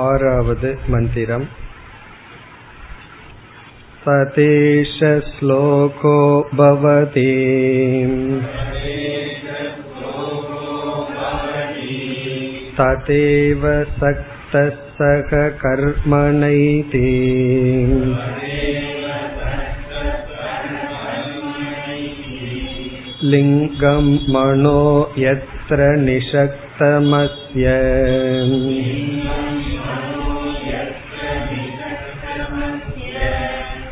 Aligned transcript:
आरावद् 0.00 0.66
मन्दिरम् 0.90 1.46
ततेश 4.06 4.98
श्लोको 5.28 6.18
भवति 6.60 7.30
तदेव 12.80 13.62
सक्तः 14.00 14.76
सह 14.98 15.30
कर्मणैति 15.62 17.02
लिङ्गं 23.32 24.08
मनो 24.34 24.80
यत्र 25.18 25.88
निषक्तमस्य 26.04 27.74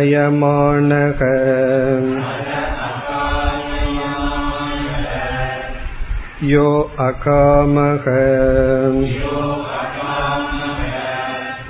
यो 6.51 6.67
अकामः 7.05 8.05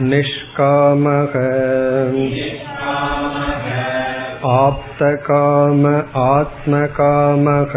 निष्कामः 0.09 1.35
आप्तकाम 4.49 5.85
आत्मकामः 6.25 7.73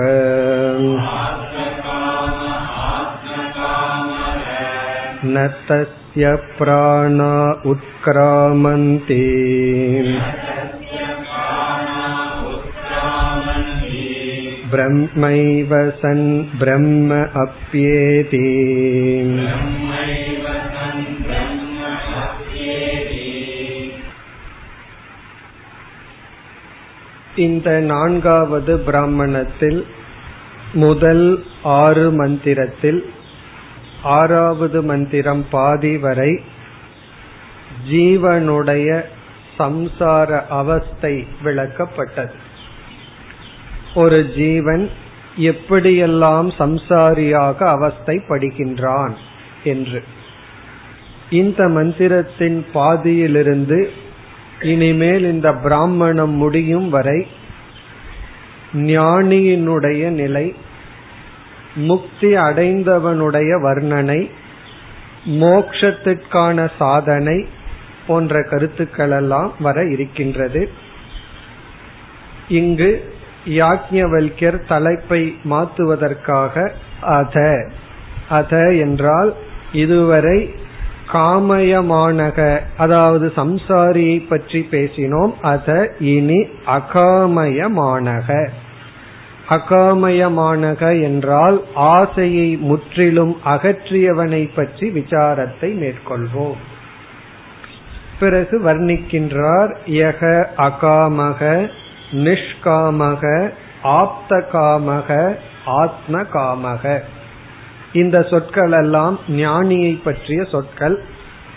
न 5.25 5.47
तस्य 5.69 6.35
प्राणा 6.59 7.33
उत्क्रामन्ति 7.65 9.23
ब्रह्मैव 14.73 15.73
सन् 16.01 16.27
ब्रह्म 16.59 17.11
अप्येति 17.37 18.47
இந்த 27.45 27.69
நான்காவது 27.91 28.73
பிராமணத்தில் 28.79 29.79
முதல் 30.75 31.27
ஆறு 31.81 32.07
மந்திரத்தில் 32.11 33.01
ஆறாவது 34.04 34.84
மந்திரம் 34.84 35.46
பாதி 35.50 35.98
வரை 35.98 36.42
ஜீவனுடைய 37.92 39.02
சம்சார 39.60 40.48
அவஸ்தை 40.48 41.28
விளக்கப்பட்டது. 41.44 42.32
ஒரு 43.96 44.30
ஜீவன் 44.36 44.90
எப்படியெல்லாம் 45.38 46.52
சம்சாரியாக 46.58 47.60
அவஸ்தைப்படுகின்றான் 47.60 49.14
என்று. 49.64 50.04
இந்த 51.30 51.68
மந்திரத்தின் 51.68 52.66
பாதியிலிருந்து 52.74 53.92
இனிமேல் 54.62 55.24
இந்த 55.24 55.54
பிராமணம் 55.54 56.32
முடியும் 56.32 56.90
வரை 56.90 57.28
ஞானியினுடைய 58.74 60.08
நிலை 60.10 60.54
முக்தி 61.78 62.34
அடைந்தவனுடைய 62.34 63.52
வர்ணனை 63.62 64.30
மோக்ஷத்திற்கான 65.26 66.68
சாதனை 66.78 67.48
போன்ற 68.08 68.44
கருத்துக்கள் 68.44 69.12
எல்லாம் 69.12 69.54
வர 69.60 69.86
இருக்கின்றது. 69.86 70.70
இங்கு 72.48 73.14
யாக்ஞவல்யர் 73.46 74.68
தலைப்பை 74.68 75.36
மாற்றுவதற்காக 75.44 76.72
அத 77.02 77.68
அத 78.30 78.74
என்றால் 78.74 79.34
இதுவரை 79.72 80.56
காமயமானக 81.14 82.60
அதாவது 82.78 83.34
சம்சாரியை 83.36 84.28
பற்றி 84.28 84.68
பேசினோம். 84.72 85.34
அத 85.42 85.96
இனி 86.00 86.48
அகாமயமானக. 86.66 88.50
அகாமயமானக 89.50 91.02
என்றால் 91.02 91.58
ஆசையை 91.74 92.58
முற்றிலும் 92.62 93.34
அகற்றியவனை 93.46 94.50
பற்றி 94.56 94.88
விசாரத்தை 94.90 95.70
மேற்கொள்வோம். 95.82 96.60
பிறகு 98.20 98.56
வர்ணிக்கின்றார் 98.64 99.72
யக 99.86 100.22
அகாமக 100.58 101.42
நிஷ்காமக 102.12 103.52
ஆப்த 103.82 104.32
காமக 104.54 105.38
ஆத்ம 105.66 106.22
காமக 106.34 107.02
இந்த 107.94 108.18
சொற்கள் 108.22 108.72
எல்லாம் 108.72 109.20
ஞானியை 109.28 109.94
பற்றிய 110.04 110.44
சொற்கள். 110.44 110.98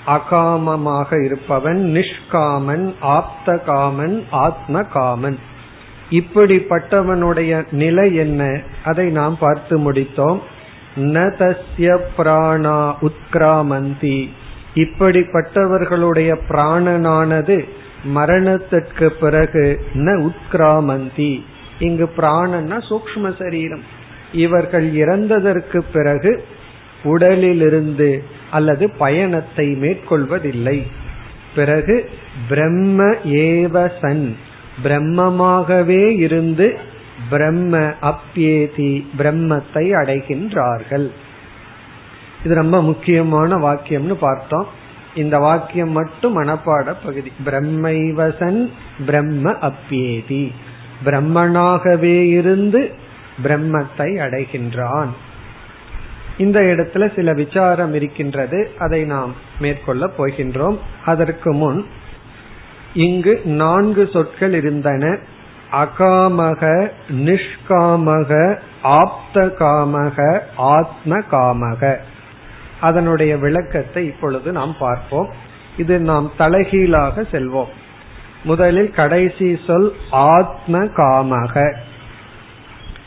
அகாமமாக 0.07 1.25
இருப்பவன் 1.25 1.81
நிஷ்காமன் 1.97 2.87
ஆப்த 3.01 3.57
காமன் 3.67 4.17
ஆத்ம 4.31 4.83
காமன் 4.83 5.39
இப்படிப்பட்டவனுடைய 6.11 7.65
நிலை 7.71 8.15
என்ன? 8.15 8.61
அதை 8.85 9.11
நாம் 9.11 9.39
பார்த்து 9.39 9.93
முடித்தோம். 9.93 10.41
ந 10.97 11.31
தஸ்ய 11.39 11.99
பிராணா 12.19 12.95
உத்கிராமந்தி. 13.01 14.29
இப்படிப்பட்டவர்களுடைய 14.75 16.37
பிராணனானது 16.49 17.69
மரணத்திற்கு 18.05 19.13
பிறகு 19.13 19.81
ந 19.95 20.29
உத்கிராமந்தி. 20.31 21.43
இங்கு 21.79 22.11
பிராணன்னா 22.17 22.83
சூக்ம 22.89 23.37
சரீரம். 23.39 23.83
இவர்கள் 24.33 24.93
இறந்ததற்கு 24.93 25.83
பிறகு 25.93 26.45
உடலிலிருந்து 27.03 28.25
அல்லது 28.51 28.91
பயணத்தை 28.91 29.67
மேற்கொள்வதில்லை. 29.69 30.87
பிறகு 31.55 32.11
பிரம்ம 32.49 33.05
ஏவ 33.25 33.91
சன். 34.01 34.37
பிரம்மமாகவே 34.85 36.19
இருந்து 36.19 36.79
பிரம்ம 37.31 37.79
அப்பியேதி 37.79 39.07
பிரம்மத்தை 39.19 39.87
அடைகின்றார்கள். 40.03 41.11
இது 42.45 42.55
ரொம்ப 42.55 42.83
முக்கியமான 42.83 43.57
வாக்கியம்னு 43.57 44.13
பார்த்தோம். 44.13 44.67
இந்த 45.15 45.39
வாக்கியம் 45.39 45.91
மட்டும் 45.91 46.43
மனப்பாட 46.43 46.95
பகுதி. 47.05 47.33
பிரம்மைவசன் 47.45 48.71
பிரம்ம 49.07 49.51
அப்பியேதி 49.51 50.53
பிரம்மனாகவே 51.05 52.29
இருந்து 52.29 52.95
பிரம்மத்தை 53.43 54.09
அடைகின்றான். 54.27 55.09
இந்த 56.39 56.61
இடத்துல 56.61 57.15
சில 57.15 57.33
விசாரம் 57.33 57.95
இருக்கின்றது. 57.95 58.71
அதை 58.79 59.05
நாம் 59.05 59.35
மேற்கொள்ள 59.61 60.11
போகின்றோம். 60.19 60.79
அதற்கு 61.05 61.53
முன் 61.53 61.87
இங்கு 62.95 63.41
நான்கு 63.45 64.09
சொற்கள் 64.13 64.53
இருந்தன. 64.53 65.19
அகாமக 65.73 66.91
நிஷ்காமக 67.11 68.57
ஆப்த 68.83 69.45
காமக 69.59 70.41
ஆத்ம 70.57 71.19
காமக 71.19 71.97
அதனுடைய 72.81 73.37
விளக்கத்தை 73.37 74.07
இப்பொழுது 74.07 74.53
நாம் 74.53 74.77
பார்ப்போம். 74.79 75.29
இது 75.77 76.01
நாம் 76.01 76.33
தலைகீழாக 76.37 77.23
செல்வோம். 77.33 77.73
முதலில் 78.45 78.91
கடைசி 78.91 79.61
சொல் 79.67 79.93
ஆத்ம 80.11 80.79
காமக 80.79 81.75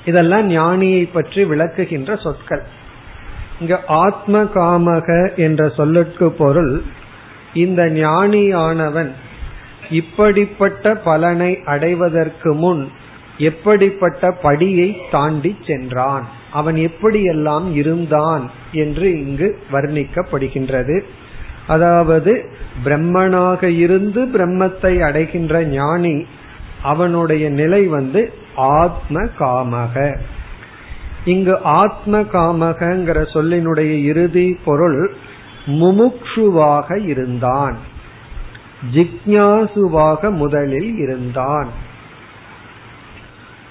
இதெல்லாம் 0.06 0.50
ஞானியை 0.50 1.10
பற்றி 1.14 1.44
விளக்குகின்ற 1.44 2.22
சொற்கள். 2.22 2.64
இங்க 3.60 3.82
ஆத்ம 3.88 4.44
காமக 4.44 5.36
என்ற 5.36 5.70
சொல்லுக்கு 5.70 6.32
பொருள் 6.32 6.84
இந்த 7.54 7.86
ஞானியானவன் 7.86 9.14
இப்படிப்பட்ட 9.90 10.96
பலனை 10.96 11.60
அடைவதற்கு 11.66 12.54
முன் 12.54 12.90
எப்படிப்பட்ட 13.38 14.38
படியை 14.44 14.98
தாண்டி 15.12 15.58
சென்றான்? 15.68 16.28
அவன் 16.52 16.76
எப்படியெல்லாம் 16.76 17.74
இருந்தான் 17.74 18.52
என்று 18.72 19.26
இங்கு 19.26 19.60
வர்ணிக்கப்படுகின்றது. 19.72 21.04
அதாவது 21.68 22.46
பிரம்மனாக 22.84 23.64
இருந்து 23.64 24.26
பிரம்மத்தை 24.26 25.00
அடைகின்ற 25.00 25.64
ஞானி 25.64 26.26
அவனுடைய 26.82 27.50
நிலை 27.50 27.86
வந்து 27.86 28.34
ஆத்ம 28.56 29.22
காமக 29.40 30.18
இங்கு 31.26 31.62
ஆத்ம 31.62 32.22
காமகங்கிற 32.22 33.26
சொல்லினுடைய 33.34 34.04
இறுதி 34.04 34.60
பொருள் 34.66 35.14
முமுக்ஷுவாக 35.66 37.08
இருந்தான். 37.08 37.78
ஜிக்யாசுவாக 38.92 40.32
முதலில் 40.32 40.98
இருந்தான். 40.98 41.68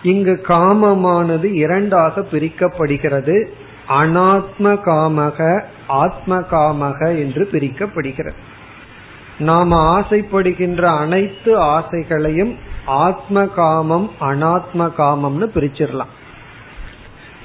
இங்கு 0.02 0.40
காமமானது 0.48 1.44
இரண்டாக 1.44 2.20
பிரிக்கப்படுகிறது. 2.20 3.48
அனாத்ம 3.88 4.78
காமக 4.84 5.62
ஆத்ம 5.86 6.40
காமக 6.40 7.18
என்று 7.18 7.48
பிரிக்கப்படுகிறது. 7.52 8.40
நாம் 9.38 9.72
ஆசைப்படுகின்ற 9.72 10.82
அனைத்து 10.82 11.60
ஆசைகளையும் 11.60 12.56
ஆத்ம 12.86 13.46
காமம் 13.46 14.10
அனாத்ம 14.20 14.90
காமம்னு 14.98 15.46
பிரிச்சிடலாம். 15.54 16.12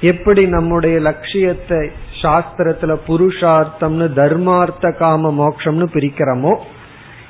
எப்படி 0.00 0.46
நம்முடைய 0.46 1.00
லட்சியத்தை 1.00 1.90
சாஸ்திரத்துல 2.22 2.98
புருஷார்த்தம்னு 3.08 4.06
தர்மார்த்த 4.12 4.96
காம 4.98 5.30
மோக்ஷம்னு 5.30 5.86
பிரிக்கிறோமோ 5.92 6.56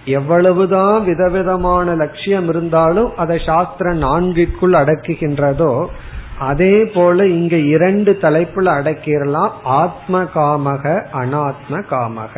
எவ்வளவுதான் 0.09 1.05
விதவிதமான 1.05 1.95
லட்சியம் 1.95 2.49
இருந்தாலும் 2.49 3.11
அதை 3.17 3.37
சாஸ்திரம் 3.47 4.03
நான்கிற்குள் 4.03 4.77
அடக்குகின்றதோ 4.81 5.73
அதே 6.39 6.85
போல 6.85 7.27
இங்க 7.27 7.57
இரண்டு 7.57 8.19
தலைப்புல 8.23 8.67
அடக்கிடலாம். 8.79 9.51
ஆத்ம 9.63 10.23
காமக 10.35 10.85
அனாத்ம 11.13 11.83
காமக 11.91 12.35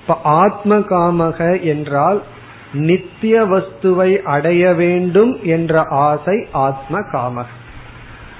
இப்ப 0.00 0.16
ஆத்ம 0.22 0.78
காமக 0.78 1.62
என்றால் 1.62 2.22
நித்திய 2.72 3.42
வஸ்துவை 3.44 4.10
அடைய 4.34 4.74
வேண்டும் 4.74 5.32
என்ற 5.42 5.82
ஆசை 5.82 6.46
ஆத்ம 6.52 6.98
காமக 7.12 7.50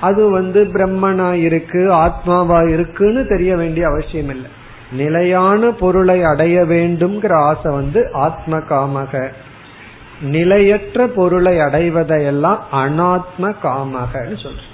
அது 0.01 0.31
வந்து 0.31 0.65
பிரம்மனா 0.65 1.33
இருக்கு 1.33 1.83
ஆத்மாவா 1.93 2.73
இருக்குன்னு 2.73 3.27
தெரிய 3.27 3.57
வேண்டிய 3.57 3.87
அவசியம் 3.87 4.29
இல்லை 4.29 4.51
நிலையான 4.93 5.71
பொருளை 5.71 6.25
அடைய 6.25 6.61
வேண்டும்ங்கிற 6.61 7.33
ஆசை 7.33 7.73
வந்து 7.73 8.11
ஆத்ம 8.13 8.59
காமக 8.59 9.33
நிலையற்ற 10.21 11.07
பொருளை 11.07 11.57
அடைவதையெல்லாம் 11.57 12.59
அனாத்ம 12.73 13.55
காமகன்னு 13.63 14.37
சொல்ற 14.37 14.67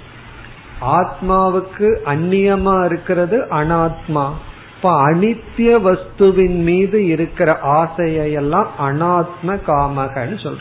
ஆத்மாவுக்கு 0.81 1.97
அந்நியமா 2.05 2.85
இருக்கிறது 2.85 3.41
அனாத்மா. 3.41 4.29
இப்ப 4.75 5.11
அனித்திய 5.11 5.81
வஸ்துவின் 5.81 6.63
மீது 6.63 7.07
இருக்கிற 7.07 7.57
ஆசையெல்லாம் 7.63 8.67
அனாத்ம 8.79 9.59
காமகன்னு 9.67 10.39
சொல்ற 10.43 10.59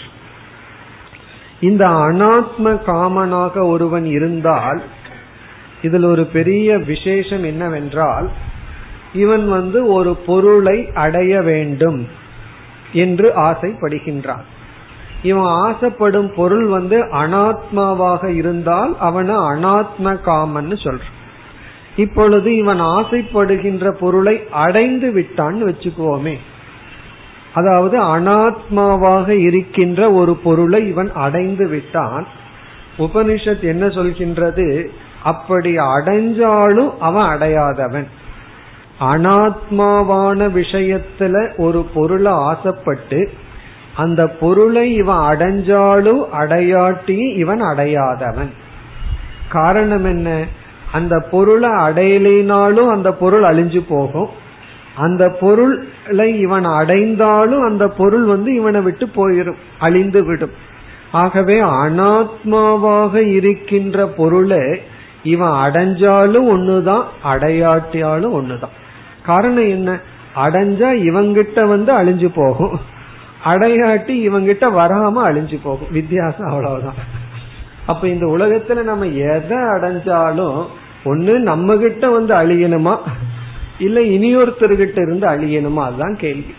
இந்த 1.61 1.89
அனாத்ம 1.89 2.81
காமனாக 2.87 3.67
ஒருவன் 3.67 4.05
இருந்தால் 4.05 4.83
இதில் 5.83 6.05
ஒரு 6.05 6.25
பெரிய 6.25 6.79
விசேஷம் 6.79 7.45
என்னவென்றால் 7.45 8.31
இவன் 9.15 9.49
வந்து 9.49 9.87
ஒரு 9.87 10.17
பொருளை 10.17 10.91
அடைய 10.95 11.43
வேண்டும் 11.43 12.09
என்று 12.93 13.33
ஆசைப்படுகின்றான். 13.37 14.43
இவன் 15.23 15.45
ஆசைப்படும் 15.45 16.35
பொருள் 16.35 16.67
வந்து 16.67 17.05
அனாத்மாவாக 17.05 18.27
இருந்தால் 18.27 18.99
அவனை 18.99 19.35
அனாத்ம 19.35 20.19
காமன்னு 20.27 20.77
சொல்றான். 20.83 21.13
இப்பொழுது 21.97 22.57
இவன் 22.57 22.81
ஆசைப்படுகின்ற 22.81 23.91
பொருளை 23.91 24.43
அடைந்து 24.51 25.13
விட்டான்னு 25.15 25.73
வச்சுக்குவோமே. 25.73 26.35
அதாவது 27.55 28.03
அனாத்மாவாக 28.03 29.29
இருக்கின்ற 29.29 30.13
ஒரு 30.13 30.35
பொருளை 30.37 30.89
இவன் 30.89 31.13
அடைந்து 31.13 31.69
விட்டான். 31.69 32.27
உபனிஷத் 32.99 33.61
என்ன 33.61 33.87
சொல்கின்றது? 33.87 34.87
அப்படி 35.23 35.77
அடைஞ்சாலும் 35.77 36.99
அவன் 36.99 37.39
அடையாதவன். 37.39 38.07
அனாத்மாவான 39.01 40.51
விஷயத்துல 40.51 41.57
ஒரு 41.57 41.87
பொருளை 41.95 42.33
ஆசைப்பட்டு 42.33 43.31
அந்த 43.97 44.27
பொருளை 44.27 44.95
இவன் 44.95 45.17
அடைஞ்சாலும் 45.17 46.25
அடையாட்டியும் 46.41 47.37
இவன் 47.37 47.63
அடையாதவன். 47.63 48.49
காரணம் 49.49 50.05
என்ன? 50.05 50.45
அந்த 50.93 51.19
பொருளை 51.31 51.71
அடையலினாலும் 51.71 52.89
அந்த 52.89 53.13
பொருள் 53.13 53.43
அழிஞ்சு 53.43 53.81
போகும். 53.89 54.29
அந்த 54.97 55.29
பொருளை 55.29 56.39
இவன் 56.39 56.65
அடைந்தாலும் 56.65 57.61
அந்த 57.61 57.89
பொருள் 57.89 58.23
வந்து 58.23 58.55
இவனை 58.55 58.81
விட்டு 58.81 59.07
போயிடும் 59.07 59.57
அழிந்து 59.79 60.25
விடும். 60.25 60.51
ஆகவே 61.13 61.63
அனாத்மாவாக 61.63 63.15
இருக்கின்ற 63.15 64.07
பொருளை 64.07 64.81
இவன் 65.23 65.49
அடைஞ்சாலும் 65.49 66.47
ஒண்ணுதான் 66.47 67.05
அடையாட்டியாலும் 67.25 68.33
ஒண்ணுதான். 68.33 68.83
காரணம் 69.25 69.69
என்ன? 69.69 70.01
அடைஞ்சா 70.37 70.89
இவங்கிட்ட 71.09 71.67
வந்து 71.67 71.93
அழிஞ்சு 71.93 72.29
போகும். 72.35 72.81
அடையாட்டி 73.45 74.15
இவங்கிட்ட 74.29 74.65
வராம 74.73 75.13
அழிஞ்சு 75.25 75.59
போகும். 75.63 75.91
வித்தியாசம் 75.91 76.49
அவ்வளவுதான். 76.49 76.95
அப்ப 77.87 78.09
இந்த 78.09 78.27
உலகத்துல 78.27 78.83
நம்ம 78.83 79.07
எதை 79.07 79.57
அடைஞ்சாலும் 79.57 80.67
ஒண்ணு 81.05 81.39
நம்ம 81.39 81.77
கிட்ட 81.77 82.11
வந்து 82.11 82.35
அழியணுமா? 82.35 82.97
இல்ல 83.79 84.01
இனியொருத்தர்கிட்ட 84.01 85.03
இருந்து 85.03 85.27
அழியணுமா? 85.27 85.83
அதுதான் 85.83 86.17
கேள்வி. 86.17 86.55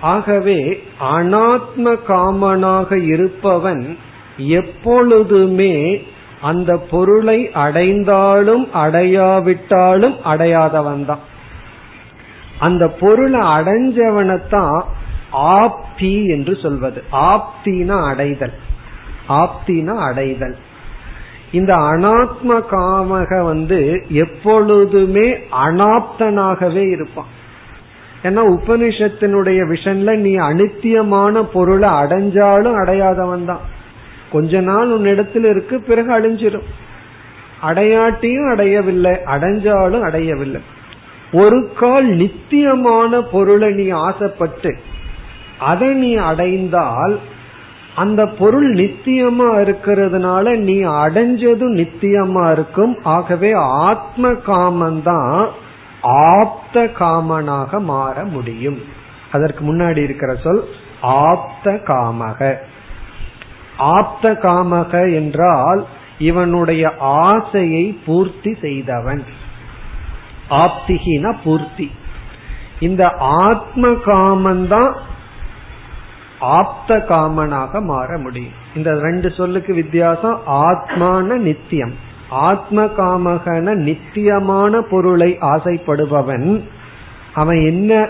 ஆகவே 0.00 0.82
அனாத்ம 1.16 1.96
காமனாக 2.08 3.04
இருப்பவன் 3.04 3.98
எப்பொழுதுமே 4.36 6.02
அந்த 6.40 6.76
பொருளை 6.76 7.50
அடைந்தாலும் 7.52 8.68
அடையாவிட்டாலும் 8.74 10.16
அடையாதவன் 10.24 11.04
தான் 11.04 11.28
அந்த 12.60 12.88
பொருளை 12.88 13.40
அடைஞ்சவனைத்தான் 13.40 14.80
ஆப்தி 15.32 16.28
என்று 16.28 16.56
சொல்வது. 16.56 17.02
ஆப்தினா 17.12 17.98
அடைதல். 18.06 18.52
ஆப்தினா 19.28 19.94
அடைதல். 19.96 20.56
இந்த 21.52 21.74
அனாத்ம 21.76 22.48
காமக 22.48 23.44
வந்து 23.44 24.02
எப்பொழுதுமே 24.08 25.28
அனாப்தனாகவே 25.66 26.90
இருப்பான் 26.90 27.38
ஏன்னா 28.22 28.42
உபனிஷத்தினுடைய 28.56 29.60
விஷன்ல 29.72 30.16
நீ 30.16 30.36
அனித்தியமான 30.36 31.42
பொருளை 31.42 31.88
அடைஞ்சாலும் 31.88 32.78
அடையாதவன் 32.84 33.44
தான் 33.44 33.64
கொஞ்ச 34.32 34.60
நாள் 34.60 34.90
உன்னிடத்தில் 34.90 35.44
இருக்கு 35.44 35.80
பிறகு 35.80 36.10
அழிஞ்சிடும் 36.18 36.68
அடையாட்டியும் 37.62 38.50
அடையவில்லை 38.50 39.12
அடைஞ்சாலும் 39.12 40.00
அடையவில்லை. 40.00 40.60
ஒரு 41.32 41.72
கால் 41.78 42.06
நித்தியமான 42.06 43.20
பொருளை 43.20 43.72
நீ 43.72 43.88
ஆசைப்பட்டு 43.88 44.76
அதை 45.58 45.88
நீ 45.88 46.14
அடைந்தால் 46.14 47.20
அந்த 47.94 48.26
பொருள் 48.26 48.74
நித்தியமா 48.74 49.48
இருக்கிறதுனால 49.60 50.56
நீ 50.56 50.84
அடைஞ்சதும் 50.84 51.74
நித்தியமா 51.74 52.52
இருக்கும். 52.52 52.98
ஆகவே 53.02 53.52
ஆத்ம 53.52 54.30
காமந்தான் 54.30 55.48
ஆப்த 56.02 56.84
காமனாக 56.84 57.80
மாற 57.80 58.24
முடியும். 58.24 58.82
அதற்கு 59.32 59.64
முன்னாடி 59.64 59.96
இருக்கிற 59.96 60.34
சொல் 60.34 60.64
ஆப்த 61.00 61.70
காமக. 61.72 62.56
ஆப்த 63.78 64.32
காமக 64.32 65.14
என்றால் 65.14 65.86
இவனுடைய 66.18 66.92
ஆசையை 66.98 67.98
பூர்த்தி 68.06 68.54
செய்தவன். 68.60 69.24
ஆப்திகினா 70.50 71.36
பூர்த்தி. 71.44 71.90
இந்த 72.80 73.08
ஆத்ம 73.18 73.88
காமந்தான் 73.88 74.92
ஆப்த 76.40 77.06
காமனாக 77.08 77.82
மாற 77.82 78.18
முடியும். 78.18 78.52
இந்த 78.74 78.90
ரெண்டு 78.98 79.30
சொல்லுக்கு 79.30 79.74
வித்தியாசம் 79.74 80.40
ஆத்மான 80.46 81.36
நித்தியம். 81.36 81.94
ஆத்ம 82.28 82.84
காமகன 82.84 83.74
நித்தியமான 83.74 84.80
பொருளை 84.80 85.38
ஆசைப்படுபவன் 85.40 86.62
அவன் 87.34 87.56
என்ன 87.56 88.08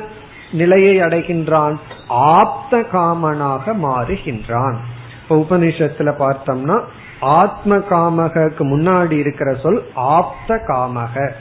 நிலையை 0.53 0.99
அடைகின்றான்? 0.99 1.77
ஆப்த 2.09 2.81
காமனாக 2.93 3.75
மாறுகின்றான். 3.83 4.77
இப்ப 5.23 5.37
உபனிஷத்துல 5.37 6.15
பார்த்தோம்னா 6.19 6.81
ஆத்ம 7.21 7.77
காமகக்கு 7.77 8.63
முன்னாடி 8.65 9.11
இருக்கிற 9.11 9.55
சொல் 9.55 9.85
ஆப்த 9.95 10.65
காமக 10.69 11.33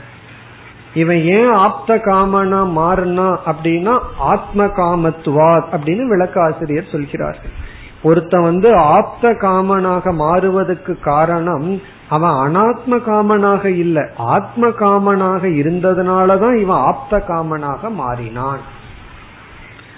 இவன் 0.93 1.24
ஏன் 1.24 1.51
ஆப்த 1.51 1.96
காமனா 1.96 2.67
மாறினா 2.77 3.38
அப்படின்னா 3.46 4.00
ஆத்ம 4.17 4.65
காமத்துவா 4.65 5.63
அப்படின்னு 5.72 6.08
விளக்காசிரியர் 6.08 6.91
சொல்கிறார்கள். 6.91 7.67
ஒருத்தன் 8.03 8.41
வந்து 8.41 8.75
ஆப்த 8.75 9.29
காமனாக 9.29 10.13
மாறுவதற்கு 10.13 11.00
காரணம் 11.00 11.81
அவன் 12.10 12.31
அனாத்ம 12.31 12.91
காமனாக 12.91 13.65
இல்ல. 13.65 14.10
ஆத்ம 14.17 14.67
காமனாக 14.67 15.48
இருந்ததுனாலதான் 15.48 16.58
இவன் 16.58 16.77
ஆப்த 16.77 17.24
காமனாக 17.27 17.89
மாறினான். 17.89 18.60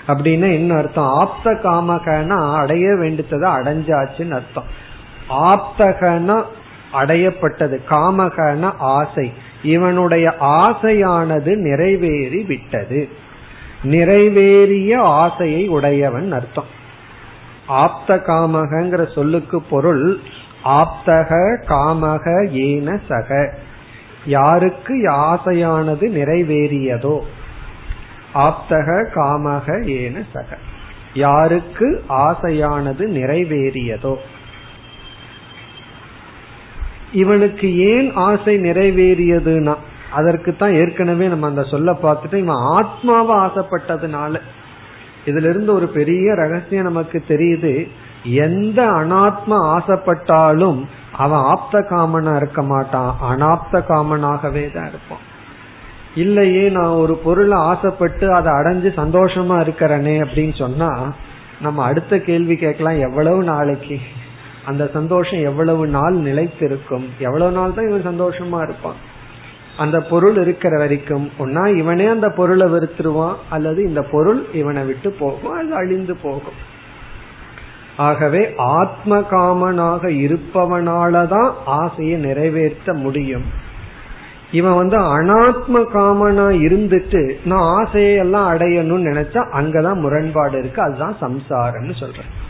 அப்படின்னு 0.07 0.53
என்ன 0.53 0.75
அர்த்தம்? 0.75 1.09
ஆப்த 1.09 1.51
காமகனா 1.51 2.55
அடைய 2.55 2.95
வேண்டியதை 2.95 3.49
அடைஞ்சாச்சுன்னு 3.49 4.31
அர்த்தம். 4.31 4.65
ஆப்தகனா 5.29 6.43
அடையப்பட்டது. 6.93 7.79
காமகன 7.89 8.73
ஆசை. 8.77 9.33
இவனுடைய 9.63 10.33
ஆசையானது 10.39 11.55
நிறைவேறி 11.55 12.43
விட்டது. 12.43 13.09
நிறைவேறிய 13.83 14.97
ஆசையை 14.97 15.67
உடையவன் 15.67 16.31
அர்த்தம். 16.31 16.65
ஆப்த 17.67 18.15
காமகங்கிற 18.15 19.13
சொல்லுக்கு 19.13 19.61
பொருள் 19.61 20.19
ஆப்தக 20.65 21.57
காமக 21.67 22.49
ஏன 22.49 22.99
சக. 23.07 23.53
யாருக்கு 24.25 25.09
ஆசையானது 25.09 26.09
நிறைவேறியதோ 26.09 27.19
ஆப்தக 28.33 29.05
காமக 29.15 29.85
ஏன 29.85 30.23
சக. 30.33 30.57
யாருக்கு 31.13 32.03
ஆசையானது 32.09 33.07
நிறைவேறியதோ 33.07 34.15
இவனுக்கு 37.11 37.77
ஏன் 37.77 38.13
ஆசை 38.13 38.57
நிறைவேறியதுன்னா 38.57 39.75
அதற்கு 40.09 40.55
தான் 40.55 40.73
ஏற்கனவே 40.73 41.27
நம்ம 41.27 41.47
அந்த 41.47 41.63
சொல்ல 41.63 41.91
பார்த்துட்டு 41.91 42.35
இவன் 42.35 42.63
ஆத்மாவை 42.77 43.35
ஆசைப்பட்டதுனால. 43.35 44.41
இதுல 45.25 45.49
இருந்து 45.49 45.73
ஒரு 45.73 45.87
பெரிய 45.87 46.33
ரகசியம் 46.33 46.83
நமக்கு 46.83 47.23
தெரியுது 47.27 47.87
எந்த 48.23 48.83
அனாத்மா 48.83 49.57
ஆசைப்பட்டாலும் 49.75 50.85
அவன் 51.11 51.39
ஆப்த 51.39 51.79
காமனா 51.79 52.35
இருக்க 52.35 52.61
மாட்டான் 52.61 53.15
அனாப்த 53.29 53.83
காமனாகவே 53.87 54.71
தான் 54.71 54.87
இருப்பான். 54.87 55.19
இல்லையே 56.15 56.69
நான் 56.69 56.87
ஒரு 56.87 57.17
பொருளை 57.17 57.57
ஆசைப்பட்டு 57.57 58.33
அதை 58.33 58.51
அடைஞ்சு 58.53 58.89
சந்தோஷமா 58.95 59.59
இருக்கிறனே 59.59 60.23
அப்படின்னு 60.23 60.55
சொன்னா 60.55 61.13
நம்ம 61.61 61.83
அடுத்த 61.83 62.17
கேள்வி 62.17 62.55
கேட்கலாம் 62.55 62.99
எவ்வளவு 62.99 63.43
நாளைக்கு? 63.43 64.01
அந்த 64.65 64.89
சந்தோஷம் 64.93 65.43
எவ்வளவு 65.43 65.87
நாள் 65.87 66.15
நிலைத்திருக்கும்? 66.15 67.05
எவ்வளவு 67.19 67.51
நாள் 67.51 67.73
தான் 67.73 67.89
இவன் 67.89 68.21
சந்தோஷமா 68.21 68.61
இருப்பான். 68.61 69.09
அந்த 69.77 70.01
பொருள் 70.01 70.35
இருக்கிற 70.35 70.77
வரைக்கும் 70.77 71.31
ஒன்னா 71.39 71.75
இவனே 71.75 72.05
அந்த 72.05 72.29
பொருளை 72.29 72.71
வெறுத்துருவான் 72.71 73.35
அல்லது 73.49 73.83
இந்த 73.83 74.01
பொருள் 74.03 74.45
இவனை 74.53 74.83
விட்டு 74.83 75.11
போகும் 75.11 75.53
அது 75.53 75.75
அழிந்து 75.75 76.15
போகும். 76.15 76.69
ஆகவே 77.97 78.53
ஆத்ம 78.57 79.19
காமனாக 79.19 80.09
இருப்பவனாலதான் 80.09 81.51
ஆசையை 81.65 82.19
நிறைவேற்ற 82.19 82.93
முடியும். 82.93 83.69
இவன் 84.51 84.75
வந்து 84.75 84.97
அனாத்ம 84.97 85.85
காமனா 85.93 86.45
இருந்துட்டு 86.67 87.35
நான் 87.45 87.85
ஆசையெல்லாம் 87.85 88.55
அடையணும்னு 88.55 89.07
நினைச்சா 89.11 89.45
அங்கதான் 89.53 90.01
முரண்பாடு 90.01 90.59
இருக்கு 90.59 90.81
அதுதான் 90.81 91.15
சம்சாரம்னு 91.21 91.99
சொல்றேன். 91.99 92.40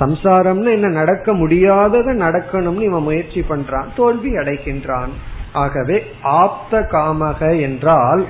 சம்சாரம்னு 0.00 0.70
என்ன 0.70 0.88
நடக்க 0.88 1.32
முடியாததை 1.32 2.12
நடக்கணும்னு 2.16 2.82
இவன் 2.82 3.02
முயற்சி 3.02 3.40
பண்றான் 3.40 3.86
தோல்வி 3.96 4.30
அடைகின்றான். 4.36 5.08
ஆகவே 5.52 6.02
ஆப்த 6.22 6.80
காமக 6.80 7.60
என்றால் 7.60 8.26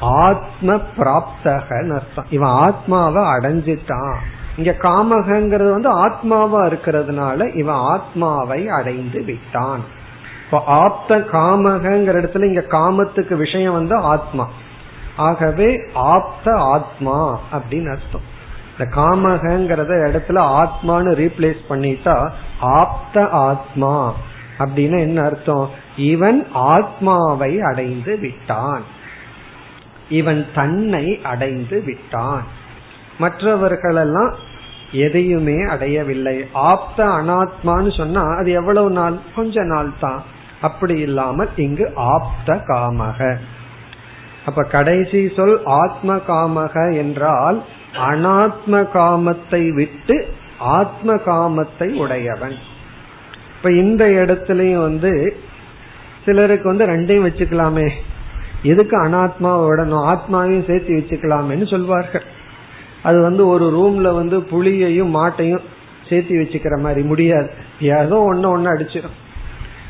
ஆத்ம 0.00 0.74
பிராப்தகன்னு 0.74 1.94
அர்த்தம். 1.94 2.26
இவன் 2.30 2.48
ஆத்மாவை 2.48 3.22
அடைஞ்சிட்டான். 3.22 4.16
இங்க 4.56 4.74
காமகங்கிறது 4.78 5.70
வந்து 5.70 6.06
ஆத்மாவா 6.06 6.60
இருக்கிறதுனால 6.68 7.56
இவன் 7.56 7.74
ஆத்மாவை 7.74 8.68
அடைந்து 8.68 9.22
விட்டான். 9.22 9.80
இப்போ 10.44 10.62
ஆப்த 10.66 11.18
காமகங்கிற 11.18 12.14
இடத்துல 12.20 12.44
இங்க 12.44 12.64
காமத்துக்கு 12.68 13.36
விஷயம் 13.36 13.72
வந்து 13.72 13.96
ஆத்மா. 13.96 14.48
ஆகவே 15.16 15.76
ஆப்த 15.94 16.52
ஆத்மா 16.52 17.38
அப்படின்னு 17.52 17.90
அர்த்தம். 17.90 18.38
இந்த 18.80 19.02
காமகங்கிறத 19.02 19.88
இடத்துல 19.88 20.40
ஆத்மான்னு 20.60 21.10
ரீப்ளேஸ் 21.14 21.56
பண்ணிட்டா 21.68 22.30
ஆப்த 22.60 23.28
ஆத்மா. 23.28 24.14
அப்படின்னு 24.58 25.00
என்ன 25.00 25.22
அர்த்தம்? 25.22 25.70
இவன் 25.96 26.46
ஆத்மாவை 26.52 27.60
அடைந்து 27.60 28.18
விட்டான். 28.18 28.82
இவன் 30.08 30.46
தன்னை 30.54 31.20
அடைந்து 31.22 31.82
விட்டான். 31.82 32.44
மற்றவர்களெல்லாம் 33.18 34.34
எதையுமே 34.92 35.62
அடையவில்லை. 35.62 36.46
ஆப்த 36.52 37.04
அனாத்மான்னு 37.04 37.96
சொன்னா 37.96 38.22
அது 38.22 38.50
எவ்வளவு 38.50 38.90
நாள்? 38.90 39.18
கொஞ்ச 39.36 39.62
நாள் 39.62 39.90
தான். 40.00 40.22
அப்படி 40.60 40.98
இல்லாமல் 40.98 41.48
இங்கு 41.56 41.92
ஆப்த 41.94 42.54
காமக. 42.54 43.36
அப்ப 44.46 44.62
கடைசி 44.62 45.32
சொல் 45.36 45.60
ஆத்ம 45.64 46.16
காமக 46.16 46.96
என்றால் 46.96 47.64
அனாத்ம 47.94 48.88
காமத்தை 48.94 49.74
விட்டு 49.74 50.28
ஆத்ம 50.58 51.14
காமத்தை 51.14 51.92
உடையவன். 51.94 52.54
இப்ப 53.56 53.72
இந்த 53.72 54.06
இடத்துலயும் 54.06 54.80
வந்து 54.80 55.36
சிலருக்கு 56.24 56.68
வந்து 56.68 56.86
ரெண்டையும் 56.86 57.26
வச்சுக்கலாமே. 57.26 57.90
எதுக்கு 58.62 59.04
அனாத்மாவை 59.04 59.64
விடணும்? 59.66 60.04
ஆத்மாவையும் 60.04 60.66
சேர்த்து 60.66 60.96
வச்சுக்கலாமேன்னு 60.96 61.70
சொல்வார்கள். 61.70 62.22
அது 63.02 63.20
வந்து 63.20 63.46
ஒரு 63.46 63.66
ரூம்ல 63.76 64.14
வந்து 64.14 64.38
புளியையும் 64.38 65.14
மாட்டையும் 65.16 65.62
சேர்த்து 66.08 66.38
வச்சுக்கிற 66.38 66.80
மாதிரி 66.80 67.02
முடியாது. 67.02 67.50
ஏதோ 67.80 68.16
ஒன்னு 68.18 68.50
ஒன்னு 68.50 68.74
அடிச்சிடும் 68.74 69.18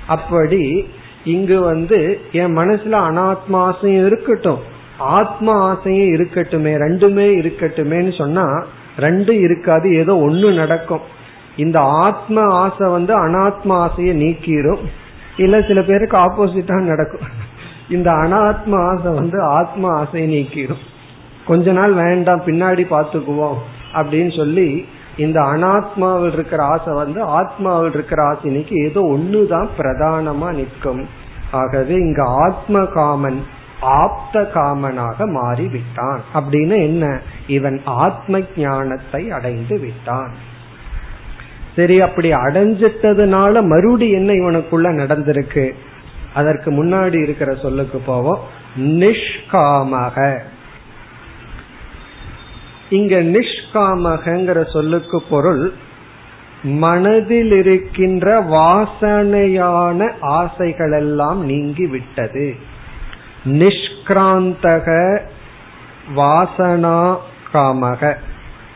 அப்படி 0.07 0.91
இங்கு 1.25 1.61
வந்து 1.61 2.21
என் 2.33 2.57
மனசுல 2.57 2.99
அனாத்மாசையும் 3.09 4.07
இருக்கட்டும். 4.07 4.70
ஆத்மா 5.01 5.61
ஆசையும் 5.61 6.15
இருக்கட்டுமே 6.15 6.73
ரெண்டுமே 6.79 7.27
இருக்கட்டுமேன்னு 7.41 8.19
சொன்னா 8.19 8.65
ரெண்டு 8.97 9.41
இருக்காது 9.41 9.97
ஏதோ 9.97 10.19
ஒன்னு 10.19 10.53
நடக்கும். 10.53 11.01
இந்த 11.57 11.81
ஆத்ம 11.81 12.43
ஆசை 12.43 12.91
வந்து 12.91 13.29
அனாத்ம 13.29 13.73
ஆசையை 13.73 14.23
நீக்கிரும். 14.23 14.81
இல்ல 15.37 15.63
சில 15.63 15.83
பேருக்கு 15.83 16.17
ஆப்போசிட்டா 16.17 16.81
நடக்கும். 16.81 17.29
இந்த 17.91 18.11
அனாத்ம 18.11 18.97
ஆசை 18.97 19.13
வந்து 19.13 19.43
ஆத்ம 19.43 19.93
ஆசையை 19.93 20.27
நீக்கிடும் 20.35 20.83
கொஞ்ச 21.47 21.73
நாள் 21.73 21.93
வேண்டாம் 21.93 22.41
பின்னாடி 22.41 22.85
பாத்துக்குவோம் 22.91 23.57
அப்படின்னு 23.95 24.37
சொல்லி 24.37 24.87
இந்த 25.17 25.41
அனாத்மாவில் 25.41 26.33
இருக்கிற 26.33 26.63
ஆசை 26.65 26.95
வந்து 26.95 27.27
ஆத்மாவில் 27.27 27.89
இருக்கிற 27.89 28.23
ஆசை 28.23 28.51
நீக்கி 28.51 28.75
ஏதோ 28.75 29.01
ஒண்ணுதான் 29.01 29.69
பிரதானமா 29.79 30.51
நிற்கும். 30.53 31.09
ஆகவே 31.51 31.95
இங்க 31.95 32.23
ஆத்ம 32.25 32.85
காமன் 32.85 33.45
ஆப்த 33.81 34.51
காமனாக 34.55 35.27
மாறிவிட்டான். 35.27 36.19
அப்படின்னு 36.35 36.77
என்ன? 36.77 37.21
இவன் 37.47 37.81
ஆத்ம 37.85 38.41
ஞானத்தை 38.57 39.31
அடைந்து 39.31 39.79
விட்டான். 39.79 40.33
சரி 41.77 42.01
அப்படி 42.01 42.33
அடைஞ்சிட்டதுனால 42.33 43.63
மறுபடி 43.63 44.11
என்ன 44.11 44.33
இவனுக்குள்ள 44.33 44.91
நடந்திருக்கு? 45.03 45.73
அதற்கு 46.35 46.85
முன்னாடி 46.85 47.23
இருக்கிற 47.23 47.55
சொல்லுக்கு 47.55 47.99
போவோம். 47.99 48.39
நிஷ்காமக. 48.79 50.39
இங்க 52.91 53.17
நிஷ்காமகங்கிற 53.17 54.71
சொல்லுக்கு 54.71 55.23
பொருள் 55.23 55.73
மனதில் 56.63 57.53
இருக்கின்ற 57.53 58.41
வாசனையான 58.41 60.13
ஆசைகளெல்லாம் 60.23 61.35
நீங்கி 61.35 61.87
விட்டது. 61.87 62.57
நிஷ்கிராந்தக 63.45 65.19
வாசனா 66.17 67.17
காமக. 67.53 68.15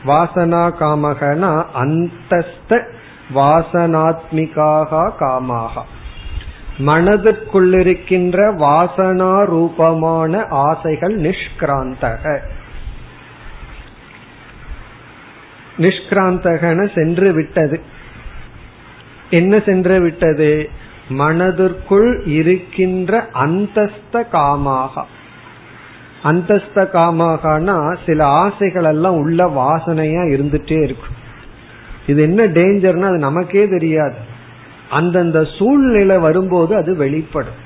வாசனா 0.06 0.70
காமகனா 0.80 1.64
அந்தஸ்த 1.74 2.82
வாசனாத்மிகாக 3.34 5.10
காமாக. 5.20 5.80
மனதிற்குள்ளிருக்கின்ற 6.78 8.56
வாசனா 8.58 9.44
ரூபமான 9.44 10.46
ஆசைகள் 10.50 11.20
நிஷ்கிராந்தக. 11.20 12.38
நிஷ்கிராந்தகன 15.78 16.94
சென்று 16.94 17.32
விட்டது. 17.32 17.80
என்ன 19.30 19.58
சென்று 19.58 20.00
விட்டது? 20.00 20.70
மனதிற்குள் 21.08 22.22
இருக்கின்ற 22.24 23.28
அந்தஸ்த 23.44 24.24
காமாக. 24.32 25.02
அந்தஸ்த 26.22 26.74
காமாகனா 26.74 27.96
சில 28.06 28.26
ஆசைகள் 28.26 28.84
எல்லாம் 28.84 29.14
உள்ள 29.14 29.44
வாசனையா 29.44 30.22
இருந்துட்டே 30.30 30.82
இருக்கும் 30.82 31.22
இது 32.06 32.22
என்ன 32.22 32.46
டேஞ்சர்னா 32.46 33.02
அது 33.02 33.18
நமக்கே 33.18 33.68
தெரியாது. 33.68 34.14
அந்தந்த 34.90 35.44
சூழ்நிலை 35.44 36.18
வரும்போது 36.18 36.76
அது 36.76 36.96
வெளிப்படும். 36.96 37.62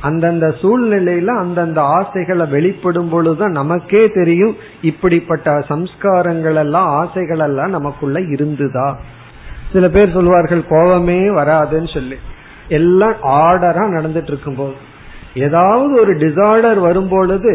அந்தந்த 0.00 0.54
சூழ்நிலையில 0.62 1.26
அந்தந்த 1.26 1.82
ஆசைகளை 1.82 2.46
வெளிப்படும் 2.46 3.08
பொழுதுதான் 3.08 3.50
நமக்கே 3.50 4.08
தெரியும் 4.08 4.56
இப்படிப்பட்ட 4.82 5.58
சம்ஸ்காரங்கள் 5.58 6.54
எல்லாம் 6.54 6.86
ஆசைகள் 6.86 7.38
எல்லாம் 7.38 7.70
நமக்குள்ள 7.70 8.20
இருந்துதா. 8.20 8.94
சில 9.72 9.88
பேர் 9.88 10.12
சொல்வார்கள் 10.12 10.66
கோபமே 10.68 11.18
வராதுன்னு 11.18 11.94
சொல்லி. 11.94 12.16
எல்லாம் 12.72 13.18
ஆர்டரா 13.22 13.84
நடந்துட்டு 13.96 14.30
இருக்கும் 14.32 14.56
போது 14.56 14.74
ஏதாவது 15.34 15.92
ஒரு 16.00 16.12
டிசார்டர் 16.16 16.80
வரும் 16.80 17.08
பொழுது 17.08 17.52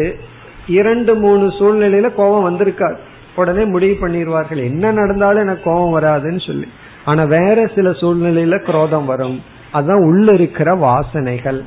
இரண்டு 0.66 1.12
மூணு 1.14 1.46
சூழ்நிலையில 1.58 2.08
கோபம் 2.14 2.46
வந்திருக்காது 2.48 2.96
உடனே 3.36 3.64
முடிவு 3.64 3.96
பண்ணிடுவார்கள் 4.00 4.60
என்ன 4.64 4.92
நடந்தாலும் 4.92 5.42
எனக்கு 5.42 5.62
கோபம் 5.62 5.94
வராதுன்னு 5.96 6.46
சொல்லி. 6.46 6.68
ஆனா 7.04 7.24
வேற 7.24 7.70
சில 7.74 7.90
சூழ்நிலையில 7.90 8.56
குரோதம் 8.64 9.06
வரும். 9.06 9.38
அதுதான் 9.72 10.04
உள்ள 10.04 10.32
இருக்கிற 10.32 10.70
வாசனைகள். 10.76 11.60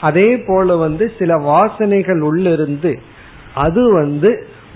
அதே 0.00 0.28
போல 0.46 0.76
வந்து 0.76 1.12
சில 1.18 1.34
வாசனைகள் 1.38 2.20
உள்ளிருந்து 2.20 2.92
அது 3.54 3.82
வந்து 3.92 4.30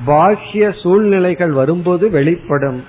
பாக்கிய 0.04 0.70
சூழ்நிலைகள் 0.82 1.52
வரும்போது 1.52 2.10
வெளிப்படும். 2.10 2.80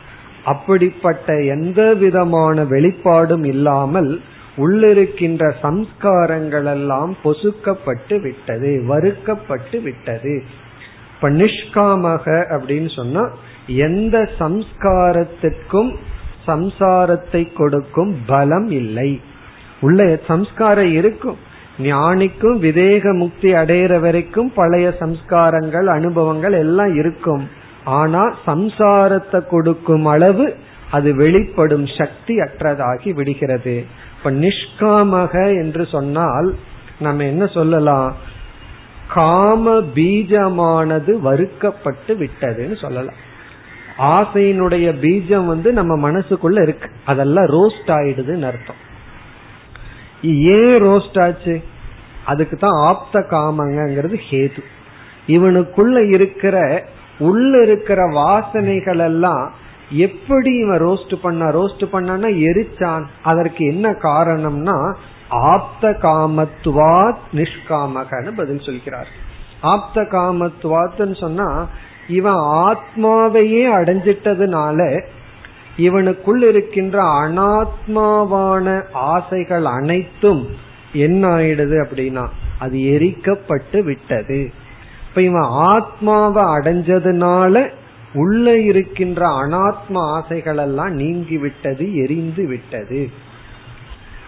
அப்படிப்பட்ட 0.46 1.28
எந்த 1.56 1.82
விதமான 1.94 2.64
வெளிப்பாடும் 2.64 3.44
இல்லாமல் 3.44 4.12
உள்ளிருக்கின்ற 4.58 5.54
சம்ஸ்காரங்கள் 5.62 6.68
எல்லாம் 6.74 7.18
பொசுக்கப்பட்டு 7.24 8.22
விட்டது 8.22 8.84
வறுக்கப்பட்டு 8.86 9.82
விட்டது. 9.82 10.44
இப்ப 11.16 11.30
நிஷ்காமக 11.30 12.26
அப்படின்னு 12.56 12.96
சொன்னா 12.96 13.24
எந்த 13.68 14.30
சம்ஸ்காரத்திற்கும் 14.40 15.92
சம்சாரத்தை 16.48 17.54
கொடுக்கும் 17.54 18.16
பலம் 18.26 18.72
இல்லை. 18.72 19.22
உள்ள 19.82 20.20
சம்ஸ்காரம் 20.28 20.92
இருக்கும். 20.92 21.38
ஞானிக்கும் 21.80 22.58
விதேக 22.60 23.14
முக்தி 23.14 23.54
அடையிற 23.54 24.00
வரைக்கும் 24.00 24.52
பழைய 24.56 24.96
சம்ஸ்காரங்கள் 25.00 25.86
அனுபவங்கள் 25.86 26.54
எல்லாம் 26.54 26.96
இருக்கும். 26.96 27.50
ஆனா 27.84 28.38
சம்சாரத்தை 28.46 29.48
கொடுக்கும் 29.48 30.06
அளவு 30.06 30.56
அது 30.92 31.16
வெளிப்படும் 31.16 31.88
சக்தி 31.88 32.36
அற்றதாகி 32.38 33.14
விடுகிறது. 33.14 33.86
இப்ப 34.26 34.38
நிஷ்காமக 34.38 35.48
என்று 35.48 35.86
சொன்னால் 35.86 36.56
நம்ம 37.00 37.24
என்ன 37.24 37.48
சொல்லலாம்? 37.48 38.16
காம 39.08 39.74
பீஜமானது 39.74 41.20
வறுக்கப்பட்டு 41.20 42.16
விட்டதுன்னு 42.16 42.78
சொல்லலாம். 42.78 43.16
ஆசையினுடைய 43.98 44.92
பீஜம் 45.00 45.46
வந்து 45.46 45.74
நம்ம 45.74 46.12
மனசுக்குள்ள 46.12 46.62
இருக்கு. 46.62 46.90
அதெல்லாம் 47.06 47.46
ரோஸ்ட் 47.46 47.88
ஆயிடுதுன்னு 47.88 48.42
அர்த்தம். 48.42 48.76
ஏன் 50.22 50.84
ரோஸ்ட் 50.84 51.22
ஆச்சு? 51.22 51.64
அதுக்கு 52.26 52.58
தான் 52.58 52.72
ஆப்த 52.72 53.20
காமங்கிறது 53.20 54.20
ஹேது. 54.30 54.64
இவனுக்குள்ள 55.28 56.10
இருக்கிற 56.10 56.86
உள்ள 57.20 57.62
இருக்கிற 57.62 58.10
வாசனைகள் 58.10 59.00
எல்லாம் 59.00 59.52
எப்படி 59.90 60.52
இவன் 60.58 60.82
ரோஸ்ட் 60.82 61.16
பண்ண 61.22 61.46
ரோஸ்ட் 61.46 61.84
பண்ணனா 61.94 62.30
எரிச்சான். 62.36 63.06
அதற்கு 63.24 63.66
என்ன 63.66 63.92
காரணம்னா 63.92 64.96
ஆப்த 65.30 65.90
காமத்துவாத் 65.90 67.18
நிஷ்காமகன்னு 67.34 68.32
பதில் 68.36 68.60
சொல்கிறார். 68.60 69.08
ஆப்த 69.62 70.02
காமத்துவாத்னு 70.02 71.20
சொன்னா 71.20 71.68
இவன் 72.08 72.34
ஆத்மாவையே 72.34 73.74
அடைஞ்சிட்டதுனால 73.74 75.02
இவனுக்குள் 75.78 76.48
இருக்கின்ற 76.50 77.04
அனாத்மாவான 77.04 78.84
ஆசைகள் 78.94 79.66
அனைத்தும் 79.66 80.48
என்ன 80.94 81.28
ஆயிடுது 81.28 81.86
அப்படின்னா 81.86 82.28
அது 82.60 82.78
எரிக்கப்பட்டு 82.78 83.84
விட்டது. 83.84 84.52
இப்ப 85.10 85.22
இவன் 85.22 85.48
ஆத்மாவை 85.50 86.44
அடைஞ்சதுனால 86.44 87.70
உள்ள 88.16 88.60
இருக்கின்ற 88.60 89.28
அனாத்ம 89.28 89.94
ஆசைகள் 89.94 90.58
எல்லாம் 90.58 90.92
நீங்கி 90.92 91.38
விட்டது 91.38 91.96
எரிந்து 91.96 92.48
விட்டது. 92.48 93.10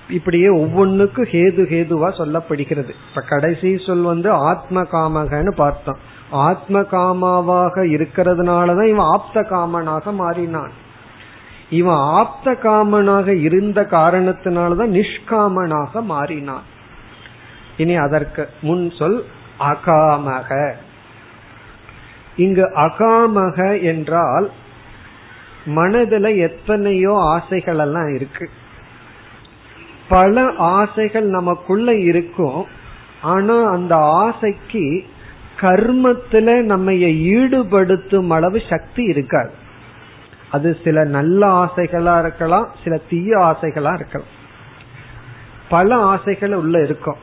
இப்படியே 0.10 0.48
ஒவ்வொன்னுக்கும் 0.48 1.30
ஹேது 1.32 1.64
ஹேதுவா 1.72 2.10
சொல்லப்படுகிறது. 2.18 2.92
இப்ப 3.10 3.22
கடைசி 3.28 3.78
சொல் 3.86 4.02
வந்து 4.02 4.32
ஆத்ம 4.32 4.82
காமகன்னு 4.82 5.52
பார்த்தோம். 5.52 5.98
ஆத்ம 6.30 6.82
காமாவாக 6.82 7.84
இருக்கிறதுனாலதான் 7.84 8.88
இவன் 8.88 9.06
ஆப்த 9.06 9.42
காமனாக 9.42 10.14
மாறினான். 10.14 10.72
இவன் 11.70 11.96
ஆப்த 11.96 12.52
காமனாக 12.64 13.28
இருந்த 13.28 13.88
காரணத்தினாலதான் 13.92 15.02
நிஷ்காமனாக 15.02 16.04
மாறினான். 16.04 16.64
இனி 17.78 17.96
அதற்கு 17.96 18.50
முன் 18.62 18.92
சொல் 18.92 19.26
அகாமக. 19.60 20.74
இங்கு 22.38 22.72
அகாமக 22.76 23.82
என்றால் 23.82 24.52
மனதுல 25.66 26.38
எத்தனையோ 26.38 27.14
ஆசைகள் 27.18 27.80
எல்லாம் 27.80 28.16
இருக்கு. 28.16 28.50
பல 30.10 30.54
ஆசைகள் 30.58 31.26
நமக்குள்ள 31.26 31.96
இருக்கும். 31.96 32.66
ஆனா 33.22 33.70
அந்த 33.70 33.96
ஆசைக்கு 33.96 35.06
கர்மத்துல 35.60 36.62
நம்ம 36.62 36.92
ஈடுபடுத்தும் 36.92 38.30
அளவு 38.30 38.62
சக்தி 38.70 39.04
இருக்காது. 39.04 39.52
அது 40.52 40.78
சில 40.84 41.04
நல்ல 41.04 41.48
ஆசைகளா 41.64 42.20
இருக்கலாம் 42.20 42.72
சில 42.84 42.98
தீய 43.10 43.38
ஆசைகளா 43.38 43.94
இருக்கலாம். 43.94 44.36
பல 45.70 45.96
ஆசைகள் 45.96 46.54
உள்ள 46.54 46.84
இருக்கும். 46.84 47.18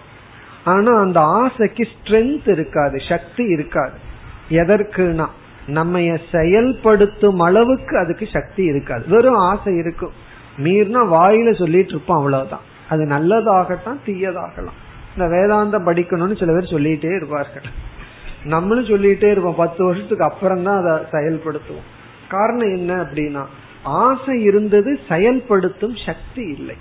ஆனா 0.65 1.01
அந்த 1.01 1.21
ஆசைக்கு 1.21 1.89
ஸ்ட்ரென்த் 1.95 2.49
இருக்காது 2.49 2.99
சக்தி 3.09 3.45
இருக்காது. 3.45 4.13
எதற்குனா 4.49 5.27
நம்ம 5.67 5.99
செயல்படுத்தும் 6.33 7.39
அளவுக்கு 7.39 7.99
அதுக்கு 7.99 8.29
சக்தி 8.33 8.65
இருக்காது. 8.65 9.05
வெறும் 9.09 9.35
ஆசை 9.35 9.77
இருக்கும். 9.77 10.13
மீறினா 10.57 11.07
வாயில 11.13 11.59
சொல்லிட்டு 11.59 11.89
இருப்போம் 11.89 12.17
அவ்வளவுதான். 12.17 12.61
அது 12.89 13.05
நல்லதாகட்டும் 13.05 14.01
தீயதாகலாம். 14.07 14.79
இந்த 15.17 15.37
வேதாந்தம் 15.37 15.83
படிக்கணும்னு 15.83 16.39
சில 16.39 16.53
பேர் 16.53 16.81
சொல்லிட்டே 16.81 17.17
இருப்பார்கள். 17.17 17.63
நம்மளும் 18.45 18.85
சொல்லிட்டே 18.85 19.31
இருப்போம். 19.31 19.55
பத்து 19.55 19.85
வருஷத்துக்கு 19.85 20.25
அப்புறம் 20.25 20.63
தான் 20.63 20.85
அதை 20.85 21.07
செயல்படுத்துவோம். 21.13 21.87
காரணம் 22.29 22.77
என்ன 22.77 23.03
அப்படின்னா 23.03 23.45
ஆசை 23.83 24.43
இருந்தது 24.43 25.01
செயல்படுத்தும் 25.09 25.97
சக்தி 26.07 26.43
இல்லை. 26.43 26.77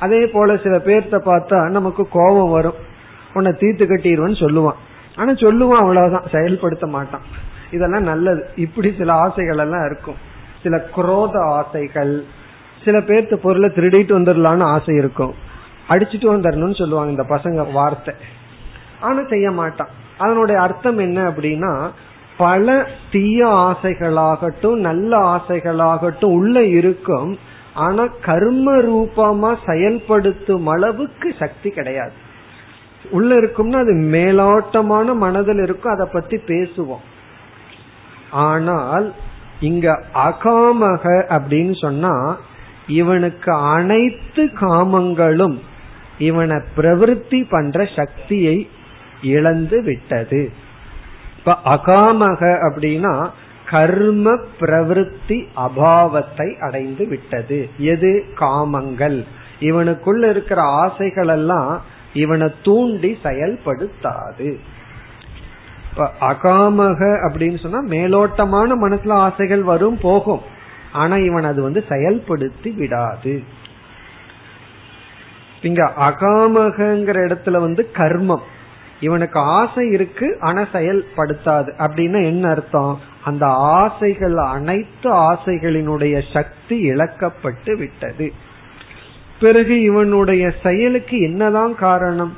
அதே 0.00 0.26
போல 0.26 0.56
சில 0.56 0.76
பேர்த்த 0.76 1.20
பார்த்தா 1.24 1.70
நமக்கு 1.70 2.08
கோபம் 2.08 2.50
வரும். 2.50 2.74
உன்னை 3.32 3.52
தீர்த்து 3.52 3.84
கட்டிடுவேன்னு 3.84 4.32
சொல்லுவான். 4.32 4.91
ஆனா 5.16 5.32
சொல்லுவான் 5.32 5.78
அவ்வளவுதான் 5.78 6.24
செயல்படுத்த 6.32 6.86
மாட்டான். 6.86 7.20
இதெல்லாம் 7.70 8.02
நல்லது. 8.02 8.48
இப்படி 8.56 8.94
சில 8.98 9.12
ஆசைகள் 9.12 9.58
எல்லாம் 9.58 9.86
இருக்கும். 9.86 10.14
சில 10.62 10.88
குரோத 10.96 11.38
ஆசைகள். 11.38 12.24
சில 12.84 12.98
பேர்த்து 12.98 13.34
பொருளை 13.34 13.68
திருடிட்டு 13.68 14.18
வந்துடலான்னு 14.18 14.62
ஆசை 14.62 14.96
இருக்கும். 14.96 15.34
அடிச்சுட்டு 15.88 16.34
வந்துடணும்னு 16.34 16.74
சொல்லுவாங்க 16.74 17.10
இந்த 17.10 17.22
பசங்க 17.28 17.72
வார்த்தை. 17.72 18.14
ஆனா 19.00 19.20
செய்ய 19.28 19.50
மாட்டான். 19.50 19.88
அதனுடைய 20.18 20.60
அர்த்தம் 20.60 20.98
என்ன 20.98 21.30
அப்படின்னா 21.30 21.90
பல 22.36 22.88
தீய 23.10 23.46
ஆசைகளாகட்டும் 23.46 24.74
நல்ல 24.74 25.18
ஆசைகளாகட்டும் 25.18 26.32
உள்ள 26.32 26.64
இருக்கும். 26.64 27.38
ஆனா 27.74 28.06
கர்ம 28.06 28.76
ரூபமா 28.76 29.56
செயல்படுத்தும் 29.66 30.66
அளவுக்கு 30.66 31.34
சக்தி 31.38 31.70
கிடையாது. 31.70 32.12
உள்ள 33.10 33.34
இருக்கும்னா 33.34 33.78
அது 33.78 33.92
மேலோட்டமான 33.92 35.14
மனதில் 35.14 35.58
இருக்கும் 35.58 35.92
அதை 35.92 36.08
பத்தி 36.12 36.36
பேசுவோம். 36.36 37.04
ஆனால் 38.30 39.14
இங்க 39.60 40.02
அகாமக 40.14 41.24
அப்படின்னு 41.28 41.80
சொன்னா 41.80 42.38
இவனுக்கு 42.86 43.52
அனைத்து 43.52 44.44
காமங்களும் 44.60 45.60
இவனை 46.18 46.60
பிரவருத்தி 46.76 47.48
பண்ற 47.50 47.88
சக்தியை 47.96 48.68
இழந்து 49.22 49.82
விட்டது. 49.82 50.52
இப்ப 51.38 51.56
அகாமக 51.64 52.40
அப்படின்னா 52.40 53.30
கர்ம 53.70 54.38
பிரவருத்தி 54.60 55.46
அபாவத்தை 55.56 56.60
அடைந்து 56.60 57.08
விட்டது. 57.08 57.70
எது? 57.78 58.24
காமங்கள். 58.34 59.24
இவனுக்குள்ள 59.60 60.30
இருக்கிற 60.30 60.62
ஆசைகள் 60.62 61.28
எல்லாம் 61.28 61.82
இவனை 62.14 62.54
தூண்டி 62.62 63.18
செயல்படுத்தாது. 63.22 64.58
இப்ப 65.90 66.10
அகாமக 66.20 67.00
அப்படின்னு 67.00 67.58
சொன்னா 67.58 67.80
மேலோட்டமான 67.82 68.74
மனசுல 68.86 69.10
ஆசைகள் 69.10 69.62
வரும் 69.62 69.98
போகும். 69.98 70.40
ஆனா 70.92 71.16
இவன் 71.16 71.44
அது 71.44 71.62
வந்து 71.62 71.84
செயல்படுத்தி 71.88 72.74
விடாது. 72.74 73.42
இங்க 75.62 75.92
அகாமகங்கிற 75.98 77.16
இடத்துல 77.16 77.50
வந்து 77.50 77.90
கர்மம். 77.92 78.42
இவனுக்கு 79.00 79.38
ஆசை 79.40 79.88
இருக்கு 79.88 80.36
ஆனா 80.40 80.62
செயல்படுத்தாது. 80.72 81.70
அப்படின்னா 81.78 82.24
என்ன 82.24 82.48
அர்த்தம்? 82.48 83.00
அந்த 83.24 83.46
ஆசைகள் 83.46 84.36
அனைத்து 84.36 85.14
ஆசைகளினுடைய 85.14 86.32
சக்தி 86.32 86.90
இழக்கப்பட்டு 86.90 87.78
விட்டது. 87.78 88.32
பிறகு 89.42 89.80
இவனுடைய 89.80 90.52
செயலுக்கு 90.62 91.18
என்னதான் 91.18 91.74
காரணம்? 91.74 92.36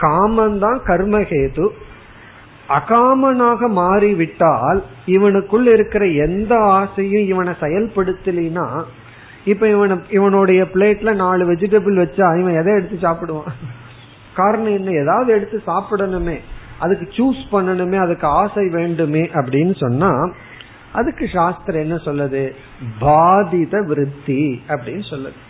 காமந்தான் 0.00 0.80
கர்மஹேது 0.86 1.68
அகாமனாக 2.68 3.68
மாறிவிட்டால் 3.68 4.82
இவனுக்குள் 5.06 5.66
இருக்கிற 5.66 6.06
எந்த 6.06 6.56
ஆசையும் 6.56 7.26
இவனை 7.26 7.52
செயல்படுத்தலினா 7.60 8.82
இப்ப 9.44 9.66
இவன 9.66 10.00
இவனுடைய 10.10 10.62
பிளேட்ல 10.62 11.14
நாலு 11.14 11.52
வெஜிடபிள் 11.52 11.96
வச்சா 11.96 12.38
இவன் 12.40 12.56
எதை 12.56 12.74
எடுத்து 12.74 12.98
சாப்பிடுவான்? 13.02 13.52
காரணம் 14.34 14.74
என்ன? 14.74 14.90
ஏதாவது 14.90 15.32
எடுத்து 15.32 15.62
சாப்பிடணுமே. 15.66 16.38
அதுக்கு 16.78 17.08
சூஸ் 17.10 17.44
பண்ணணுமே. 17.52 17.98
அதுக்கு 17.98 18.26
ஆசை 18.26 18.68
வேண்டுமே 18.68 19.20
அப்படின்னு 19.20 19.76
சொன்னா 19.76 20.30
அதுக்கு 20.92 21.28
சாஸ்திரம் 21.32 21.80
என்ன 21.80 21.94
சொல்லுது? 21.94 22.54
பாதித 23.00 23.86
விருத்தி 23.86 24.62
அப்படின்னு 24.68 25.04
சொல்லுது. 25.10 25.44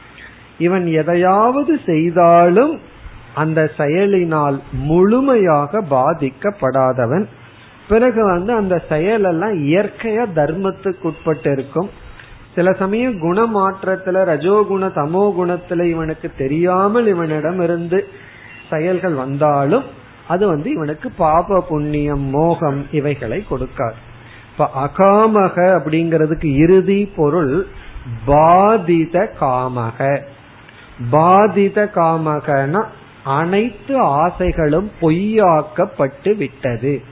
இவன் 0.59 0.87
எதையாவது 0.87 1.81
செய்தாலும் 1.87 2.81
அந்த 3.35 3.71
செயலினால் 3.77 4.63
முழுமையாக 4.73 5.83
பாதிக்கப்படாதவன். 5.91 7.25
பிறகு 7.89 8.25
வந்து 8.25 8.53
அந்த 8.53 8.83
செயலெல்லாம் 8.89 9.57
இயற்கையா 9.63 10.25
தர்மத்துக்கு 10.35 11.03
உட்பட்டு 11.03 11.53
இருக்கும் 11.53 11.91
சில 12.55 12.73
சமயம் 12.73 13.15
குணமாற்றத்துல 13.15 14.23
ரஜோகுண 14.33 14.89
தமோ 14.95 15.33
குணத்துல 15.39 15.91
இவனுக்கு 15.91 16.31
தெரியாமல் 16.39 17.07
இவனிடம் 17.07 17.61
இருந்து 17.61 18.07
செயல்கள் 18.71 19.13
வந்தாலும் 19.13 19.85
அது 20.29 20.47
வந்து 20.47 20.71
இவனுக்கு 20.71 21.11
பாப 21.11 21.61
புண்ணியம் 21.61 22.21
மோகம் 22.21 22.87
இவைகளை 22.93 23.45
கொடுக்காது. 23.51 24.01
இப்ப 24.53 24.71
அகாமக 24.87 25.57
அப்படிங்கிறதுக்கு 25.57 26.57
இறுதி 26.57 27.13
பொருள் 27.17 27.67
பாதித 28.27 29.33
காமக. 29.41 30.21
பாதித 31.11 31.91
காமகன 31.95 32.85
அனைத்து 33.25 33.99
ஆசைகளும் 33.99 34.91
பொய்யாக்கப்பட்டு 35.01 36.37
விட்டது. 36.37 37.03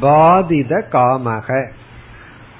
பாதித 0.00 0.88
காமக. 0.92 1.70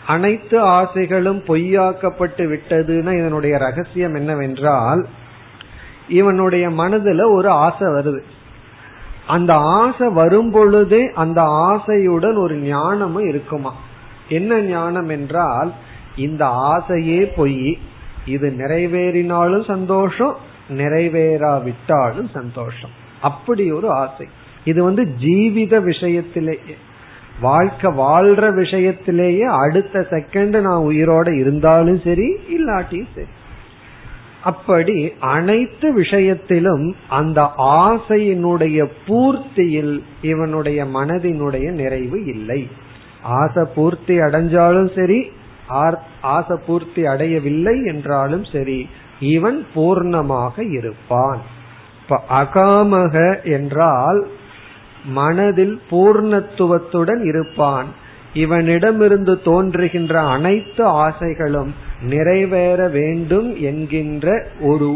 அனைத்து 0.06 0.60
ஆசைகளும் 0.60 1.38
பொய்யாக்கப்பட்டு 1.38 2.58
விட்டதுன்னா 2.58 3.18
இதனுடைய 3.18 3.58
ரகசியம் 3.58 4.14
என்னவென்றால் 4.14 5.06
இவனுடைய 6.08 6.70
மனதுல 6.70 7.32
ஒரு 7.32 7.48
ஆசை 7.48 7.88
வருது. 7.88 8.20
அந்த 9.26 9.54
ஆசை 9.54 10.08
வரும் 10.08 10.50
பொழுதே 10.50 11.12
அந்த 11.14 11.42
ஆசையுடன் 11.42 12.38
ஒரு 12.38 12.56
ஞானமும் 12.56 13.24
இருக்குமா? 13.24 13.74
என்ன 14.28 14.60
ஞானம் 14.60 15.08
என்றால் 15.08 15.72
இந்த 16.16 16.46
ஆசையே 16.46 17.24
பொய் 17.24 17.78
இது 18.26 18.54
நிறைவேறினாலும் 18.58 19.64
சந்தோஷம் 19.64 20.36
நிறைவேறாவிட்டாலும் 20.68 22.30
சந்தோஷம். 22.32 22.90
அப்படி 23.20 23.72
ஒரு 23.72 23.90
ஆசை. 23.90 24.26
இது 24.64 24.82
வந்து 24.82 25.02
ஜீவித 25.20 25.80
விஷயத்திலேயே 25.80 26.74
வாழ்க்கை 27.40 27.90
வாழ்ற 27.90 28.52
விஷயத்திலேயே 28.54 29.40
அடுத்த 29.40 30.06
செகண்ட் 30.10 30.60
நான் 30.60 30.84
உயிரோட 30.84 31.38
இருந்தாலும் 31.38 32.00
சரி 32.04 32.34
இல்லாட்டியும் 32.48 33.08
சரி. 33.14 33.26
அப்படி 34.44 35.12
அனைத்து 35.18 35.92
விஷயத்திலும் 35.92 36.96
அந்த 37.08 37.50
ஆசையினுடைய 37.58 38.88
பூர்த்தியில் 39.08 40.02
இவனுடைய 40.22 40.84
மனதினுடைய 40.84 41.70
நிறைவு 41.70 42.24
இல்லை. 42.24 42.68
ஆசை 43.22 43.64
பூர்த்தி 43.74 44.18
அடைஞ்சாலும் 44.18 44.96
சரி 44.96 45.30
ஆசை 46.20 46.56
பூர்த்தி 46.66 47.02
அடையவில்லை 47.06 47.76
என்றாலும் 47.84 48.44
சரி 48.44 48.80
இவன் 49.20 49.58
பூர்ணமாக 49.74 50.54
இருப்பான். 50.78 51.40
அகாமக 52.40 53.14
என்றால் 53.42 54.20
மனதில் 55.04 55.76
பூர்ணத்துவத்துடன் 55.90 57.22
இருப்பான். 57.24 57.88
இவனிடமிருந்து 58.34 59.34
தோன்றுகின்ற 59.42 60.14
அனைத்து 60.20 60.84
ஆசைகளும் 60.84 61.72
நிறைவேற 62.02 62.88
வேண்டும் 62.88 63.50
என்கின்ற 63.60 64.46
ஒரு 64.60 64.90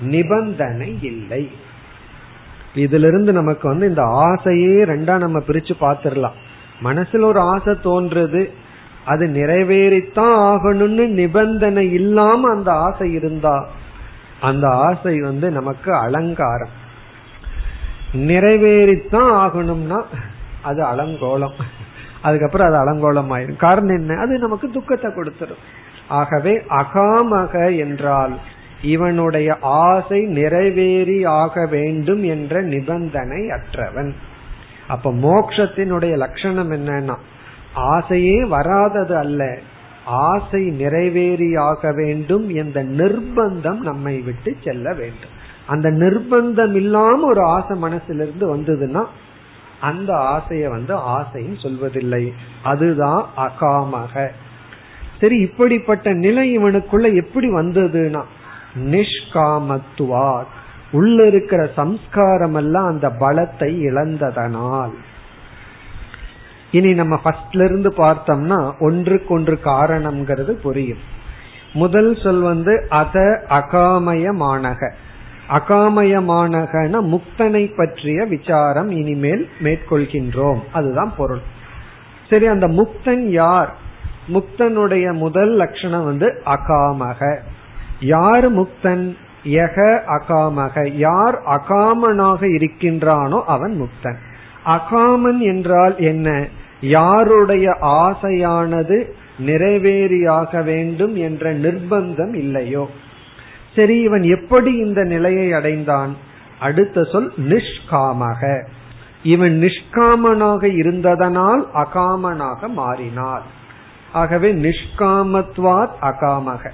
நிபந்தனை 0.00 0.90
இல்லை. 1.02 1.44
இதிலிருந்து 2.74 3.32
நமக்கு 3.32 3.68
வந்து 3.68 3.88
இந்த 3.88 4.02
ஆசையே 4.02 4.76
ரெண்டா 4.84 5.14
நம்ம 5.16 5.38
பிரிச்சு 5.48 5.74
பார்த்திடலாம். 5.80 6.38
மனசுல 6.82 7.24
ஒரு 7.24 7.40
ஆசை 7.40 7.74
தோன்றுது 7.82 8.42
அது 9.04 9.26
நிறைவேறித்தான் 9.26 10.36
ஆகணும்னு 10.50 11.06
நிபந்தனை 11.06 11.92
இல்லாம 11.92 12.50
அந்த 12.50 12.72
ஆசை 12.72 13.12
இருந்தா 13.12 13.68
அந்த 14.40 14.68
ஆசை 14.68 15.20
வந்து 15.20 15.50
நமக்கு 15.50 15.94
அலங்காரம். 15.94 16.68
நிறைவேறித்தான் 18.12 19.32
ஆகணும்னா 19.34 20.02
அது 20.62 20.82
அலங்கோலம். 20.84 21.60
அதுக்கப்புறம் 22.22 22.68
அது 22.68 22.78
அலங்கோலம் 22.78 23.26
ஆயிரும் 23.26 23.56
காரணம் 23.56 23.96
என்ன? 23.96 24.18
அது 24.20 24.38
நமக்கு 24.38 24.70
துக்கத்தை 24.70 25.10
கொடுத்துரும். 25.10 25.62
ஆகவே 26.08 26.62
அகாமக 26.68 27.78
என்றால் 27.78 28.38
இவனுடைய 28.82 29.56
ஆசை 29.60 30.20
நிறைவேறி 30.20 31.24
ஆக 31.24 31.66
வேண்டும் 31.66 32.22
என்ற 32.24 32.62
நிபந்தனை 32.62 33.50
அற்றவன். 33.50 34.12
அப்ப 34.88 35.12
மோக்ஷத்தினுடைய 35.12 36.16
லட்சணம் 36.16 36.70
என்னன்னா 36.70 37.14
ஆசையே 37.74 38.44
வராதது 38.44 39.16
அல்ல. 39.16 39.58
ஆசை 40.04 40.68
நிறைவேறியாக 40.68 41.94
வேண்டும் 41.94 42.54
என்ற 42.54 42.84
நிர்பந்தம் 42.84 43.78
நம்மை 43.78 44.20
விட்டு 44.20 44.56
செல்ல 44.64 44.92
வேண்டும். 44.92 45.42
அந்த 45.66 45.90
நிர்பந்தம் 45.90 46.74
இல்லாம 46.74 47.26
ஒரு 47.26 47.40
ஆசை 47.40 47.82
மனசிலிருந்து 47.82 48.56
வந்ததுன்னா 48.56 49.04
அந்த 49.80 50.12
ஆசைய 50.12 50.68
வந்து 50.68 50.96
ஆசைன்னு 50.96 51.54
சொல்வதில்லை. 51.62 52.32
அதுதான் 52.62 53.26
அகாமக. 53.36 54.28
சரி 55.20 55.36
இப்படிப்பட்ட 55.36 56.12
நிலை 56.12 56.58
இவனுக்குள்ள 56.58 57.14
எப்படி 57.14 57.48
வந்ததுன்னா 57.48 58.22
நிஷ்காமத்துவார் 58.78 60.44
உள்ள 60.90 61.26
இருக்கிற 61.26 61.70
சம்ஸ்காரம் 61.76 62.54
எல்லாம் 62.54 62.86
அந்த 62.86 63.08
பலத்தை 63.08 63.82
இழந்ததனால். 63.82 64.90
இனி 66.74 66.92
நம்ம 66.94 67.20
ஃபர்ஸ்ட்ல 67.24 67.64
இருந்து 67.64 67.90
பார்த்தோம்னா 67.90 68.78
ஒன்றுக்கொன்று 68.78 69.58
காரணம்ங்கிறது 69.64 70.50
புரியும். 70.50 70.98
முதல் 71.72 72.16
சொல் 72.16 72.40
வந்து 72.40 72.86
அத 72.88 73.44
அகாமயமானக. 73.48 74.92
அகாமயமானகன 75.50 77.00
முக்தனை 77.04 77.76
பற்றிய 77.76 78.24
விசாரம் 78.24 78.90
இனிமேல் 78.90 79.48
மேற்கொள்கின்றோம். 79.62 80.58
அதுதான் 80.72 81.12
பொருள். 81.16 81.40
சரி 82.30 82.46
அந்த 82.46 82.68
முக்தன் 82.68 83.28
யார்? 83.28 83.76
முக்தனுடைய 84.32 85.12
முதல் 85.12 85.52
லட்சணம் 85.54 86.04
வந்து 86.04 86.42
அகாமக. 86.46 87.38
யார் 88.00 88.54
முக்தன்? 88.54 89.16
யக 89.44 90.00
அகாமக. 90.18 90.92
யார் 90.92 91.42
அகாமனாக 91.46 92.42
இருக்கின்றானோ 92.56 93.42
அவன் 93.46 93.74
முக்தன். 93.82 94.16
அகாமன் 94.66 95.38
என்றால் 95.38 95.98
என்ன? 95.98 96.46
யாருடைய 96.88 97.76
ஆசையானது 97.80 99.10
நிறைவேறியாக 99.46 100.64
வேண்டும் 100.64 101.16
என்ற 101.16 101.54
நிர்பந்தம் 101.54 102.34
இல்லையோ? 102.34 102.90
சரி 103.74 104.00
இவன் 104.00 104.22
எப்படி 104.22 104.74
இந்த 104.74 105.04
நிலையை 105.04 105.52
அடைந்தான்? 105.52 106.16
அடுத்த 106.58 107.04
சொல் 107.04 107.32
நிஷ்காமக. 107.38 108.66
இவன் 109.22 109.60
நிஷ்காமனாக 109.62 110.62
இருந்ததனால் 110.62 111.66
அகாமனாக 111.74 112.68
மாறினார் 112.68 113.42
ஆகவே 114.12 114.54
நிஷ்காமத்வாத் 114.54 115.96
அகாமக. 116.02 116.70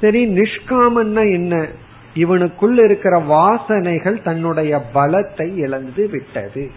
சரி 0.00 0.26
நிஷ்காமன்னா 0.26 1.32
என்ன? 1.32 1.66
இவனுக்குள் 2.14 2.84
இருக்கிற 2.84 3.18
வாசனைகள் 3.18 4.22
தன்னுடைய 4.22 4.84
பலத்தை 4.94 5.56
இழந்து 5.56 6.08
விட்டது. 6.08 6.70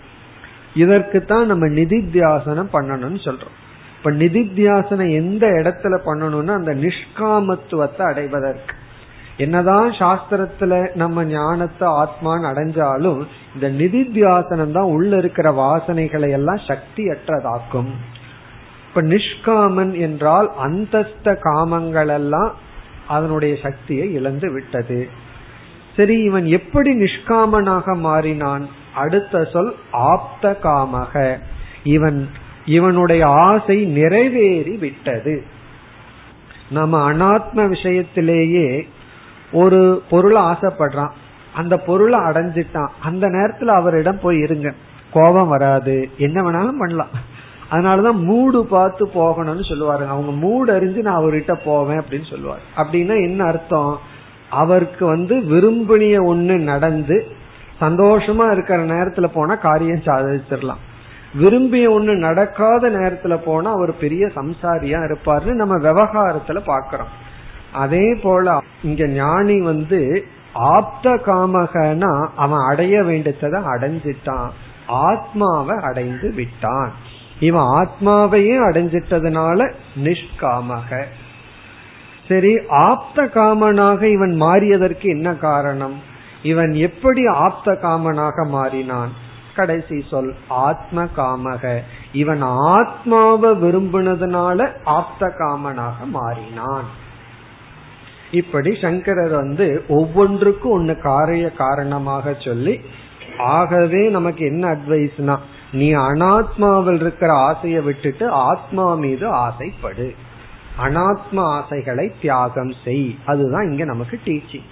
இதற்கு 0.74 1.26
தான் 1.26 1.46
நம்ம 1.46 1.66
நிதித்தியாசனம் 1.66 2.74
பண்ணணும்னு 2.74 3.20
சொல்றோம். 3.24 3.56
இப்ப 3.98 4.12
நிதித்தியாசனம் 4.12 5.16
எந்த 5.16 5.48
இடத்துல 5.48 5.96
பண்ணணும்னா 6.06 6.54
அந்த 6.54 6.74
நிஷ்காமத்துவத்தை 6.74 8.02
அடைவதற்கு. 8.02 8.74
என்னதான் 9.38 9.92
சாஸ்திரத்துல 9.92 10.96
நம்ம 10.96 11.24
ஞானத்தை 11.24 11.88
ஆத்மான்னு 11.88 12.50
அடைஞ்சாலும் 12.50 13.26
இந்த 13.56 13.70
நிதித்தியாசனம் 13.70 14.72
தான் 14.72 14.94
உள்ள 14.96 15.18
இருக்கிற 15.18 15.52
வாசனைகளை 15.52 16.30
எல்லாம் 16.30 16.62
சக்தி 16.68 17.04
அற்றதாக்கும் 17.08 17.92
இப்ப 18.88 19.02
நிஷ்காமன் 19.02 20.00
என்றால் 20.00 20.52
அந்தஸ்த 20.62 21.38
காமங்கள் 21.42 22.08
எல்லாம் 22.08 22.52
அதனுடைய 23.08 23.56
சக்தியை 23.62 24.14
இழந்து 24.14 24.52
விட்டது. 24.52 25.08
சரி 25.96 26.24
இவன் 26.24 26.46
எப்படி 26.46 26.92
நிஷ்காமனாக 26.92 27.96
மாறினான்? 27.98 28.70
அடுத்த 28.95 29.43
சொல் 29.43 29.75
ஆப்த 29.91 30.58
காமக 30.63 31.38
இவன் 31.84 32.30
இவனுடைய 32.65 33.28
ஆசை 33.28 33.86
நிறைவேறி 33.86 34.75
விட்டது. 34.75 35.43
நம்ம 36.69 37.13
அனாத்ம 37.13 37.49
விஷயத்திலேயே 37.54 38.88
ஒரு 39.52 40.04
பொருளை 40.10 40.41
ஆசைப்படுறான். 40.41 41.12
அந்த 41.54 41.78
பொருளை 41.78 42.19
அடைஞ்சிட்டான். 42.19 42.89
அந்த 43.04 43.28
நேரத்துல 43.28 43.65
அவரிடம் 43.65 44.19
போய் 44.19 44.38
இருங்க. 44.38 44.73
கோபம் 45.13 45.47
வராது. 45.47 46.10
என்ன 46.17 46.41
வேணாலும் 46.41 46.78
பண்ணலாம். 46.80 47.38
அதனாலதான் 47.71 48.23
மூடு 48.23 48.65
பார்த்து 48.65 49.06
போகணும்னு 49.06 49.63
சொல்லுவாரு. 49.69 50.08
அவங்க 50.08 50.32
மூடு 50.32 50.73
அறிஞ்சு 50.73 51.02
நான் 51.02 51.23
அவர்கிட்ட 51.23 51.60
போவேன் 51.65 51.99
அப்படின்னு 51.99 52.30
சொல்லுவார். 52.30 52.62
அப்படின்னா 52.78 53.23
என்ன 53.23 53.43
அர்த்தம்? 53.43 53.99
அவருக்கு 54.49 55.06
வந்து 55.06 55.36
விரும்பினிய 55.36 56.34
ஒண்ணு 56.34 56.60
நடந்து 56.60 57.28
சந்தோஷமா 57.82 58.52
இருக்கிற 58.52 58.86
நேரத்துல 58.86 59.26
போனா 59.34 59.56
காரியம் 59.56 60.06
சாதிச்சிடலாம். 60.06 60.84
விரும்பிய 61.34 61.92
ஒண்ணு 61.92 62.18
நடக்காத 62.18 62.89
நேரத்துல 62.89 63.38
போனா 63.46 63.72
அவர் 63.72 63.98
பெரிய 63.98 64.26
சம்சாரியா 64.26 65.00
இருப்பார்னு 65.10 65.54
நம்ம 65.54 65.78
விவகாரத்துல 65.78 66.60
பாக்கிறோம். 66.65 67.12
அதே 67.74 68.13
போல 68.24 68.62
இங்க 68.84 69.08
ஞானி 69.08 69.62
வந்து 69.62 70.26
ஆப்த 70.54 71.10
காமகனா 71.10 72.28
அவன் 72.36 72.60
அடைய 72.70 73.04
வேண்டியதை 73.04 73.62
அடைஞ்சிட்டான். 73.62 74.50
ஆத்மாவை 74.88 75.78
அடைந்து 75.84 76.34
விட்டான். 76.34 76.92
இவன் 77.39 77.62
ஆத்மாவையே 77.62 78.56
அடைஞ்சிட்டதுனால 78.70 79.74
நிஷ்காமக. 80.04 81.04
சரி 82.28 82.58
ஆப்த 82.70 83.24
காமனாக 83.24 84.04
இவன் 84.04 84.42
மாறியதற்கு 84.42 85.04
என்ன 85.04 85.34
காரணம்? 85.34 86.09
இவன் 86.43 86.73
எப்படி 86.73 87.28
ஆப்த 87.28 87.71
காமனாக 87.71 88.47
மாறினான்? 88.47 89.10
கடைசி 89.56 90.04
சொல் 90.10 90.36
ஆத்ம 90.47 91.04
காமக 91.04 91.80
இவன் 92.12 92.41
ஆத்மாவை 92.41 93.52
விரும்பினதுனால 93.52 94.71
ஆப்த 94.84 95.34
காமனாக 95.39 96.06
மாறினான். 96.06 96.84
இப்படி 98.32 98.78
சங்கரர் 98.82 99.30
வந்து 99.30 99.86
ஒவ்வொன்றுக்கும் 99.88 100.71
ஒன்னு 100.71 100.97
காரிய 100.97 101.52
காரணமாக 101.52 102.36
சொல்லி 102.39 102.82
ஆகவே 103.38 104.10
நமக்கு 104.10 104.45
என்ன 104.45 104.73
அட்வைஸ்னா 104.73 105.38
நீ 105.71 105.93
அனாத்மாவில் 105.93 107.02
இருக்கிற 107.02 107.34
ஆசையை 107.34 107.82
விட்டுட்டு 107.82 108.30
ஆத்மா 108.30 108.93
மீது 108.93 109.34
ஆசைப்படு. 109.36 110.15
அனாத்ம 110.80 111.39
ஆசைகளை 111.39 112.12
தியாகம் 112.21 112.73
செய். 112.84 113.17
அதுதான் 113.25 113.69
இங்க 113.69 113.84
நமக்கு 113.84 114.19
டீச்சிங் 114.25 114.67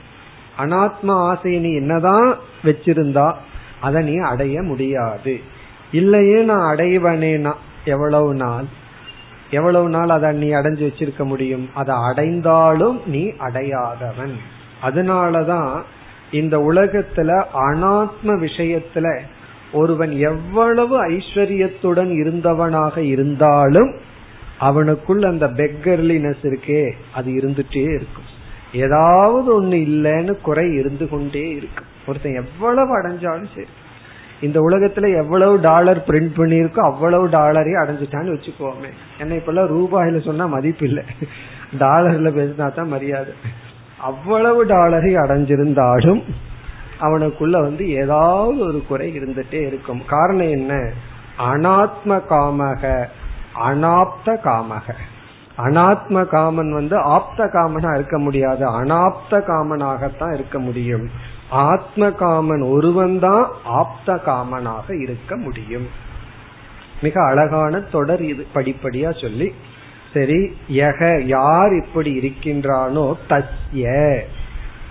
அனாத்மா 0.58 1.12
ஆசையை 1.12 1.62
நீ 1.62 1.76
என்னதான் 1.76 2.38
வச்சிருந்தா 2.64 3.34
அதை 3.82 4.04
நீ 4.04 4.16
அடைய 4.18 4.62
முடியாது. 4.62 5.40
இல்லையே 5.92 6.42
நான் 6.42 6.76
அடைவனேனா 6.76 7.54
எவ்வளவு 7.86 8.34
நாள்? 8.34 8.64
எவ்வளவு 9.52 9.90
நாள் 9.90 10.10
அதை 10.10 10.32
நீ 10.32 10.50
அடைஞ்சு 10.50 10.92
வச்சிருக்க 10.92 11.24
முடியும்? 11.24 11.70
அதை 11.74 11.96
அடைந்தாலும் 11.96 13.02
நீ 13.06 13.26
அடையாதவன். 13.26 14.34
அதனாலதான் 14.84 15.82
இந்த 16.32 16.58
உலகத்துல 16.58 17.44
அனாத்ம 17.54 18.10
விஷயத்துல 18.24 19.20
ஒருவன் 19.74 20.12
எவ்வளவு 20.12 21.10
ஐஸ்வர்யத்துடன் 21.10 22.12
இருந்தவனாக 22.12 22.98
இருந்தாலும் 22.98 23.96
அவனுக்குள் 24.60 25.28
அந்த 25.28 25.48
பெக்கர்லினஸ் 25.48 26.44
இருக்கே 26.44 26.92
அது 27.14 27.32
இருந்துட்டே 27.32 27.82
இருக்கும். 27.82 28.36
ஏதாவது 28.74 29.64
ஒண்ணு 29.64 29.66
இல்லைன்னு 29.66 30.42
குறை 30.42 30.74
இருந்து 30.74 31.10
கொண்டே 31.10 31.50
இருக்கு. 31.50 31.84
ஒருத்தன் 32.08 32.36
எவ்வளவு 32.36 33.02
அடைஞ்சாலும் 33.02 33.48
சரி. 33.56 33.68
இந்த 34.42 34.60
உலகத்துல 34.60 35.18
எவ்வளவு 35.18 35.60
டாலர் 35.60 36.04
பிரிண்ட் 36.08 36.38
பண்ணிருக்கோ 36.38 36.80
அவ்வளவு 36.80 37.28
டாலரே 37.28 37.74
அடைஞ்சிட்டான்னு 37.84 38.38
வச்சுக்கோமே. 38.38 39.20
என்ன 39.20 39.34
இப்பெல்லாம் 39.34 39.74
ரூபாயில 39.78 40.26
சொன்னா 40.26 40.46
மதிப்பு 40.46 40.86
இல்லை. 40.86 41.04
டாலர்ல 41.80 42.30
பேசினா 42.30 42.74
தான் 42.74 42.88
மரியாதை. 42.88 43.34
அவ்வளவு 43.98 44.66
டாலரை 44.66 45.16
அடைஞ்சிருந்தாலும் 45.16 46.24
அவனுக்குள்ள 47.02 47.50
வந்து 47.50 47.90
ஏதாவது 47.90 48.60
ஒரு 48.60 48.84
குறை 48.88 49.20
இருந்துட்டே 49.20 49.68
இருக்கும். 49.68 50.02
காரணம் 50.08 50.50
என்ன? 50.50 50.92
அனாத்ம 51.40 52.22
காமக 52.30 53.06
அனாப்த 53.68 54.26
காமக. 54.26 54.94
அனாத்ம 55.58 56.26
காமன் 56.26 56.72
வந்து 56.74 56.98
ஆப்த 56.98 57.46
காமனா 57.46 57.94
இருக்க 57.94 58.18
முடியாது. 58.18 58.64
அனாப்த 58.82 59.40
காமனாகத்தான் 59.50 60.34
இருக்க 60.34 60.60
முடியும். 60.60 61.10
ஆத்ம 61.50 62.12
காமன் 62.12 62.62
ஒருவன் 62.62 63.20
தான் 63.20 63.48
ஆப்த 63.64 64.14
காமனாக 64.26 65.02
இருக்க 65.02 65.36
முடியும். 65.36 65.88
மிக 67.02 67.24
அழகான 67.24 67.80
தொடர் 67.80 68.22
இது 68.22 68.48
படிப்படியா 68.56 69.22
சொல்லி 69.22 69.54
சரி 70.14 70.40
யக 70.72 71.02
யார் 71.26 71.74
இப்படி 71.74 72.12
இருக்கின்றானோ 72.20 73.14
தஸ்ய 73.30 73.88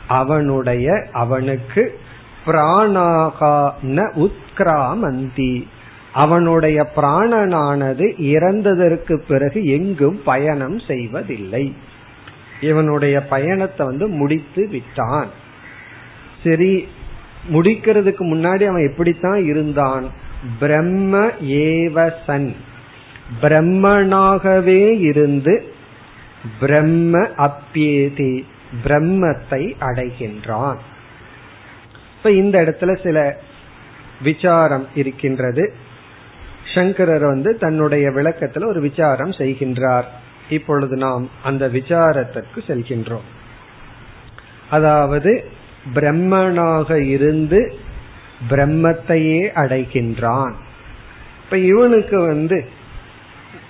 அவனுடைய 0.08 1.08
அவனுக்கு 1.12 2.00
பிராணாகா 2.46 3.54
ந 3.82 3.98
உத்கிராமந்தி. 4.24 5.54
அவனுடைய 6.16 6.78
பிராணனானது 6.96 8.06
இறந்ததற்கு 8.32 9.14
பிறகு 9.28 9.60
எங்கும் 9.66 10.18
பயணம் 10.24 10.78
செய்வதில்லை. 10.78 11.64
இவனுடைய 12.60 13.16
பயணத்தை 13.32 13.86
வந்து 13.86 14.06
முடித்து 14.20 14.62
விட்டான். 14.68 15.30
சரி 16.44 16.72
முடிக்கிறதுக்கு 17.52 18.24
முன்னாடி 18.32 18.64
அவன் 18.66 18.86
எப்படித்தான் 18.90 19.40
இருந்தான்? 19.44 20.06
பிரம்ம 20.58 21.26
ஏவசன் 21.64 22.48
பிரம்மனாகவே 23.42 24.82
இருந்து 25.00 25.54
பிரம்ம 26.60 27.18
அப்பியேதி 27.46 28.34
பிரம்மத்தை 28.84 29.62
அடைகின்றான். 29.80 30.80
இப்ப 32.16 32.30
இந்த 32.42 32.56
இடத்துல 32.62 32.92
சில 33.02 33.18
விசாரம் 34.22 34.86
இருக்கின்றது. 34.94 35.64
சங்கரர் 36.76 37.26
வந்து 37.26 37.50
தன்னுடைய 37.58 38.06
விளக்கத்துல 38.08 38.66
ஒரு 38.66 38.80
விசாரம் 38.80 39.30
செய்கின்றார். 39.30 40.08
இப்பொழுது 40.50 40.96
நாம் 40.96 41.24
அந்த 41.42 41.64
விசாரத்திற்கு 41.68 42.60
செல்கின்றோம். 42.66 43.26
அதாவது 44.70 45.32
பிரம்மனாக 45.94 46.90
இருந்து 47.06 47.60
பிரம்மத்தையே 48.50 49.42
அடைகின்றான். 49.54 50.54
இப்ப 51.44 51.58
இவனுக்கு 51.72 52.16
வந்து 52.20 52.58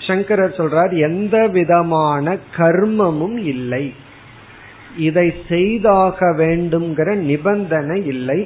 சங்கரர் 0.06 0.58
சொல்றார் 0.58 0.92
எந்த 1.08 1.36
விதமான 1.46 2.36
கர்மமும் 2.56 3.38
இல்லை. 3.54 3.94
இதை 4.98 5.26
செய்தாக 5.48 6.18
வேண்டும்ங்கிற 6.38 7.10
நிபந்தனை 7.30 7.98
இல்லை. 8.06 8.40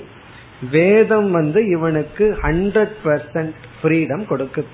வேதம் 0.70 1.30
வந்து 1.30 1.68
இவனுக்கு 1.68 2.38
ஹண்ட்ரட் 2.42 2.96
பர்சன்ட் 3.04 3.54
ஃப்ரீடம் 3.82 4.24
கொடுக்குது. 4.30 4.70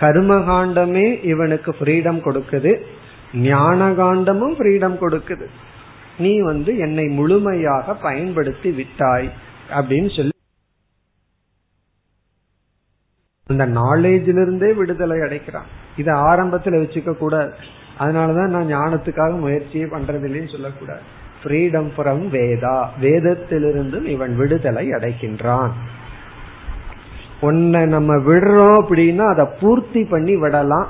கர்மகாண்டமே 0.00 1.24
இவனுக்கு 1.24 1.76
ஃப்ரீடம் 1.80 2.20
கொடுக்குது. 2.26 2.82
ஞான 3.34 3.90
காண்டமும் 3.90 4.54
ஃப்ரீடம் 4.58 4.96
கொடுக்குது. 5.00 5.46
நீ 6.18 6.40
வந்து 6.40 6.78
என்னை 6.78 7.06
முழுமையாக 7.06 7.94
பயன்படுத்தி 7.94 8.70
விட்டாய் 8.70 9.32
அப்படின்னு 9.70 10.16
சொல்லி 10.16 10.34
அந்த 13.46 13.66
நாலேஜிலிருந்தே 13.66 14.74
விடுதலை 14.74 15.18
அடைக்கிறான். 15.18 15.68
இதை 15.96 16.14
ஆரம்பத்துல 16.14 16.80
வச்சுக்க 16.82 17.16
கூடாது 17.16 17.52
அதனாலதான் 17.98 18.54
நான் 18.54 18.74
ஞானத்துக்காக 18.74 19.38
முயற்சியே 19.38 19.84
பண்றது 19.84 20.26
இல்லைன்னு 20.28 20.50
சொல்லக்கூடாது. 20.50 21.00
ஃப்ரீடம் 21.46 21.88
ஃப்ரம் 21.96 22.28
வேதா 22.32 22.86
வேதத்திலிருந்தும் 23.00 24.04
இவன் 24.04 24.36
விடுதலை 24.36 24.88
அடைகின்றான். 24.90 25.70
உன்னை 27.40 27.86
நம்ம 27.86 28.14
விடுறோம் 28.16 28.82
அப்படின்னா 28.82 29.24
அதை 29.30 29.46
பூர்த்தி 29.60 30.04
பண்ணி 30.04 30.36
விடலாம். 30.36 30.88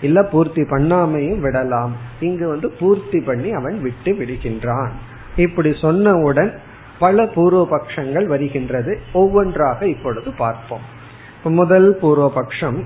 இல்ல 0.00 0.22
பூர்த்தி 0.22 0.62
பண்ணாமையும் 0.62 1.40
விடலாம். 1.40 1.92
இங்கு 2.20 2.48
வந்து 2.48 2.70
பூர்த்தி 2.70 3.20
பண்ணி 3.20 3.50
அவன் 3.50 3.82
விட்டு 3.82 4.12
விடுகின்றான். 4.12 4.90
இப்படி 5.36 5.70
சொன்னவுடன் 5.70 6.56
பல 6.98 7.24
பூர்வபக்ஷங்கள் 7.24 8.26
வருகின்றது. 8.26 9.00
ஒவ்வொன்றாக 9.12 9.86
இப்பொழுது 9.86 10.32
பார்ப்போம். 10.32 10.80
முதல் 11.42 11.98
பூர்வபக்ஷம். 12.02 12.82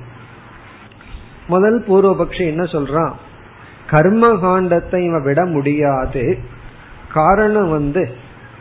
முதல் 1.47 1.85
பூர்வபக்ஷம் 1.89 2.47
என்ன 2.47 2.63
சொல்றான்? 2.63 3.13
கர்மகாண்டத்தை 3.91 4.99
இவன் 4.99 5.23
விட 5.23 5.45
முடியாது. 5.45 6.39
காரணம் 7.13 7.71
வந்து 7.71 8.09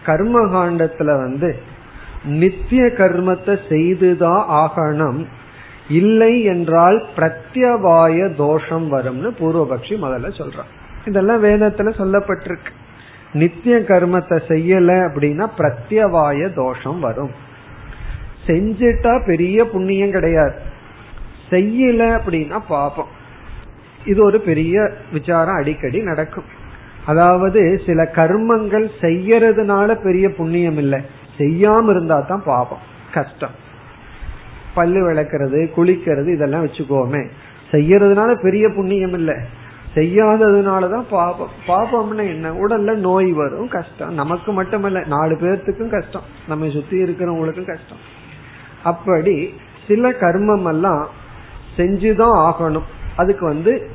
கர்ம 0.05 0.39
காண்டத்துல 0.39 1.05
வந்து 1.05 1.57
நித்திய 2.25 2.83
கர்மத்தை 2.83 3.59
செய்துதான் 3.69 4.45
ஆகணும். 4.49 5.25
இல்லை 5.89 6.43
என்றால் 6.43 7.05
பிரத்யவாய 7.15 8.35
தோஷம் 8.35 8.93
வரும்னு 8.93 9.31
பூர்வபக்ஷி 9.39 9.95
முதல்ல 10.01 10.31
சொல்றான். 10.37 10.71
இதெல்லாம் 11.05 11.43
வேதத்துல 11.43 11.89
சொல்லப்பட்டிருக்கு. 11.97 12.71
நித்திய 13.33 13.77
கர்மத்தை 13.77 14.39
செய்யல 14.47 14.89
அப்படின்னா 15.07 15.47
பிரத்யவாய 15.57 16.53
தோஷம் 16.53 16.99
வரும். 16.99 17.31
செஞ்சிட்டா 18.47 19.25
பெரிய 19.25 19.65
புண்ணியம் 19.65 20.11
கிடையாது. 20.11 20.55
செய்யல 21.49 22.19
அப்படின்னா 22.19 22.61
பாப்போம் 22.69 23.11
இது 24.05 24.23
ஒரு 24.23 24.39
பெரிய 24.39 24.91
விசாரம் 25.11 25.55
அடிக்கடி 25.55 25.99
நடக்கும். 25.99 26.56
அதாவது 27.07 27.81
சில 27.85 28.11
கர்மங்கள் 28.15 28.89
செய்யறதுனால 29.01 30.01
பெரிய 30.03 30.29
புண்ணியம் 30.29 30.77
இல்லை. 30.77 31.01
செய்யாம 31.37 31.89
இருந்தா 31.89 32.19
தான் 32.19 32.43
பாபம். 32.45 32.77
கஷ்டம். 33.13 33.49
பல்லு 34.73 35.11
விளக்குறது 35.11 35.69
குளிக்கிறது 35.77 36.27
இதெல்லாம் 36.27 36.65
வச்சுக்கோமே. 36.65 37.27
செய்யறதுனால 37.71 38.41
பெரிய 38.41 38.69
புண்ணியம் 38.69 39.13
இல்லை. 39.13 39.35
செய்யாததுனாலதான் 39.95 41.05
பாபம். 41.09 41.49
பாபம்னா 41.67 42.27
என்ன? 42.27 42.51
உடல்ல 42.51 42.95
நோய் 42.95 43.31
வரும் 43.31 43.67
கஷ்டம். 43.67 44.13
நமக்கு 44.13 44.51
மட்டுமல்ல 44.51 45.03
நாலு 45.07 45.35
பேர்த்துக்கும் 45.35 45.89
கஷ்டம். 45.89 46.23
நம்ம 46.47 46.69
சுத்தி 46.69 47.03
இருக்கிறவங்களுக்கும் 47.03 47.67
கஷ்டம். 47.67 47.97
அப்படி 48.83 49.53
சில 49.87 50.09
கர்மம் 50.09 50.67
எல்லாம் 50.67 51.07
செஞ்சுதான் 51.77 52.51
ஆகணும். 52.51 52.83
அதுக்கு 53.15 53.45
வந்து 53.45 53.89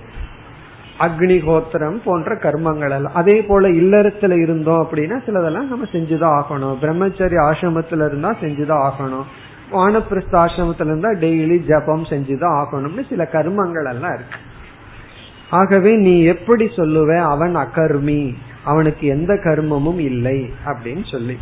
அக்னிகோத்திரம் 1.02 2.02
போன்ற 2.04 2.34
கர்மங்கள் 2.34 2.90
எல்லாம் 2.90 3.14
அதே 3.14 3.42
போல 3.42 3.68
இல்லறத்துல 3.68 4.42
இருந்தோம் 4.42 4.88
அப்படின்னா 4.88 5.22
சிலதெல்லாம் 5.26 5.68
நம்ம 5.68 5.84
செஞ்சுதான் 5.92 6.42
ஆகணும். 6.42 6.76
பிரம்மச்சரி 6.80 7.34
ஆசிரமத்துல 7.38 8.06
இருந்தா 8.06 8.34
செஞ்சுதான் 8.40 8.90
ஆகணும். 8.90 9.24
வானப்பிரஸ்த 9.72 10.32
ஆசிரமத்துல 10.32 10.84
இருந்தா 10.84 11.10
டெய்லி 11.10 11.56
ஜபம் 11.56 12.02
செஞ்சுதான் 12.02 12.64
ஆகணும்னு 12.64 13.08
சில 13.08 13.28
கர்மங்கள் 13.32 13.90
எல்லாம் 13.90 14.14
இருக்கு. 14.14 14.36
ஆகவே 15.50 15.96
நீ 15.96 16.22
எப்படி 16.22 16.64
சொல்லுவ? 16.64 17.16
அவன் 17.16 17.56
அகர்மி. 17.56 18.34
அவனுக்கு 18.64 19.06
எந்த 19.06 19.34
கர்மமும் 19.34 19.98
இல்லை 19.98 20.52
அப்படின்னு 20.64 21.10
சொல்லி. 21.10 21.38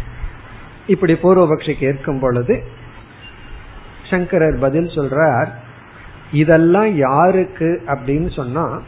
இப்படி 0.86 1.12
பூர்வபக்ஷி 1.12 1.72
கேட்கும் 1.78 2.20
பொழுது 2.20 2.62
சங்கரர் 4.10 4.58
பதில் 4.58 4.86
சொல்றார் 4.86 5.48
இதெல்லாம் 6.32 6.96
யாருக்கு 6.96 7.82
அப்படின்னு 7.86 8.32
சொன்னா 8.32 8.82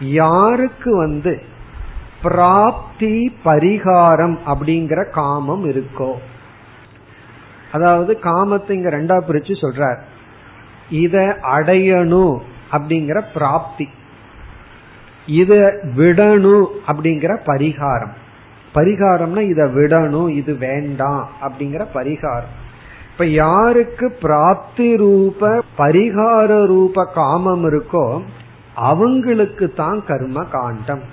யாருக்கு 0.00 0.96
வந்து 0.96 1.42
பிராப்தி 2.22 3.34
பரிகாரம் 3.44 4.38
அப்படிங்கிற 4.46 5.10
காமம் 5.10 5.64
இருக்கோ? 5.64 6.12
அதாவது 7.72 8.18
காமத்தை 8.22 8.70
இங்க 8.70 8.90
ரெண்டா 8.90 9.20
பிரிச்சு 9.28 9.54
சொல்றார். 9.60 9.98
இத 10.90 11.38
அடையணும் 11.42 12.38
அப்படிங்கிற 12.72 13.22
பிராப்தி. 13.34 13.88
இத 15.26 15.80
விடணும் 15.96 16.66
அப்படிங்கிற 16.86 17.38
பரிகாரம். 17.46 18.14
பரிகாரம்னா 18.74 19.40
இத 19.40 19.64
விடணும் 19.64 20.28
இது 20.28 20.54
வேண்டாம் 20.54 21.28
அப்படிங்கிற 21.42 21.86
பரிகாரம். 21.94 22.56
இப்ப 23.12 23.26
யாருக்கு 23.26 24.16
பிராப்தி 24.20 24.96
ரூப 24.96 25.62
பரிகார 25.78 26.66
ரூப 26.66 27.04
காமம் 27.04 27.64
இருக்கோ 27.64 28.22
அவங்களுக்கு 28.90 29.66
தான் 29.72 30.00
கர்ம 30.06 30.44
காண்டம். 30.44 31.04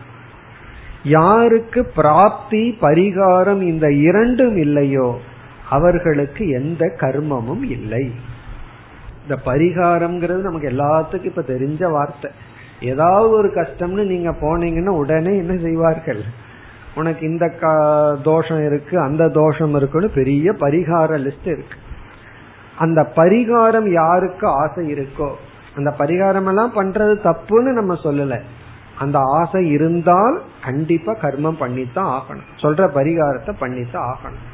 யாருக்கு 1.04 1.82
பிராப்தி 1.96 2.64
பரிகாரம் 2.82 3.62
இந்த 3.62 3.88
இரண்டும் 3.92 4.58
இல்லையோ 4.58 5.10
அவர்களுக்கு 5.70 6.44
எந்த 6.50 6.86
கர்மமும் 7.00 7.64
இல்லை. 7.70 8.04
இந்த 9.22 9.36
பரிகாரம்ங்கிறது 9.46 10.42
நமக்கு 10.42 10.72
எல்லாத்துக்கும் 10.74 11.32
இப்ப 11.32 11.44
தெரிஞ்ச 11.48 11.92
வார்த்தை. 11.92 12.32
ஏதாவது 12.82 13.30
ஒரு 13.30 13.50
கஷ்டம்னு 13.56 14.04
நீங்க 14.14 14.32
போனீங்கன்னா 14.42 14.94
உடனே 15.02 15.34
என்ன 15.38 15.54
செய்வார்கள்? 15.58 16.24
உனக்கு 16.96 17.24
இந்த 17.30 17.46
தோஷம் 18.24 18.66
இருக்கு 18.66 18.96
அந்த 19.00 19.24
தோஷம் 19.30 19.76
இருக்குன்னு 19.76 20.10
பெரிய 20.10 20.52
பரிகார 20.52 21.18
லிஸ்ட் 21.26 21.50
இருக்கு. 21.56 21.78
அந்த 22.78 23.02
பரிகாரம் 23.16 23.90
யாருக்கு 23.92 24.48
ஆசை 24.48 24.84
இருக்கோ 24.94 25.30
அந்த 25.76 25.96
பரிகாரம் 25.98 26.48
எல்லாம் 26.48 26.76
பண்றது 26.76 27.16
தப்புன்னு 27.24 27.72
நம்ம 27.72 27.94
சொல்லல. 28.04 28.42
அந்த 29.00 29.20
ஆசை 29.20 29.70
இருந்தால் 29.70 30.42
கண்டிப்பா 30.64 31.14
கர்மம் 31.14 31.58
பண்ணித்தான் 31.60 32.22
ஆகணும். 32.22 32.64
சொல்ற 32.64 32.90
பரிகாரத்தை 32.96 33.54
பண்ணித்தான் 33.60 34.16
ஆகணும். 34.16 34.54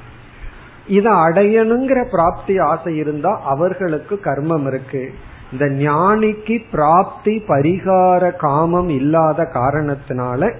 இதை 0.87 1.11
அடையணுங்கிற 1.11 2.03
பிராப்தி 2.03 2.57
ஆசை 2.57 2.97
இருந்தா 2.97 3.41
அவர்களுக்கு 3.41 4.19
கர்மம் 4.23 4.67
இருக்கு. 4.67 5.13
இந்த 5.51 5.65
ஞானிக்கு 5.65 6.63
பிராப்தி 6.71 7.43
பரிகார 7.47 8.35
காமம் 8.35 8.89
இல்லாத 8.89 9.43
காரணத்தினால 9.53 10.55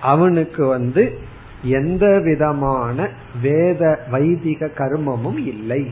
அவனுக்கு 0.00 0.66
வந்து 0.66 1.18
எந்த 1.62 2.18
விதமான 2.18 3.08
வேத 3.42 4.00
வைதிக 4.10 4.66
கர்மமும் 4.66 5.38
இல்லை. 5.38 5.90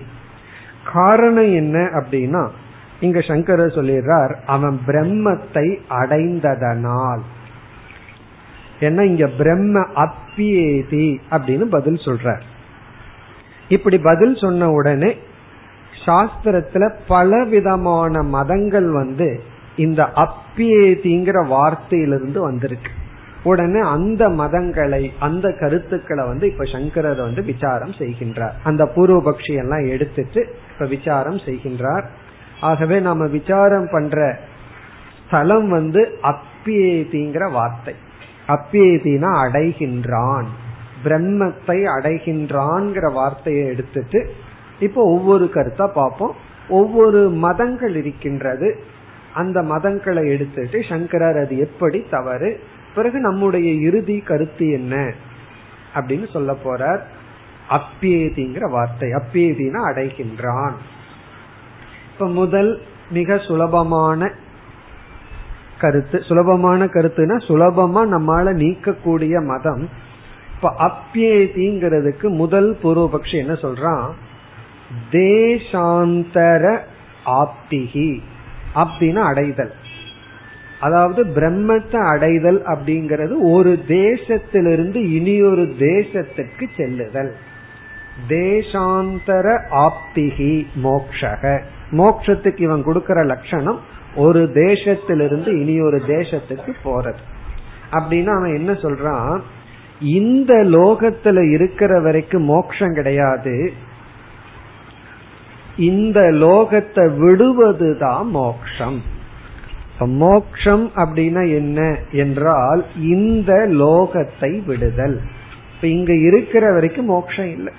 காரணம் 0.92 1.52
என்ன 1.54 1.78
அப்படின்னா 1.78 2.48
இங்க 3.00 3.20
சங்கரர் 3.20 3.76
சொல்லிடுறார் 3.76 4.36
அவன் 4.46 4.80
பிரம்மத்தை 4.86 5.78
அடைந்ததனால். 5.88 7.20
ஏன்னா 8.80 9.00
இங்க 9.00 9.26
பிரம்ம 9.26 9.80
அப்பியேதி 9.80 11.18
அப்படின்னு 11.30 11.62
பதில் 11.62 11.94
சொல்றார். 11.94 12.42
இப்படி 13.68 13.98
பதில் 13.98 14.36
சொன்ன 14.36 14.70
உடனே 14.70 15.16
சாஸ்திரத்துல 16.06 16.92
பல 17.06 17.44
விதமான 17.44 18.22
மதங்கள் 18.22 18.90
வந்து 18.90 19.42
இந்த 19.76 20.10
அப்பியேதிங்கிற 20.16 21.46
வார்த்தையிலிருந்து 21.46 22.38
வந்திருக்கு. 22.38 22.90
உடனே 23.42 23.80
அந்த 23.80 24.28
மதங்களை 24.28 25.10
அந்த 25.18 25.52
கருத்துக்களை 25.52 26.26
வந்து 26.26 26.46
இப்ப 26.46 26.64
சங்கரர் 26.64 27.20
வந்து 27.20 27.42
விசாரம் 27.42 27.90
செய்கின்றார். 27.90 28.52
அந்த 28.64 28.90
பூர்வபக்ஷி 28.96 29.54
எல்லாம் 29.56 29.84
எடுத்துட்டு 29.84 30.56
இப்ப 30.72 30.86
விசாரம் 30.86 31.36
செய்கின்றார். 31.36 32.04
ஆகவே 32.60 33.00
நாம 33.00 33.26
விசாரம் 33.26 33.88
பண்ற 33.90 34.38
ஸ்தலம் 35.28 35.68
வந்து 35.68 36.18
அப்பியேதிங்கிற 36.22 37.50
வார்த்தை. 37.50 37.94
அப்பியேதினா 38.48 39.26
அடைகின்றான். 39.26 40.44
பிரம்மத்தை 41.04 41.88
அடைகின்றான்ங்கிற 42.00 43.12
வார்த்தையை 43.12 43.66
எடுத்துட்டு 43.66 44.34
இப்போ 44.80 45.02
ஒவ்வொரு 45.02 45.50
கருத்தா 45.54 45.86
பார்ப்போம். 45.86 46.36
ஒவ்வொரு 46.68 47.30
மதங்கள் 47.30 47.96
இருக்கின்றது. 47.96 48.84
அந்த 49.34 49.62
மதங்களை 49.62 50.28
எடுத்துட்டு 50.28 50.82
சங்கரர் 50.88 51.36
அது 51.36 51.58
எப்படி 51.58 52.04
தவறு? 52.10 52.60
பிறகு 52.94 53.18
நம்முடைய 53.18 53.72
இறுதி 53.72 54.18
கருத்து 54.18 54.70
என்ன? 54.70 55.12
அப்படின்னு 55.94 56.32
சொல்ல 56.32 56.56
போறார். 56.64 57.00
அப்பியேதிங்கிற 57.70 58.70
வார்த்தை. 58.70 59.10
அப்பியேதினா 59.10 59.80
அடைகின்றான். 59.94 60.72
இப்ப 62.14 62.28
முதல் 62.28 62.80
மிக 63.10 63.38
சுலபமான 63.38 64.30
கருத்து. 65.78 66.22
சுலபமான 66.22 66.84
கருத்துனா 66.84 67.36
சுலபமா 67.48 68.02
நம்மால 68.16 68.54
நீக்கக்கூடிய 68.54 69.44
மதம். 69.44 69.88
இப்ப 70.54 70.74
அப்பியேதிங்கிறதுக்கு 70.78 72.28
முதல் 72.28 72.78
பூர்வபக்ஷி 72.82 73.34
என்ன 73.34 73.52
சொல்றான்? 73.52 74.10
தேசாந்தர 75.10 76.78
ஆப்திகி 77.26 78.20
அப்படின்னா 78.74 79.22
அடைதல். 79.22 79.72
அதாவது 80.80 81.24
பிரம்மத்தை 81.24 81.96
அடைதல் 81.96 82.62
அப்படிங்கிறது 82.62 83.32
ஒரு 83.40 83.84
தேசத்திலிருந்து 83.88 85.10
இனியொரு 85.10 85.74
தேசத்துக்கு 85.78 86.66
செல்லுதல். 86.76 87.34
தேசாந்தர 88.28 89.60
ஆப்திகி 89.70 90.66
மோக்ஷக. 90.82 91.62
மோக்ஷத்துக்கு 91.90 92.60
இவன் 92.60 92.82
கொடுக்கிற 92.82 93.24
லட்சணம் 93.24 93.80
ஒரு 94.16 94.50
தேசத்திலிருந்து 94.54 95.60
இனி 95.60 95.80
ஒரு 95.80 96.02
தேசத்துக்கு 96.06 96.72
போறது. 96.84 97.22
அப்படின்னா 97.90 98.36
அவன் 98.36 98.54
என்ன 98.54 98.72
சொல்றான்? 98.72 99.40
இந்த 100.00 100.54
லோகத்துல 100.54 101.50
இருக்கிற 101.50 102.00
வரைக்கும் 102.00 102.42
மோக்ஷம் 102.42 102.92
கிடையாது. 102.92 103.72
இந்த 105.76 106.20
லோகத்தை 106.20 107.16
விடுவதுதான் 107.16 108.24
மோக்ஷம். 108.24 109.02
மோக்ஷம் 109.98 110.90
அப்படின்னா 110.96 111.54
என்ன 111.54 111.98
என்றால் 112.12 112.84
இந்த 113.00 113.66
லோகத்தை 113.68 114.64
விடுதல். 114.64 115.20
இப்ப 115.74 115.86
இங்க 115.86 116.14
இருக்கிற 116.14 116.72
வரைக்கும் 116.72 117.06
மோக்ஷம் 117.06 117.50
இல்லை. 117.50 117.72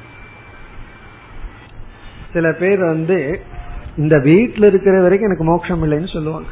சில 2.36 2.52
பேர் 2.52 2.80
வந்து 2.80 3.40
இந்த 3.98 4.16
வீட்டுல 4.18 4.64
இருக்கிற 4.64 5.02
வரைக்கும் 5.02 5.30
எனக்கு 5.30 5.44
மோட்சம் 5.44 5.84
இல்லைன்னு 5.84 6.14
சொல்லுவாங்க. 6.14 6.48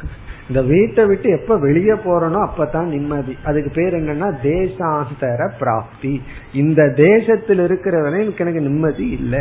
இந்த 0.47 0.61
வீட்டை 0.61 1.05
விட்டு 1.05 1.29
எப்ப 1.29 1.57
வெளியே 1.57 1.91
போறனோ 1.91 2.39
அப்பதான் 2.47 2.91
நிம்மதி. 2.95 3.37
அதுக்கு 3.43 3.71
பேர் 3.75 3.93
என்னன்னா 3.93 4.29
தேசாந்தர 4.43 5.51
பிராப்தி. 5.59 6.21
இந்த 6.53 6.89
தேசத்தில் 6.95 7.59
இருக்கிற 7.59 8.01
வரை 8.01 8.21
எனக்கு 8.21 8.45
எனக்கு 8.45 8.69
நிம்மதி 8.69 9.09
இல்லை. 9.09 9.39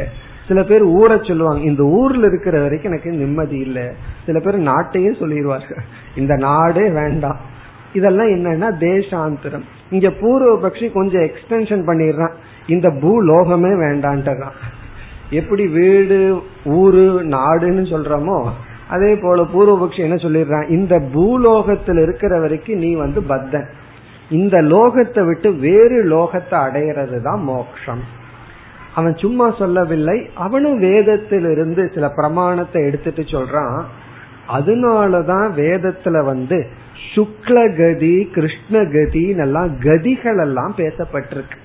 சில 0.48 0.62
பேர் 0.62 0.82
ஊரை 0.82 1.18
சொல்லுவாங்க 1.22 1.62
இந்த 1.62 1.82
ஊர்ல 1.82 2.26
இருக்கிற 2.26 2.60
வரைக்கும் 2.60 2.92
எனக்கு 2.92 3.10
நிம்மதி 3.10 3.58
இல்லை. 3.58 3.86
சில 4.26 4.40
பேர் 4.40 4.60
நாட்டையே 4.60 5.10
சொல்லிடுவார்கள். 5.22 5.82
இந்த 6.16 6.34
நாடே 6.36 6.88
வேண்டாம். 6.90 7.40
இதெல்லாம் 7.92 8.28
என்னன்னா 8.28 8.68
தேசாந்திரம். 8.82 9.64
இங்க 9.90 10.08
பூர்வபக்ஷி 10.08 10.92
கொஞ்சம் 10.92 11.22
எக்ஸ்டென்ஷன் 11.22 11.86
பண்ணிடுறான். 11.88 12.34
இந்த 12.66 12.90
பூ 12.90 13.22
லோகமே 13.22 13.72
வேண்டான்ட்டுறான் 13.84 14.56
எப்படி 15.32 15.64
வீடு 15.66 16.18
ஊரு 16.64 17.04
நாடுன்னு 17.36 17.84
சொல்றோமோ 17.92 18.38
அதே 18.88 19.12
போல 19.14 19.42
பூர்வபக்ஷி 19.54 20.00
என்ன 20.06 20.16
சொல்லிடுறான்? 20.24 20.66
இந்த 20.68 20.94
பூலோகத்தில் 21.12 22.00
இருக்கிற 22.02 22.32
வரைக்கும் 22.40 22.82
நீ 22.84 22.90
வந்து 22.94 23.22
பத்தன். 23.22 23.68
இந்த 24.30 24.56
லோகத்தை 24.62 25.22
விட்டு 25.26 25.48
வேறு 25.56 25.98
லோகத்தை 26.04 26.56
அடையிறது 26.66 27.18
தான் 27.22 27.42
மோக்ஷம். 27.44 28.02
அவன் 28.94 29.14
சும்மா 29.14 29.46
சொல்லவில்லை 29.58 30.18
அவனும் 30.34 30.78
வேதத்திலிருந்து 30.82 31.82
சில 31.94 32.08
பிரமாணத்தை 32.08 32.80
எடுத்துட்டு 32.84 33.22
சொல்றான். 33.22 33.78
அதனாலதான் 34.58 35.48
வேதத்துல 35.56 36.24
வந்து 36.24 36.58
சுக்லகதி 37.14 38.16
கிருஷ்ணகதி 38.36 39.24
எல்லாம் 39.36 39.70
கதிகள் 39.80 40.40
எல்லாம் 40.40 40.74
பேசப்பட்டிருக்கு. 40.76 41.58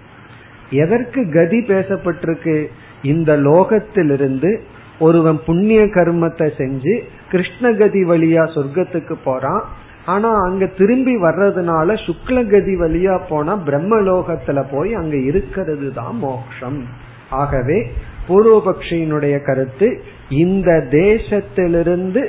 எதற்கு 0.83 1.21
கதி 1.31 1.59
பேசப்பட்டிருக்கு? 1.67 2.55
இந்த 3.01 3.37
லோகத்திலிருந்து 3.37 4.61
ஒருவன் 4.99 5.39
புண்ணிய 5.45 5.81
கர்மத்தை 5.81 6.49
செஞ்சு 6.57 6.99
கிருஷ்ணகதி 7.31 8.01
வழியா 8.07 8.43
சொர்க்கத்துக்கு 8.55 9.15
போறான். 9.23 9.63
ஆனா 10.05 10.33
அங்க 10.33 10.65
திரும்பி 10.65 11.15
வர்றதுனால 11.15 11.93
சுக்லகதி 12.05 12.75
வழியா 12.79 13.21
போனா 13.29 13.57
பிரம்மலோகத்துல 13.57 14.65
போய் 14.71 14.93
அங்க 14.93 15.17
இருக்கிறது 15.17 15.93
தான் 15.93 16.15
மோக்ஷம். 16.15 16.83
ஆகவே 17.29 17.91
பூர்வபக்ஷியினுடைய 18.27 19.45
கருத்து 19.45 20.01
இந்த 20.29 20.87
தேசத்திலிருந்து 20.89 22.25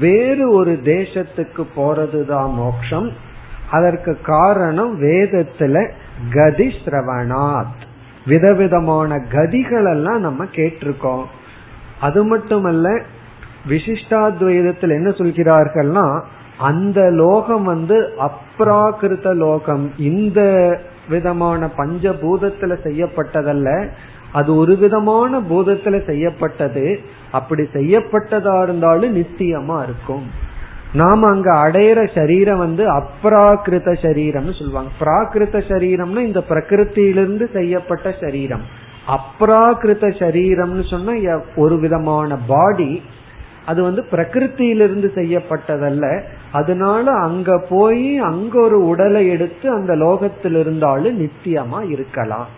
வேறு 0.00 0.52
ஒரு 0.52 0.80
தேசத்துக்கு 0.84 1.64
போறதுதான் 1.76 2.52
மோக்ஷம். 2.52 3.12
அதற்கு 3.70 4.18
காரணம் 4.22 5.02
வேதத்துல 5.02 5.90
கதி 6.30 6.72
சிரவணாத். 6.84 7.88
விதவிதமான 8.26 9.18
கதிகள் 9.32 9.90
எல்லாம் 9.90 10.20
நம்ம 10.20 10.44
கேட்டிருக்கோம். 10.44 11.24
அது 12.00 12.24
மட்டுமல்ல 12.24 13.02
விசிஷ்டாத்வைதத்தில் 13.68 14.88
என்ன 14.88 15.10
சொல்கிறார்கள்னா 15.10 16.20
அந்த 16.58 17.10
லோகம் 17.10 17.64
வந்து 17.64 18.12
அப்ராகிருத 18.18 19.34
லோகம். 19.34 19.92
இந்த 19.98 20.40
விதமான 21.08 21.70
பஞ்சபூதத்துல 21.76 22.76
செய்யப்பட்டதல்ல. 22.84 23.88
அது 24.32 24.56
ஒரு 24.56 24.76
விதமான 24.76 25.40
பூதத்துல 25.40 26.06
செய்யப்பட்டது. 26.06 27.00
அப்படி 27.32 27.62
செய்யப்பட்டதா 27.62 28.62
இருந்தாலும் 28.62 29.16
நித்தியமா 29.16 29.82
இருக்கும். 29.82 30.48
நாம 30.92 31.28
அங்க 31.28 31.50
அடையிற 31.54 32.14
சரீரம் 32.14 32.58
வந்து 32.58 32.84
அப்ராகிருத 32.90 33.90
சரீரம்னு 34.04 34.54
சொல்லுவாங்க. 34.58 34.90
பிராகிருத 35.00 35.58
சரீரம்னா 35.68 36.20
இந்த 36.20 36.40
பிரகிருத்திலிருந்து 36.48 37.50
செய்யப்பட்ட 37.52 38.14
சரீரம். 38.20 38.64
அப்ராகிருத 39.08 40.08
சரீரம்னு 40.22 40.90
சொன்னா 40.90 41.12
ஒரு 41.56 41.78
விதமான 41.78 42.38
பாடி 42.46 43.02
அது 43.66 43.82
வந்து 43.82 44.04
பிரகிருத்தியிலிருந்து 44.10 45.08
செய்யப்பட்டதல்ல. 45.14 46.22
அதனால 46.52 47.12
அங்க 47.12 47.58
போய் 47.68 48.18
அங்க 48.18 48.60
ஒரு 48.60 48.86
உடலை 48.86 49.28
எடுத்து 49.28 49.70
அந்த 49.70 49.96
லோகத்தில் 49.96 50.54
இருந்தாலும் 50.54 51.20
நித்தியமா 51.20 51.90
இருக்கலாம். 51.90 52.48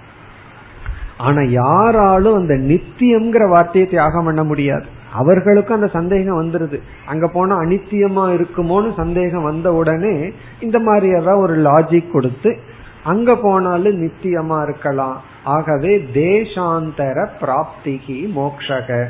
ஆனா 1.18 1.42
யாராலும் 1.42 2.34
அந்த 2.34 2.54
நித்தியம்ங்கிற 2.54 3.48
வார்த்தையை 3.48 3.90
தியாகம் 3.90 4.24
பண்ண 4.24 4.44
முடியாது. 4.44 4.84
அவர்களுக்கும் 5.12 5.76
அந்த 5.76 5.86
சந்தேகம் 5.86 6.40
வந்துருது. 6.42 6.80
அங்க 7.06 7.28
போனா 7.28 7.60
அனித்தியமா 7.60 8.24
இருக்குமோன்னு 8.36 8.94
சந்தேகம் 8.94 9.42
வந்த 9.42 9.72
உடனே 9.72 10.32
இந்த 10.60 10.78
மாதிரி 10.78 11.08
ஏதாவது 11.08 11.38
ஒரு 11.38 11.56
லாஜிக் 11.58 12.10
கொடுத்து 12.10 12.58
அங்க 13.04 13.36
போனாலும் 13.36 14.00
நித்தியமா 14.02 14.62
இருக்கலாம். 14.62 15.20
ஆகவே 15.44 16.08
தேசாந்தர 16.14 17.28
பிராப்திகி 17.40 18.18
மோக்ஷக. 18.36 19.06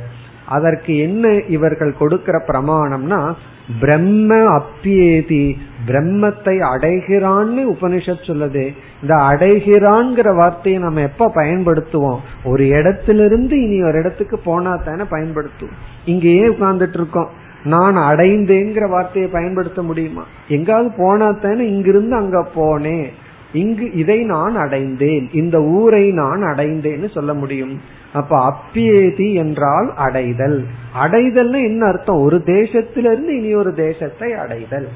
அதற்கு 0.47 0.99
என்ன 0.99 1.35
இவர்கள் 1.49 1.97
கொடுக்கிற 1.97 2.45
பிரமாணம்னா 2.47 3.35
பிரம்ம 3.81 4.37
அப்பியேதி 4.37 5.57
பிரம்மத்தை 5.87 6.57
அடைகிறான்னு 6.75 7.65
உபனிஷத் 7.73 8.27
சொல்லுது. 8.27 8.75
இந்த 9.03 9.15
அடைகிறான்ங்கிற 9.15 10.37
வார்த்தையை 10.37 10.83
நம்ம 10.83 11.01
எப்ப 11.01 11.33
பயன்படுத்துவோம்? 11.35 12.19
ஒரு 12.45 12.69
இடத்திலிருந்து 12.69 13.63
இனி 13.63 13.83
ஒரு 13.83 13.99
இடத்துக்கு 13.99 14.39
போனா 14.39 14.77
தானே 14.77 15.03
பயன்படுத்துவோம். 15.03 15.77
இங்கேயே 16.05 16.47
உட்கார்ந்துட்டு 16.47 16.95
இருக்கோம். 16.95 17.29
நான் 17.65 17.97
அடைந்தேங்கிற 17.97 18.89
வார்த்தையை 18.89 19.31
பயன்படுத்த 19.31 19.83
முடியுமா? 19.83 20.25
எங்காவது 20.49 20.91
போனா 20.97 21.31
தானே 21.31 21.69
இங்கிருந்து 21.69 22.17
அங்க 22.17 22.49
போனேன். 22.57 23.09
இங்கு 23.53 23.93
இதை 23.93 24.25
நான் 24.25 24.57
அடைந்தேன் 24.57 25.31
இந்த 25.33 25.61
ஊரை 25.61 26.11
நான் 26.11 26.43
அடைந்தேன்னு 26.43 27.11
சொல்ல 27.11 27.35
முடியும். 27.35 27.81
அப்ப 28.13 28.53
அப்பியேதி 28.53 29.35
என்றால் 29.35 29.95
அடைதல். 29.97 30.67
அடைதல்னு 31.03 31.63
என்ன 31.63 31.87
அர்த்தம்? 31.87 32.21
ஒரு 32.21 32.43
தேசத்திலிருந்து 32.45 33.29
இனி 33.29 33.55
ஒரு 33.55 33.75
தேசத்தை 33.75 34.33
அடைதல். 34.33 34.89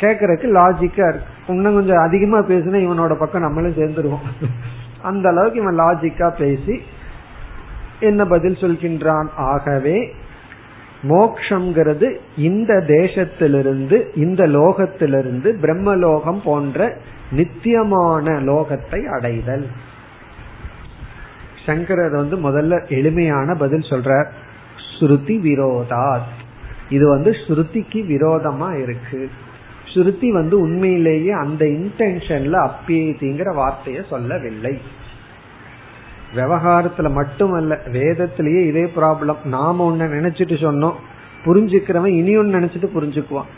கேக்குறதுக்கு 0.00 0.48
லாஜிக்கா 0.58 1.08
இருக்கு. 1.08 1.22
இன்னும் 1.48 1.74
கொஞ்சம் 1.74 1.96
அதிகமா 1.96 2.38
பேசினா 2.38 2.78
இவனோட 2.82 3.18
பக்கம் 3.18 3.42
நம்மளும் 3.42 3.74
சேர்ந்துருவோம். 3.74 4.46
அந்த 5.02 5.28
அளவுக்கு 5.28 5.60
இவன் 5.60 5.78
லாஜிக்கா 5.78 6.36
பேசி 6.38 6.80
என்ன 8.00 8.24
பதில் 8.24 8.54
சொல்கின்றான்? 8.54 9.26
ஆகவே 9.36 10.14
மோக்ஷங்கிறது 11.02 12.16
இந்த 12.36 12.74
தேசத்திலிருந்து 12.86 14.04
இந்த 14.14 14.46
லோகத்திலிருந்து 14.46 15.52
பிரம்மலோகம் 15.62 16.40
போன்ற 16.44 16.96
நித்தியமான 17.30 18.30
லோகத்தை 18.30 19.04
அடைதல். 19.04 19.66
சங்கரர் 21.66 22.10
வந்து 22.10 22.36
முதல்ல 22.36 22.88
எளிமையான 22.88 23.54
பதில் 23.54 23.80
சொல்றார். 23.80 24.26
ஸ்ருதி 24.98 25.40
விரோதா 25.40 26.26
இது 26.88 27.08
வந்து 27.08 27.30
ஸ்ருதிக்கு 27.30 28.00
விரோதமா 28.06 28.82
இருக்கு. 28.82 29.30
ஸ்ருதி 29.84 30.28
வந்து 30.28 30.60
உண்மையிலேயே 30.60 31.30
அந்த 31.30 31.64
இன்டென்ஷன்ல 31.64 32.68
அப்பேதிங்கிற 32.68 33.54
வார்த்தையை 33.54 34.04
சொல்லவில்லை. 34.08 34.78
விவகாரத்துல 36.34 37.12
மட்டுமல்ல 37.12 37.78
வேதத்திலேயே 37.92 38.66
இதே 38.66 38.84
ப்ராப்ளம் 38.96 39.44
நாம 39.44 39.92
ஒன்ன 39.92 40.00
நினைச்சிட்டு 40.00 40.56
சொன்னோம் 40.56 40.94
புரிஞ்சுக்கிறவன் 41.44 42.12
இனி 42.12 42.36
ஒன்னு 42.36 42.58
நினைச்சிட்டு 42.58 42.88
புரிஞ்சுக்குவான். 42.94 43.50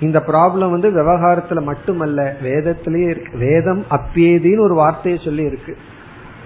இந்த 0.00 0.24
ப்ராப்ளம் 0.26 0.70
வந்து 0.70 0.90
விவகாரத்துல 0.90 1.62
மட்டுமல்ல 1.62 2.36
வேதத்திலேயே 2.42 3.08
இருக்கு. 3.08 3.38
வேதம் 3.38 3.84
அப்பேதின்னு 3.90 4.60
ஒரு 4.60 4.74
வார்த்தையை 4.74 5.20
சொல்லி 5.24 5.42
இருக்கு 5.42 5.76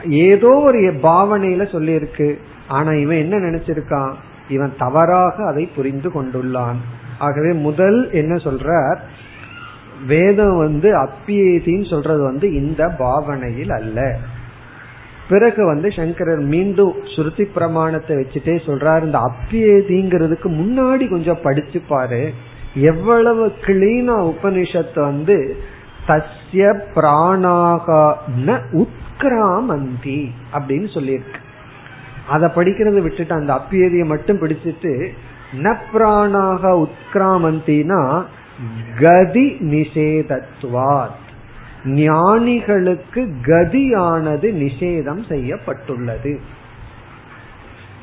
ஏதோ 0.09 0.49
ஒரு 0.49 0.79
பாவனையில 0.79 1.73
சொல்லி 1.73 1.93
இருக்கு 1.93 2.39
ஆனா 2.69 2.93
இவன் 2.93 3.17
என்ன 3.17 3.37
நினைச்சிருக்கான்? 3.37 4.13
இவன் 4.49 4.75
தவறாக 4.79 5.47
அதை 5.47 5.71
புரிந்து 5.77 6.09
கொண்டுள்ளான். 6.09 6.77
ஆகவே 7.19 7.53
முதல் 7.53 8.11
என்ன 8.13 8.35
சொல்ற 8.35 8.97
வேதம் 10.07 10.57
வந்து 10.57 11.09
அப்பியேதின்னு 11.09 11.91
சொல்றது 11.91 12.23
வந்து 12.23 12.55
இந்த 12.55 12.89
பாவனையில் 12.89 13.71
அல்ல. 13.71 14.19
பிறகு 15.29 15.67
வந்து 15.67 15.93
சங்கரர் 15.93 16.39
மீண்டும் 16.39 16.95
ஸ்ருதி 17.05 17.43
பிரமாணத்தை 17.43 18.17
வச்சுட்டே 18.17 18.57
சொல்றாரு. 18.67 19.03
இந்த 19.03 19.19
அப்பியேதிங்கிறதுக்கு 19.19 20.49
முன்னாடி 20.61 21.11
கொஞ்சம் 21.11 21.39
படிச்சு 21.43 21.81
பாரு. 21.89 22.33
எவ்வளவு 22.75 23.53
கிளீனா 23.61 24.33
உபனிஷத்து 24.33 25.01
வந்து 25.01 25.57
தஸ்ய 26.07 26.81
பிராணாக 26.95 28.15
உத்கிராமந்தி 28.73 30.31
அப்படின்னு 30.53 30.89
சொல்லியிருக்கு. 30.95 31.41
அதை 32.29 32.49
படிக்கிறத 32.55 33.01
விட்டுட்டு 33.01 33.35
அந்த 33.35 33.53
அப்பியதியை 33.53 34.05
மட்டும் 34.05 34.41
பிடிச்சிட்டு 34.41 35.09
ந 35.63 35.77
பிராணாக 35.93 36.87
உத்கிராமந்தினா 36.87 38.25
கதி 39.01 39.57
நிஷேதத்துவாத். 39.61 41.21
ஞானிகளுக்கு 41.85 43.23
கதியானது 43.43 44.49
நிஷேதம் 44.63 45.29
செய்யப்பட்டுள்ளது. 45.29 46.41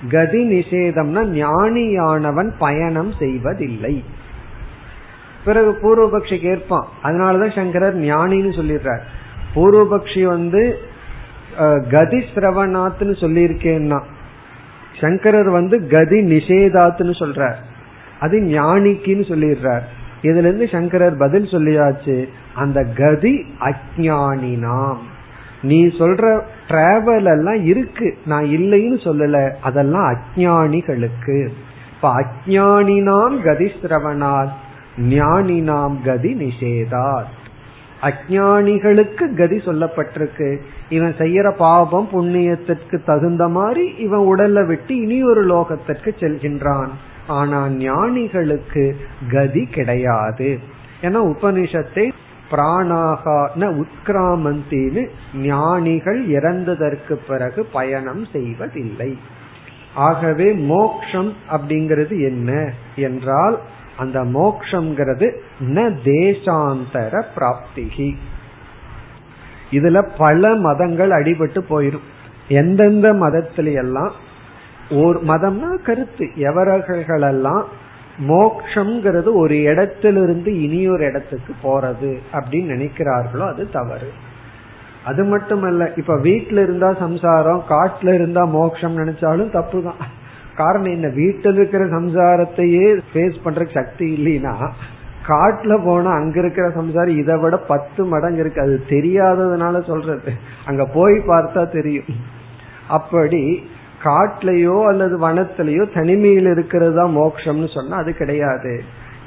கதி 0.10 0.42
நிஷேதம்னா 0.60 1.22
ஞானியானவன் 1.42 2.52
பயணம் 2.60 3.14
செய்வதில்லை. 3.20 4.04
பிறகு 5.46 5.72
பூர்வபக்ஷி 5.82 6.40
கேட்பான். 6.40 6.88
அதனாலதான் 7.04 7.56
சங்கரர் 7.56 7.98
ஞானின்னு 7.98 8.52
சொல்லிடுறார். 8.60 9.02
பூர்வபக்ஷி 9.56 10.24
வந்து 10.24 10.80
கதி 11.90 12.18
சிரவணாத்னு 12.18 13.14
சொல்லியிருக்கேன்னா 13.24 14.02
சங்கரர் 15.02 15.50
வந்து 15.50 15.88
கதி 15.88 16.20
நிஷேதாத்துன்னு 16.34 17.16
சொல்றார். 17.22 17.56
அது 18.20 18.40
ஞானிக்குன்னு 18.40 19.26
சொல்லிடுறார். 19.32 19.84
இதுல 20.22 20.38
இருந்து 20.38 20.68
சங்கரர் 20.68 21.18
பதில் 21.18 21.46
சொல்லியாச்சு 21.46 22.28
அந்த 22.56 22.84
கதி 22.84 23.46
அஜானினாம் 23.60 24.98
நீ 25.62 25.86
சொல்ற 25.86 26.42
டிராவல் 26.68 27.24
எல்லாம் 27.24 27.66
இருக்கு 27.66 28.18
நான் 28.26 28.44
இல்லைன்னு 28.44 29.00
சொல்லல 29.04 29.54
அதெல்லாம் 29.62 30.16
அஜானிகளுக்கு 30.16 31.50
இப்ப 31.96 32.26
அஜானினாம் 32.26 33.42
கதி 33.42 33.66
சிரவணாத் 33.66 34.56
ஞானினாம் 35.10 35.96
கதி 36.06 36.34
நிஷேதாத். 36.34 37.34
அஜானிகளுக்கு 38.02 39.36
கதி 39.36 39.58
சொல்லப்பட்டிருக்கு. 39.58 40.58
இவன் 40.90 41.16
செய்யற 41.18 41.56
பாவம் 41.58 42.10
புண்ணியத்திற்கு 42.14 43.04
தகுந்த 43.06 43.48
மாதிரி 43.48 43.88
இவன் 43.88 44.20
உடலை 44.20 44.64
விட்டு 44.64 44.96
இனி 44.96 45.24
ஒரு 45.24 45.46
லோகத்திற்கு 45.46 46.12
செல்கின்றான். 46.20 46.90
ஆனா 47.30 47.60
ஞானிகளுக்கு 47.68 48.84
கதி 49.32 49.66
கிடையாது. 49.66 50.50
ஏன்னா 51.02 51.20
உபனிஷத்தை 51.34 52.06
பிராணாகா 52.52 53.40
ந 53.56 53.66
உத்கிராமந்தின்னு 53.82 55.02
ஞானிகள் 55.42 56.28
இறந்ததற்கு 56.28 57.16
பிறகு 57.28 57.66
பயணம் 57.66 58.24
செய்வதில்லை. 58.32 59.12
ஆகவே 59.96 60.48
மோக்ஷம் 60.54 61.34
அப்படிங்கிறது 61.52 62.16
என்ன 62.22 62.52
என்றால் 62.96 63.58
அந்த 63.98 64.20
மோக்ஷங்கிறது 64.24 65.28
ந 65.76 65.80
தேசாந்தர 66.04 67.14
பிராப்திகி. 67.36 68.10
இதுல 69.72 69.98
பல 70.18 70.56
மதங்கள் 70.56 71.10
அடிபட்டு 71.10 71.62
போயிடும் 71.70 72.08
எந்தெந்த 72.48 73.08
மதத்தில 73.14 73.74
எல்லாம் 73.74 74.14
ஒரு 74.92 75.20
மதம்னா 75.24 75.82
கருத்து. 75.84 76.26
எவரகளெல்லாம் 76.36 77.64
மோக்ஷங்கிறது 78.28 79.30
ஒரு 79.34 79.62
இடத்திலிருந்து 79.62 80.62
இனியொரு 80.62 81.06
இடத்துக்கு 81.06 81.54
போறது 81.64 82.18
அப்படின்னு 82.34 82.74
நினைக்கிறார்களோ 82.76 83.46
அது 83.48 83.70
தவறு. 83.70 84.10
அது 85.04 85.24
மட்டுமல்ல 85.24 85.92
இப்ப 85.96 86.16
வீட்டுல 86.16 86.64
இருந்தா 86.64 86.94
சம்சாரம் 86.94 87.64
காட்டுல 87.70 88.14
இருந்தா 88.14 88.44
மோட்சம் 88.46 88.98
நினைச்சாலும் 88.98 89.50
தப்பு 89.50 89.84
தான் 89.84 90.02
காரணம் 90.56 90.92
என்ன? 90.92 91.08
வீட்டில் 91.08 91.54
இருக்கிற 91.54 91.86
சம்சாரத்தையே 91.86 93.02
ஃபேஸ் 93.14 93.44
பண்ற 93.44 93.66
சக்தி 93.74 94.08
இல்லைன்னா 94.18 94.56
காட்டுல 95.28 95.84
போனா 95.84 96.12
அங்க 96.12 96.40
இருக்கிற 96.40 96.70
சம்சாரம் 96.70 97.18
இதை 97.18 97.38
விட 97.38 97.58
பத்து 97.58 98.06
மடங்கு 98.06 98.40
இருக்கு. 98.40 98.62
அது 98.62 98.86
தெரியாததுனால 98.90 99.86
சொல்றது. 99.86 100.34
அங்க 100.66 100.86
போய் 100.86 101.14
பார்த்தா 101.14 101.72
தெரியும். 101.72 102.06
அப்படி 102.88 103.70
காட்டுலயோ 104.06 104.78
அல்லது 104.92 105.16
வனத்திலேயோ 105.26 105.84
தனிமையில் 105.98 106.50
இருக்கிறது 106.56 106.96
தான் 107.00 107.16
மோட்சம்னு 107.18 107.70
சொன்னா 107.78 107.96
அது 108.04 108.12
கிடையாது. 108.22 108.74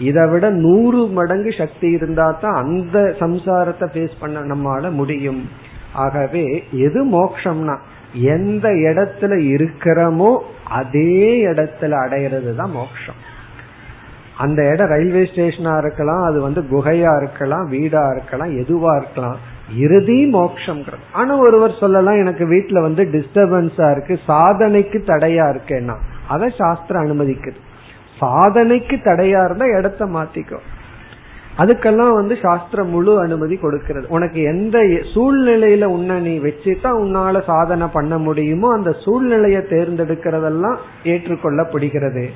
இதை 0.08 0.22
விட 0.32 0.46
நூறு 0.64 1.00
மடங்கு 1.18 1.50
சக்தி 1.52 1.88
இருந்தா 1.96 2.26
தான் 2.44 2.56
அந்த 2.62 2.98
சம்சாரத்தை 3.20 3.86
ஃபேஸ் 3.94 4.14
பண்ண 4.20 4.40
நம்மால 4.52 4.90
முடியும். 5.00 5.42
ஆகவே 6.04 6.44
எது 6.86 7.00
மோக்ஷம்னா 7.16 7.76
எந்த 8.36 8.66
இடத்துல 8.88 9.34
இருக்கிறோமோ 9.54 10.30
அதே 10.80 11.12
இடத்துல 11.50 11.92
அடையிறது 12.04 12.50
தான் 12.60 12.74
மோக்ஷம். 12.80 13.20
அந்த 14.44 14.60
இடம் 14.72 14.92
ரயில்வே 14.94 15.22
ஸ்டேஷனா 15.30 15.72
இருக்கலாம் 15.82 16.22
அது 16.28 16.38
வந்து 16.40 16.60
குகையா 16.72 17.12
இருக்கலாம் 17.20 17.66
வீடா 17.74 18.02
இருக்கலாம் 18.14 18.52
எதுவா 18.62 18.92
இருக்கலாம் 19.00 19.40
இறுதி 19.76 20.26
மோட்சம் 20.26 20.84
ஆனா 21.12 21.36
ஒருவர் 21.36 21.76
சொல்லலாம் 21.80 22.14
எனக்கு 22.14 22.46
வீட்டுல 22.46 22.80
வந்து 22.80 23.04
டிஸ்டர்பன்ஸா 23.04 23.90
இருக்கு 23.90 24.18
சாதனைக்கு 24.26 25.02
தடையா 25.06 25.56
இருக்கேன்னா. 25.56 25.94
அதை 26.28 26.52
சாஸ்திரம் 26.58 27.04
அனுமதிக்குது. 27.04 27.56
சாதனைக்கு 28.20 28.96
தடையா 28.96 29.44
இருந்தா 29.44 29.66
இடத்த 29.66 30.06
மாத்திக்கோ. 30.06 30.56
அதுக்கெல்லாம் 31.58 32.14
வந்து 32.14 32.38
சாஸ்திரம் 32.42 32.88
முழு 32.88 33.20
அனுமதி 33.20 33.56
கொடுக்கிறது. 33.56 34.06
உனக்கு 34.08 34.42
எந்த 34.42 34.78
சூழ்நிலையில 35.14 35.84
உன்னை 35.84 36.20
நீ 36.20 36.38
வச்சுதான் 36.38 37.04
உன்னால 37.04 37.42
சாதனை 37.42 37.86
பண்ண 37.92 38.18
முடியுமோ 38.18 38.72
அந்த 38.72 38.92
சூழ்நிலையை 38.92 39.60
தேர்ந்தெடுக்கிறதெல்லாம் 39.60 40.76
ஏற்றுக்கொள்ளப்படுகிறது. 41.04 42.28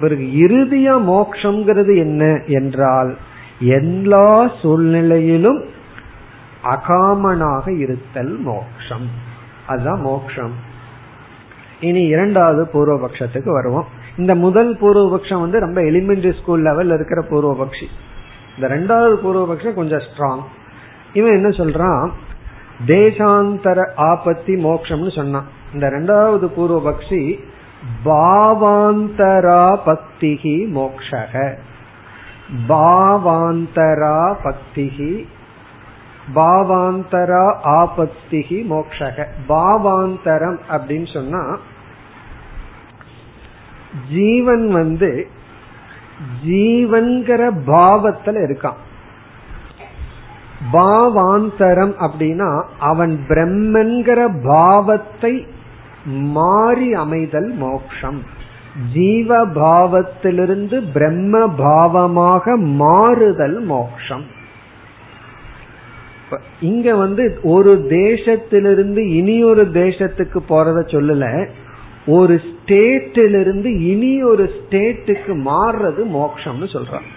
பிறகு 0.00 0.22
இறுதியா 0.22 1.00
மோக்ஷங்கிறது 1.00 1.96
என்ன? 1.96 2.40
என்றால் 2.46 3.16
எல்லா 3.60 4.50
சூழ்நிலையிலும் 4.62 5.64
அகாமனாக 6.64 7.78
இருத்தல் 7.78 8.38
மோக்ஷம். 8.38 9.08
அதுதான் 9.66 10.00
மோக்ஷம். 10.00 10.52
இனி 11.80 12.02
இரண்டாவது 12.02 12.68
பூர்வபக்ஷத்துக்கு 12.72 13.50
வருவோம். 13.50 13.86
இந்த 14.16 14.34
முதல் 14.34 14.76
பூர்வபக்ஷம் 14.76 15.40
வந்து 15.40 15.60
ரொம்ப 15.60 15.80
எலிமெண்டரி 15.80 16.40
ஸ்கூல் 16.40 16.62
லெவல் 16.62 16.86
இருக்கிற 16.86 17.22
பூர்வபக்ஷி. 17.22 17.86
இந்த 18.56 18.68
ரெண்டாவது 18.68 19.14
பூர்வபக்ஷம் 19.24 19.74
கொஞ்சம் 19.74 19.98
ஸ்ட்ராங் 19.98 20.42
இவன் 21.12 21.32
என்ன 21.32 21.48
சொல்றான்? 21.48 22.10
தேசாந்தர 22.86 23.90
ஆபத்தி 23.96 24.64
மோக்ஷம்னு 24.64 25.16
சொன்னான். 25.16 25.46
இந்த 25.72 25.88
ரெண்டாவது 25.88 26.50
பூர்வபக்ஷி 26.56 27.38
பாவாந்தரா 28.04 29.78
பக்திகி 29.86 30.68
மோக்ஷக. 30.68 31.54
பாவாந்தரா 32.68 34.34
பக்திகி 34.44 35.26
பாவாந்தரா 36.34 37.54
ஆபத்திகி 37.64 38.58
மோக்ஷக. 38.70 39.26
பாவாந்தரம் 39.48 40.58
அப்படின்னு 40.70 41.12
சொன்னா 41.12 41.58
ஜீவன் 44.10 44.68
வந்து 44.68 45.28
ஜீவன்கிற 46.46 47.42
பாவத்துல 47.66 48.40
இருக்கான். 48.46 48.80
பாவாந்தரம் 50.72 51.94
அப்படின்னா 52.00 52.62
அவன் 52.78 53.24
பிரம்மன்கிற 53.28 54.42
பாவத்தை 54.44 55.46
மாறி 56.04 56.92
அமைதல் 56.92 57.52
மோக்ஷம். 57.54 58.22
ஜீவ 58.92 59.46
பாவத்திலிருந்து 59.46 60.92
பிரம்ம 60.92 61.38
பாவமாக 61.38 62.56
மாறுதல் 62.56 63.60
மோக்ஷம். 63.60 64.38
இங்க 66.60 66.94
வந்து 66.94 67.38
ஒரு 67.42 67.86
தேசத்திலிருந்து 67.88 69.12
இனி 69.14 69.44
ஒரு 69.44 69.64
தேசத்துக்கு 69.64 70.40
போறத 70.48 70.80
சொல்லல. 70.86 71.48
ஒரு 72.06 72.40
ஸ்டேட்டிலிருந்து 72.48 73.80
இனி 73.80 74.22
ஒரு 74.22 74.50
ஸ்டேட்டுக்கு 74.54 75.32
மாறுறது 75.44 76.02
மோக்ஷம்னு 76.14 76.68
சொல்றான். 76.72 77.08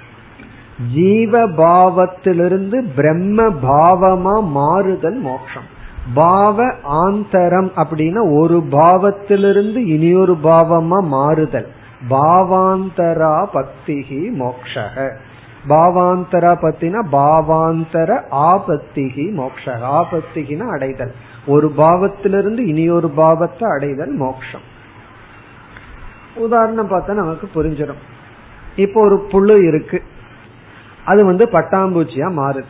ஜீவ 0.93 1.47
பாவத்திலிருந்து 1.47 2.87
பிரம்ம 2.95 3.43
பாவமா 3.49 4.43
மாறுதல் 4.43 5.19
மோக்ஷம். 5.19 5.67
பாவ 6.13 6.65
ஆந்தரம் 6.83 7.71
அப்படின்னா 7.75 8.41
ஒரு 8.41 8.63
பாவத்திலிருந்து 8.71 9.85
இனியொரு 9.87 10.37
பாவமா 10.43 10.99
மாறுதல். 11.03 11.67
பாவாந்தரா 12.09 13.35
பக்திகி 13.53 14.21
மோக்ஷக 14.31 15.11
பாவாந்தர 15.69 16.45
பத்தினா 16.61 17.01
பாவாந்தர 17.11 18.21
ஆபத்திகி 18.31 19.31
மோக்ஷ 19.31 19.71
ஆபத்திகினா 19.73 20.67
அடைதல். 20.69 21.13
ஒரு 21.45 21.73
பாவத்திலிருந்து 21.77 22.59
இனியொரு 22.59 23.09
பாவத்தை 23.09 23.69
அடைதல் 23.69 24.13
மோக்ஷம். 24.13 24.71
உதாரணம் 26.35 26.89
பார்த்தா 26.89 27.13
நமக்கு 27.13 27.49
புரிஞ்சிடும். 27.55 28.01
இப்போ 28.75 29.01
ஒரு 29.01 29.19
புழு 29.19 29.65
இருக்கு. 29.67 30.03
அது 31.05 31.25
வந்து 31.25 31.45
பட்டாம்பூச்சியா 31.45 32.29
மாறுது. 32.31 32.63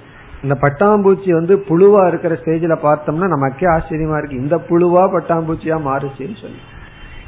இந்த 0.43 0.57
பட்டாம்பூச்சி 0.61 1.29
வந்து 1.31 1.65
புழுவா 1.69 2.07
இருக்கிற 2.07 2.39
ஸ்டேஜ்ல 2.45 2.77
பார்த்தோம்னா 2.83 3.27
நமக்கே 3.27 3.65
ஆச்சரியமா 3.65 4.17
இருக்கு. 4.17 4.35
இந்த 4.35 4.57
புழுவா 4.57 5.03
பட்டாம்பூச்சியா 5.03 5.77
மாறுச்சுன்னு 5.77 6.41
சொல்லி. 6.41 6.59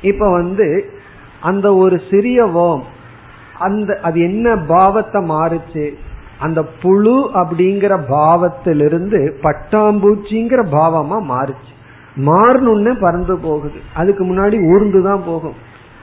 இப்ப 0.01 0.32
வந்து 0.32 0.93
அந்த 1.41 1.76
ஒரு 1.76 2.01
சிறிய 2.09 2.45
வோம் 2.45 2.93
அந்த 3.60 3.99
அது 4.03 4.20
என்ன 4.20 4.56
பாவத்தை 4.56 5.30
மாறுச்சு? 5.30 5.93
அந்த 6.39 6.64
புழு 6.82 7.30
அப்படிங்கிற 7.34 7.99
பாவத்திலிருந்து 8.10 9.34
பட்டாம்பூச்சிங்கிற 9.43 10.66
பாவமா 10.72 11.20
மாறுச்சு. 11.30 11.74
மாறணும்னு 12.16 12.97
பறந்து 12.97 13.38
போகுது. 13.38 13.80
அதுக்கு 13.93 14.26
முன்னாடி 14.26 14.53
ஊர்ந்துதான் 14.53 15.26
போகும். 15.26 15.53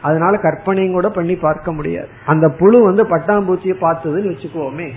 அதனால 0.02 0.36
கற்பனையும் 0.36 0.92
கூட 0.92 1.08
பண்ணி 1.08 1.36
பார்க்க 1.36 1.72
முடியாது. 1.72 2.08
அந்த 2.26 2.48
புழு 2.48 2.84
வந்து 2.84 3.04
பட்டாம்பூச்சியை 3.04 3.74
பார்த்ததுன்னு 3.80 4.32
வச்சுக்கோமே. 4.32 4.90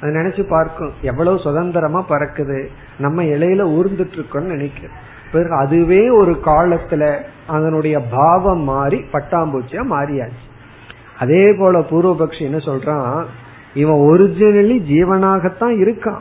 அது 0.00 0.12
நினைச்சு 0.12 0.48
பார்க்கும். 0.48 0.92
எவ்வளவு 1.02 1.38
சுதந்திரமா 1.38 2.04
பறக்குது. 2.08 2.66
நம்ம 2.98 3.22
இலையில 3.22 3.68
ஊர்ந்துட்டு 3.68 4.22
இருக்கோம்னு 4.22 4.40
நினைக்கிறோம் 4.40 4.96
பிறகு 5.32 5.54
அதுவே 5.54 6.08
ஒரு 6.08 6.40
காலத்துல 6.44 7.22
அதனுடைய 7.46 8.00
பாவம் 8.00 8.60
மாறி 8.60 9.04
பட்டாம்பூச்சியா 9.12 9.82
மாறியாச்சு. 9.90 10.45
அதே 11.18 11.52
போல 11.52 11.78
பூர்வபக்ஷி 11.78 12.40
என்ன 12.40 12.56
சொல்றான்? 12.56 13.24
இவன் 13.74 13.96
ஒரிஜினலி 13.96 14.78
ஜீவனாகத்தான் 14.92 15.76
இருக்கான். 15.84 16.20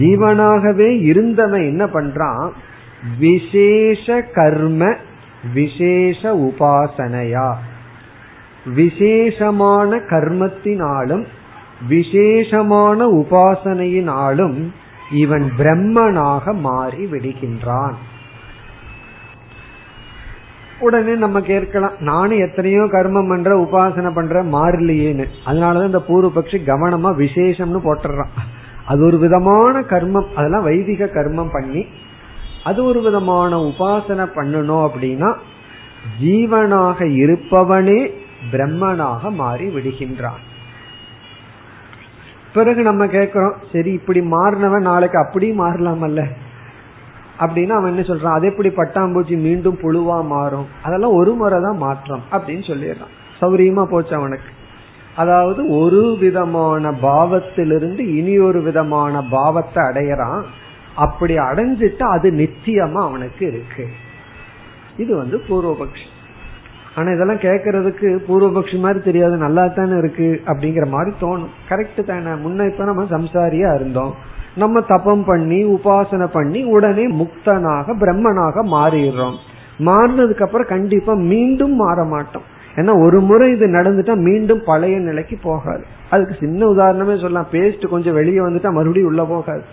ஜீவனாகவே 0.00 1.00
இருந்தவன் 1.00 1.62
என்ன 1.62 1.84
பண்றான்? 1.84 2.50
விசேஷ 3.18 4.22
கர்ம 4.22 4.94
விசேஷ 5.54 6.34
உபாசனையா. 6.34 7.54
விசேஷமான 8.74 9.96
கர்மத்தினாலும் 9.96 11.24
விசேஷமான 11.88 13.06
உபாசனையினாலும் 13.06 14.66
இவன் 15.10 15.52
பிரம்மனாக 15.58 16.54
மாறி 16.54 17.04
விடுகின்றான் 17.04 17.92
உடனே 20.80 21.14
நம்ம 21.14 21.40
கேட்கலாம் 21.40 21.92
நானும் 22.00 22.38
எத்தனையோ 22.38 22.80
கர்மம் 22.80 23.28
பண்ற 23.28 23.50
உபாசனை 23.64 24.14
பண்ற 24.14 24.44
மாறலையேன்னு. 24.44 25.26
அதனாலதான் 25.46 25.86
இந்த 25.86 26.02
பூர்வபக்ஷி 26.08 26.58
கவனமா 26.66 27.10
விசேஷம்னு 27.24 27.80
போட்டுறான் 27.84 28.34
அது 28.84 29.04
ஒரு 29.04 29.18
விதமான 29.18 29.80
கர்மம் 29.80 30.34
அதெல்லாம் 30.34 30.62
வைதிக 30.62 31.04
கர்மம் 31.04 31.52
பண்ணி 31.52 31.86
அது 32.64 32.84
ஒரு 32.84 33.00
விதமான 33.00 33.56
உபாசனை 33.56 34.26
பண்ணணும் 34.36 34.84
அப்படின்னா 34.88 35.36
ஜீவனாக 36.22 37.04
இருப்பவனே 37.04 38.00
பிரம்மனாக 38.52 39.30
மாறி 39.30 39.66
விடுகின்றான். 39.68 40.42
பிறகு 42.54 42.82
நம்ம 42.82 43.06
கேக்குறோம் 43.06 43.56
சரி 43.72 43.92
இப்படி 43.92 44.20
மாறினவன் 44.20 44.88
நாளைக்கு 44.90 45.18
அப்படி 45.18 45.58
மாறலாமல்ல? 45.58 46.24
அப்படின்னா 47.40 47.68
அவன் 47.68 47.96
என்ன 47.96 48.06
சொல்றான்? 48.06 48.34
அது 48.34 48.46
எப்படி 48.46 48.68
பட்டாம்பூச்சி 48.68 49.40
மீண்டும் 49.40 49.78
புழுவா 49.82 50.26
மாறும்? 50.26 50.66
அதெல்லாம் 50.82 51.12
ஒரு 51.12 51.34
முறை 51.34 51.62
தான் 51.62 51.76
மாற்றம் 51.76 52.22
அப்படின்னு 52.32 52.64
சொல்லிடுறான். 52.66 53.14
சௌரியமா 53.40 53.84
போச்சு 53.84 54.14
அவனுக்கு. 54.14 54.50
அதாவது 55.16 55.78
ஒரு 55.78 56.16
விதமான 56.20 56.90
பாவத்திலிருந்து 56.90 57.98
இனி 57.98 58.38
ஒரு 58.38 58.62
விதமான 58.62 59.22
பாவத்தை 59.22 59.84
அடையறான். 59.84 60.42
அப்படி 60.96 61.36
அடைஞ்சிட்டு 61.36 62.02
அது 62.02 62.30
நித்தியமா 62.30 63.02
அவனுக்கு 63.02 63.46
இருக்கு. 63.46 63.88
இது 64.96 65.16
வந்து 65.16 65.36
பூர்வபக்ஷி. 65.48 66.06
ஆனா 66.94 67.10
இதெல்லாம் 67.10 67.36
கேட்கறதுக்கு 67.36 68.18
பூர்வபக்ஷி 68.28 68.78
மாதிரி 68.78 69.04
தெரியாது 69.04 69.36
நல்லா 69.36 69.66
தானே 69.66 69.98
இருக்கு 69.98 70.42
அப்படிங்கிற 70.46 70.88
மாதிரி 70.88 71.16
தோணும். 71.20 71.48
கரெக்ட் 71.68 72.04
தானே. 72.04 72.30
முன்ன 72.30 72.72
இப்ப 72.72 72.84
நம்ம 72.84 73.02
சம்சாரியா 73.02 73.74
இருந்தோம். 73.74 74.27
நம்ம 74.58 74.80
தபம் 74.80 75.24
பண்ணி 75.24 75.58
உபாசனை 75.76 76.28
பண்ணி 76.32 76.60
உடனே 76.74 77.04
முக்தனாக 77.20 77.94
பிரம்மனாக 78.02 78.64
மாறிடுறோம். 78.74 79.36
மாறினதுக்கு 79.88 80.44
அப்புறம் 80.46 80.72
கண்டிப்பா 80.74 81.12
மீண்டும் 81.32 81.74
மாற 81.74 81.98
மாட்டோம். 82.04 82.46
ஏன்னா 82.76 82.92
ஒரு 83.04 83.18
முறை 83.20 83.46
இது 83.52 83.66
நடந்துட்டா 83.66 84.14
மீண்டும் 84.28 84.62
பழைய 84.64 84.96
நிலைக்கு 84.98 85.36
போகாது. 85.42 85.84
அதுக்கு 86.10 86.34
சின்ன 86.40 86.60
உதாரணமே 86.66 87.14
சொல்லலாம். 87.20 87.52
பேஸ்ட் 87.52 87.86
கொஞ்சம் 87.88 88.18
வெளியே 88.20 88.38
வந்துட்டா 88.38 88.70
மறுபடியும் 88.72 89.10
உள்ள 89.10 89.24
போகாது. 89.24 89.64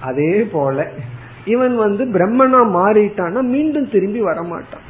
அதே 0.00 0.34
போல 0.52 0.86
இவன் 1.44 1.74
வந்து 1.76 2.02
பிரம்மனா 2.04 2.60
மாறிட்டான்னா 2.78 3.40
மீண்டும் 3.54 3.88
திரும்பி 3.90 4.20
வரமாட்டான் 4.22 4.84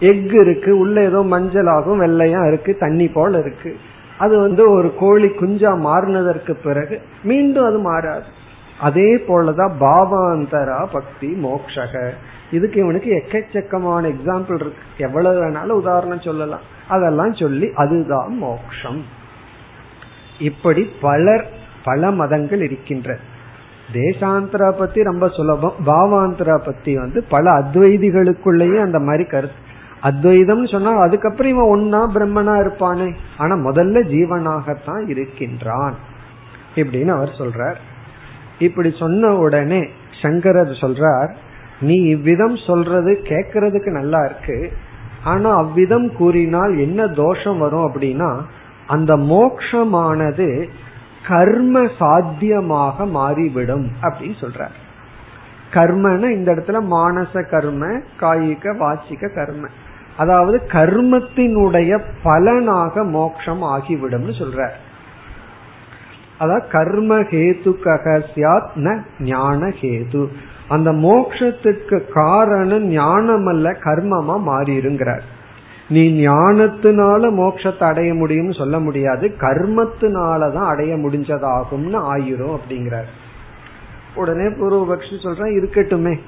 எக் 0.00 0.34
இருக்கு 0.40 0.72
உள்ள 0.78 0.96
ஏதோ 1.02 1.20
மஞ்சளாகும் 1.30 2.02
வெள்ளையா 2.02 2.40
இருக்கு 2.48 2.72
தண்ணி 2.80 3.06
போல 3.08 3.38
இருக்கு. 3.38 3.70
அது 4.18 4.34
வந்து 4.38 4.62
ஒரு 4.70 4.88
கோழி 4.98 5.28
குஞ்சா 5.40 5.72
மாறினதற்கு 5.86 6.52
பிறகு 6.62 6.96
மீண்டும் 7.22 7.66
அது 7.66 7.78
மாறாது. 7.78 8.28
அதே 8.80 9.16
போலதான் 9.16 9.72
பாவாந்தரா 9.80 10.86
பக்தி 10.92 11.32
மோக்ஷக. 11.42 12.10
இதுக்கு 12.50 12.80
இவனுக்கு 12.80 13.24
எக்கச்சக்கமான 13.24 14.14
எக்ஸாம்பிள் 14.14 14.54
இருக்கு. 14.54 14.82
எவ்வளவு 14.98 15.44
வேணாலும் 15.44 15.78
உதாரணம் 15.80 16.20
சொல்லலாம். 16.20 16.60
அதெல்லாம் 16.88 17.34
சொல்லி 17.34 17.70
அதுதான் 17.74 18.36
மோக்ஷம். 18.36 19.04
இப்படி 20.38 20.90
பலர் 21.00 21.50
பல 21.84 22.10
மதங்கள் 22.10 22.62
இருக்கின்ற. 22.62 23.18
தேசாந்திரா 23.92 24.72
பத்தி 24.72 25.02
ரொம்ப 25.02 25.28
சுலபம். 25.28 25.72
பாவாந்திரா 25.86 26.64
பத்தி 26.64 26.96
வந்து 26.96 27.24
பல 27.28 27.50
அத்வைதிகளுக்குள்ளேயே 27.50 28.80
அந்த 28.80 28.98
மாதிரி 28.98 29.24
கருத்து. 29.24 29.66
அத்வைதம்னு 30.02 30.70
சொன்னா 30.70 31.00
அதுக்கப்புறம் 31.00 31.52
இவன் 31.52 31.78
ஒன்னா 31.80 32.16
பிரம்மனா 32.16 32.52
இருப்பானே. 32.52 33.14
ஆனா 33.38 33.54
முதல்ல 33.54 34.02
ஜீவனாகத்தான் 34.02 35.08
இருக்கின்றான். 35.08 35.94
இப்படின்னு 36.74 37.08
அவர் 37.08 37.28
சொல்றார். 37.28 37.74
இப்படி 38.58 38.90
சொன்ன 38.98 39.34
உடனே 39.34 39.88
சங்கரர் 40.22 40.68
சொல்றார் 40.68 41.32
நீ 41.80 41.94
இவ்விதம் 41.94 42.56
சொல்றது 42.56 43.20
கேட்கறதுக்கு 43.24 43.90
நல்லா 43.90 44.24
இருக்கு. 44.24 44.72
ஆனா 45.24 45.50
அவ்விதம் 45.56 46.12
கூறினால் 46.16 46.78
என்ன 46.78 47.06
தோஷம் 47.06 47.58
வரும் 47.58 47.86
அப்படின்னா 47.86 48.40
அந்த 48.86 49.16
மோக்ஷமானது 49.16 50.68
கர்ம 51.28 51.88
சாத்தியமாக 51.98 53.06
மாறிவிடும் 53.06 53.88
அப்படின்னு 54.02 54.36
சொல்றார். 54.40 54.76
கர்மன்னு 55.72 56.28
இந்த 56.30 56.54
இடத்துல 56.54 56.78
மானச 56.90 57.48
கர்ம 57.48 57.86
காயிக 58.20 58.74
வாச்சிக 58.82 59.34
கர்ம. 59.34 59.66
அதாவது 60.16 60.58
கர்மத்தினுடைய 60.72 62.00
பலனாக 62.22 63.04
மோக்ஷம் 63.04 63.62
ஆகிவிடும்னு 63.62 64.34
சொல்றார். 64.38 64.76
அதாவது 66.38 66.66
கர்ம 66.68 67.20
ஹேது 67.20 67.70
கசியாத் 67.84 68.70
ந 68.76 69.02
ஞான 69.20 69.66
ஹேது. 69.66 70.26
அந்த 70.68 70.92
மோக்ஷத்துக்கு 70.92 72.02
காரணம் 72.12 72.86
ஞானம் 72.86 73.46
அல்ல 73.46 73.70
கர்மமா 73.70 74.36
மாறிடுங்கிறார் 74.50 75.24
நீ 75.88 76.26
ஞானத்தினால 76.26 77.28
மோட்சத்தை 77.32 77.84
அடைய 77.84 78.14
முடியும்னு 78.14 78.58
சொல்ல 78.58 78.78
முடியாது 78.78 79.34
கர்மத்தினாலதான் 79.40 80.66
அடைய 80.66 80.96
முடிஞ்சதாகும்னு 80.96 81.98
ஆயிரும் 82.14 82.56
அப்படிங்கிறார். 82.56 83.08
உடனே 84.14 84.44
பூர்வபக்ஷி 84.44 85.22
சொல்றேன் 85.22 85.54
இருக்கட்டுமே. 85.58 86.18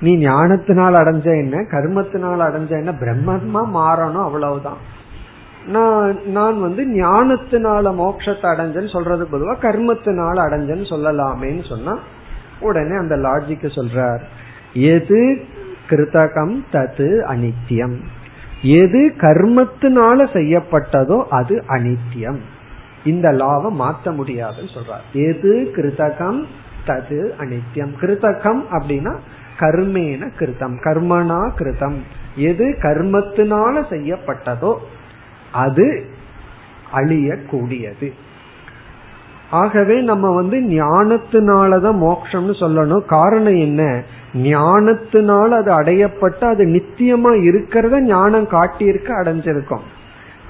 நீ 0.00 0.16
ஞானத்தினால் 0.16 0.94
அடைஞ்ச 0.94 1.24
என்ன 1.24 1.60
கர்மத்தினால் 1.70 2.42
அடைஞ்ச 2.48 2.70
என்ன 2.70 2.92
பிரம்மமா 3.00 3.62
மாறணும் 3.78 4.24
அவ்வளவுதான். 4.24 4.76
நான் 5.66 6.18
நான் 6.26 6.60
வந்து 6.60 6.84
ஞானத்தினால 6.84 7.92
மோட்சத்தை 7.94 8.46
அடைஞ்சேன்னு 8.52 8.90
சொல்றது 8.90 9.28
பொதுவா 9.32 9.56
கர்மத்தினால 9.56 10.36
அடைஞ்சேன்னு 10.46 10.86
சொல்லலாமேன்னு 10.90 11.68
சொன்னா 11.68 11.98
உடனே 12.60 12.96
அந்த 12.96 13.16
லாஜிக்க 13.16 13.66
சொல்றார். 13.78 14.20
எது 14.72 15.44
கிருதகம் 15.88 16.64
தது 16.72 17.08
அனித்தியம். 17.28 17.96
எது 18.62 19.12
கர்மத்தினால 19.16 20.18
செய்யப்பட்டதோ 20.32 21.24
அது 21.30 21.64
அனித்தியம். 21.68 22.38
இந்த 23.04 23.32
லாவை 23.32 23.70
மாற்ற 23.70 24.10
முடியாதுன்னு 24.10 24.70
சொல்றார். 24.70 25.04
எது 25.12 25.72
கிருதகம் 25.76 26.44
தது 26.86 27.30
அனித்தியம். 27.38 27.92
கிருதகம் 28.00 28.62
அப்படின்னா 28.70 29.16
கர்மேன 29.58 30.30
கிருதம் 30.38 30.74
கர்மனா 30.84 31.50
கிருதம் 31.58 31.96
எது 32.36 32.78
கர்மத்தினால 32.82 33.84
செய்யப்பட்டதோ 33.90 34.76
அது 35.56 35.86
அழியக்கூடியது. 36.94 38.08
ஆகவே 39.50 39.96
நம்ம 40.00 40.28
வந்து 40.34 40.58
ஞானத்தினாலதான் 40.60 42.00
மோட்சம்னு 42.04 42.54
சொல்லணும். 42.60 43.04
காரணம் 43.06 43.58
என்ன? 43.58 44.02
ஞானத்தினால 44.34 45.48
அது 45.48 45.70
அடையப்பட்ட 45.80 46.42
அது 46.44 46.64
நித்தியமா 46.66 47.32
இருக்கிறத 47.48 48.00
ஞானம் 48.00 48.48
காட்டியிருக்க 48.48 49.08
அடைஞ்சிருக்கும். 49.22 49.84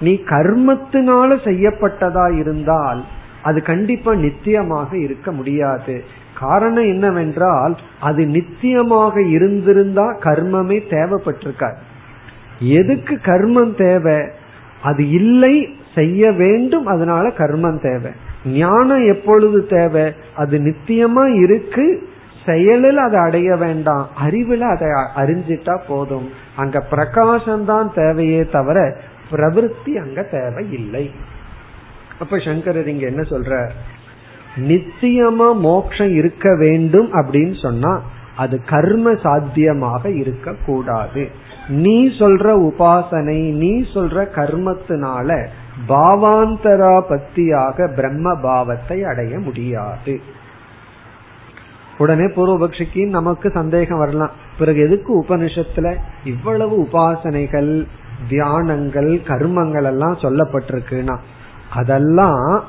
நீ 0.00 0.12
கர்மத்தினால 0.24 1.36
செய்யப்பட்டதா 1.44 2.26
இருந்தால் 2.38 3.02
அது 3.42 3.62
கண்டிப்பா 3.62 4.12
நித்தியமாக 4.14 4.90
இருக்க 4.94 5.32
முடியாது. 5.32 6.04
காரணம் 6.38 6.88
என்னவென்றால் 6.94 7.74
அது 8.00 8.22
நித்தியமாக 8.26 9.14
இருந்திருந்தா 9.30 10.06
கர்மமே 10.20 10.78
தேவைப்பட்டிருக்காது. 10.90 11.80
எதுக்கு 12.58 13.14
கர்மம் 13.24 13.74
தேவை? 13.76 14.18
அது 14.86 15.02
இல்லை 15.10 15.54
செய்ய 15.94 16.32
வேண்டும் 16.32 16.86
அதனால 16.86 17.24
கர்மம் 17.28 17.80
தேவை. 17.82 18.12
ஞானம் 18.46 19.04
எப்பொழுது 19.06 19.58
தேவை? 19.66 20.06
அது 20.36 20.56
நித்தியமா 20.58 21.24
இருக்கு 21.42 21.86
செயலில் 22.46 22.98
அதை 22.98 23.18
அடைய 23.20 23.56
வேண்டாம் 23.56 24.06
அறிவுல 24.24 24.62
அதை 24.74 24.88
அறிஞ்சிட்டா 25.16 25.76
போதும். 25.88 26.28
அங்க 26.56 26.76
பிரகாசம்தான் 26.90 27.88
தேவையே 27.94 28.42
தவிர 28.52 28.78
பிரவருத்தி 29.30 29.92
அங்க 29.94 30.20
தேவை 30.22 30.64
இல்லை 30.72 31.04
அப்ப 32.18 32.38
சங்கரர் 32.38 32.88
இங்க 32.88 33.06
என்ன 33.06 33.22
சொல்ற 33.22 33.54
நித்தியமா 34.68 35.48
மோட்சம் 35.60 36.12
இருக்க 36.14 36.46
வேண்டும் 36.56 37.08
அப்படின்னு 37.12 37.56
சொன்னா 37.62 37.92
அது 38.36 38.56
கர்ம 38.64 39.14
சாத்தியமாக 39.22 40.10
இருக்க 40.10 40.54
கூடாது 40.66 41.22
நீ 41.68 42.08
சொல்ற 42.08 42.72
உபாசனை 42.72 43.52
நீ 43.52 43.80
சொல்ற 43.80 44.26
கர்மத்தினால 44.34 45.46
பாவாந்தரா 45.88 47.00
பத்தியாக 47.10 47.94
பிரம்ம 47.94 48.34
பாவத்தை 48.34 49.04
அடைய 49.04 49.38
முடியாது. 49.38 50.20
உடனே 51.98 52.24
பூர்வபக்ஷிக்கு 52.24 53.08
நமக்கு 53.08 53.50
சந்தேகம் 53.50 53.98
வரலாம். 53.98 54.30
பிறகு 54.58 54.80
எதுக்கு 54.80 55.22
உபனிஷத்துல 55.22 55.96
இவ்வளவு 56.24 56.82
உபாசனைகள் 56.82 57.86
தியானங்கள் 58.28 59.10
கர்மங்கள் 59.24 59.84
எல்லாம் 59.84 60.16
சொல்லப்பட்டிருக்குன்னா 60.16 61.16
அதெல்லாம் 61.74 62.64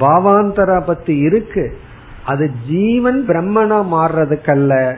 பாவாந்தரா 0.00 0.80
பத்தி 0.80 1.16
இருக்கு. 1.16 1.78
அது 2.24 2.50
ஜீவன் 2.66 3.24
பிரம்மனா 3.26 3.78
மாறுறதுக்கல்ல. 3.92 4.96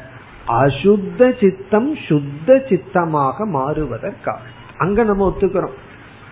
அசுத்த 0.49 1.41
சித்தம் 1.41 1.97
சுத்த 1.97 2.63
சித்தமாக 2.69 3.47
மாறுவதற்காக. 3.47 4.39
அங்க 4.79 5.03
நம்ம 5.03 5.29
ஒத்துக்கிறோம். 5.29 5.77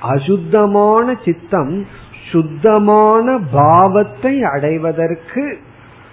அசுத்தமான 0.01 1.15
சித்தம் 1.25 1.87
சுத்தமான 2.31 3.39
பாவத்தை 3.53 4.43
அடைவதற்கு 4.43 5.59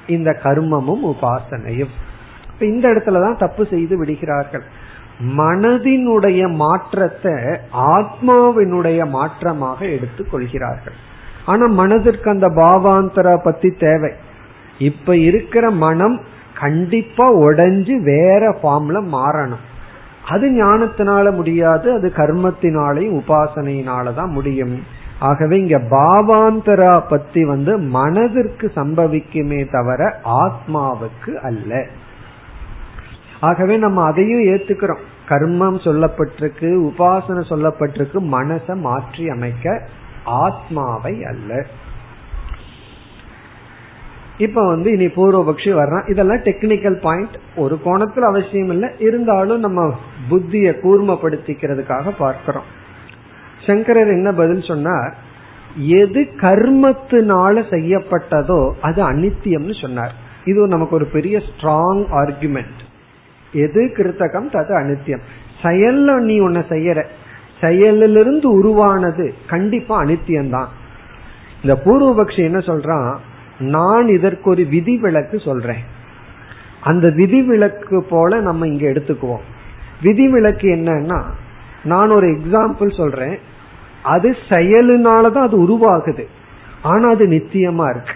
இந்த 0.08 0.39
கர்மமும் 0.43 1.04
உபாசனையும். 1.04 1.93
இந்த 2.60 2.88
இடத்துலதான் 2.89 3.38
தப்பு 3.38 3.68
செய்து 3.70 3.97
விடுகிறார்கள். 3.97 4.64
மனதினுடைய 5.38 6.54
மாற்றத்தை 6.54 7.32
ஆத்மாவினுடைய 7.74 9.10
மாற்றமாக 9.10 9.80
எடுத்துக் 9.80 10.32
கொள்கிறார்கள். 10.32 10.93
ஆனா 11.45 11.66
மனதிற்கு 11.66 12.30
அந்த 12.30 12.47
பாவாந்தர 12.47 13.43
பத்தி 13.43 13.70
தேவை. 13.70 14.12
இப்ப 14.78 15.18
இருக்கிற 15.18 15.70
மனம் 15.70 16.22
கண்டிப்பா 16.60 17.34
உடைஞ்சு 17.36 17.95
வேற 18.03 18.57
ஃபார்ம்ல 18.64 19.03
மாறணும். 19.12 19.66
அது 20.30 20.49
ஞானத்தினால 20.49 21.36
முடியாது 21.36 21.93
அது 21.93 22.12
கர்மத்தினாலையும் 22.16 23.22
உபாசனையினாலதான் 23.22 24.28
முடியும். 24.28 24.84
ஆகவே 25.20 25.57
இங்க 25.57 25.80
பாவாந்தரா 25.80 27.03
பத்தி 27.10 27.45
வந்து 27.45 27.78
மனதிற்கு 27.78 28.72
சம்பவிக்குமே 28.76 29.72
தவிர 29.72 30.20
ஆத்மாவுக்கு 30.24 31.36
அல்ல. 31.43 31.86
ஆகவே 33.39 33.78
நம்ம 33.78 34.03
அதையும் 34.03 34.43
ஏத்துக்கிறோம். 34.43 35.03
கர்மம் 35.30 35.80
சொல்லப்பட்டிருக்கு 35.84 36.91
உபாசனை 36.91 37.43
சொல்லப்பட்டிருக்கு 37.49 38.20
மனசை 38.32 38.76
மாற்றி 38.76 39.30
அமைக்க 39.30 39.82
ஆத்மாவை 40.24 41.24
அல்ல. 41.24 41.66
இப்ப 44.39 44.67
வந்து 44.67 44.91
இனி 44.91 45.05
பூர்வபக்ஷி 45.05 45.71
வர்றான். 45.79 46.09
இதெல்லாம் 46.09 46.37
டெக்னிக்கல் 46.37 47.01
பாயிண்ட் 47.01 47.37
ஒரு 47.55 47.79
கோணத்துல 47.85 48.19
அவசியம் 48.19 48.69
இல்லை. 48.69 48.89
இருந்தாலும் 48.99 49.59
நம்ம 49.59 49.99
புத்திய 50.29 50.71
கூர்மப்படுத்திக்கிறதுக்காக 50.83 52.11
பார்க்கிறோம். 52.17 52.67
சங்கரர் 53.67 54.07
என்ன 54.07 54.31
பதில் 54.33 54.61
சொன்னார்? 54.61 55.15
எது 55.77 56.21
கர்மத்தினால 56.21 57.63
செய்யப்பட்டதோ 57.69 58.71
அது 58.81 59.11
அனித்தியம்னு 59.11 59.81
சொன்னார். 59.81 60.13
இது 60.45 60.67
நமக்கு 60.67 60.95
ஒரு 60.95 61.05
பெரிய 61.05 61.37
ஸ்ட்ராங் 61.37 62.03
ஆர்குமெண்ட் 62.11 62.79
எது 63.53 63.93
கிருத்தகம் 63.97 64.51
தது 64.51 64.73
அனித்தியம். 64.81 65.21
செயல்ல 65.61 66.19
நீ 66.19 66.39
உன்னை 66.39 66.61
செய்யற. 66.69 67.03
செயலிலிருந்து 67.61 68.45
உருவானது 68.45 69.33
கண்டிப்பா 69.47 70.01
அனித்தியம்தான். 70.01 70.69
இந்த 71.63 71.81
பூர்வபக்ஷி 71.85 72.37
என்ன 72.37 72.57
சொல்றான்? 72.57 73.15
நான் 73.60 74.07
இதற்கு 74.07 74.49
ஒரு 74.49 74.64
விதிவிலக்கு 74.64 75.39
சொல்றேன். 75.39 75.84
அந்த 76.82 77.10
விதிவிலக்கு 77.10 78.03
போல 78.10 78.39
நம்ம 78.39 78.68
இங்க 78.68 78.88
எடுத்துக்குவோம். 78.88 79.41
விதிவிலக்கு 80.01 80.68
என்னன்னா 80.68 81.24
நான் 81.84 82.10
ஒரு 82.10 82.28
எக்ஸாம்பிள் 82.28 82.97
சொல்றேன். 82.97 83.39
அது 84.03 84.36
செயலுனாலதான் 84.49 85.41
அது 85.41 85.57
உருவாகுது. 85.57 86.26
ஆனா 86.82 87.10
அது 87.10 87.28
நித்தியமா 87.28 87.89
இருக்கு. 87.89 88.14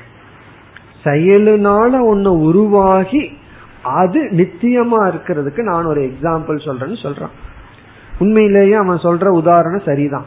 செயலுனால 1.04 2.06
ஒன்னு 2.06 2.40
உருவாகி 2.40 3.38
அது 3.84 4.30
நித்தியமா 4.30 5.12
இருக்கிறதுக்கு 5.12 5.62
நான் 5.62 5.86
ஒரு 5.86 6.02
எக்ஸாம்பிள் 6.02 6.68
சொல்றேன்னு 6.68 7.02
சொல்றான். 7.04 7.34
உண்மையிலேயே 8.20 8.74
அவன் 8.74 8.98
சொல்ற 8.98 9.28
உதாரணம் 9.28 9.82
சரிதான். 9.86 10.26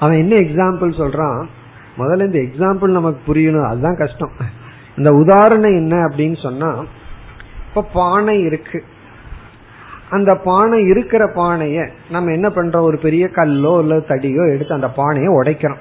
அவன் 0.00 0.16
என்ன 0.16 0.36
எக்ஸாம்பிள் 0.36 0.90
சொல்றான்? 0.90 1.44
முதல்ல 1.98 2.24
இந்த 2.24 2.38
எக்ஸாம்பிள் 2.38 2.90
நமக்கு 2.90 3.34
புரியணும் 3.34 3.68
அதுதான் 3.68 3.96
கஷ்டம். 3.96 4.32
இந்த 4.96 5.12
உதாரணம் 5.12 5.74
என்ன 5.74 5.96
அப்படின்னு 5.96 6.42
சொன்னா 6.42 6.84
இப்ப 7.68 7.82
பானை 7.82 8.40
இருக்கு. 8.40 8.84
அந்த 10.10 10.34
பானை 10.34 10.82
இருக்கிற 10.82 11.24
பானைய 11.24 11.88
நம்ம 12.10 12.32
என்ன 12.32 12.48
பண்றோம்? 12.48 12.80
ஒரு 12.80 12.98
பெரிய 12.98 13.28
கல்லோ 13.28 13.78
இல்ல 13.80 13.96
தடியோ 13.96 14.54
எடுத்து 14.54 14.74
அந்த 14.74 14.88
பானையை 14.88 15.34
உடைக்கிறோம். 15.34 15.78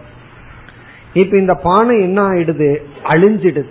இப்ப 1.13 1.37
இந்த 1.37 1.53
பானை 1.53 2.01
என்ன 2.01 2.27
ஆயிடுது? 2.29 2.77
அழிஞ்சிடுது. 3.03 3.69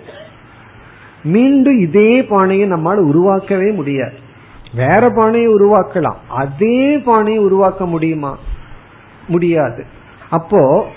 மீண்டும் 1.23 1.79
இதே 1.79 2.23
பானையை 2.23 2.67
நம்மால் 2.67 3.05
உருவாக்கவே 3.05 3.73
முடியாது. 3.73 4.17
வேற 4.75 5.09
பானையை 5.09 5.53
உருவாக்கலாம். 5.53 6.15
அதே 6.29 6.97
பானையை 6.97 7.43
உருவாக்க 7.43 7.85
முடியுமா? 7.85 8.37
முடியாது. 9.27 9.85
அப்போ 10.29 10.87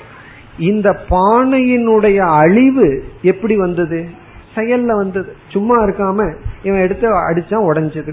இந்த 0.59 1.01
பானையினுடைய 1.11 2.17
அழிவு 2.17 3.05
எப்படி 3.23 3.57
வந்தது? 3.57 4.09
செயல்ல 4.55 4.87
வந்தது. 4.87 5.37
சும்மா 5.49 5.85
இருக்காம 5.85 6.35
இவன் 6.63 6.81
எடுத்து 6.81 7.15
அடிச்சா 7.15 7.73
உடஞ்சது. 7.73 8.13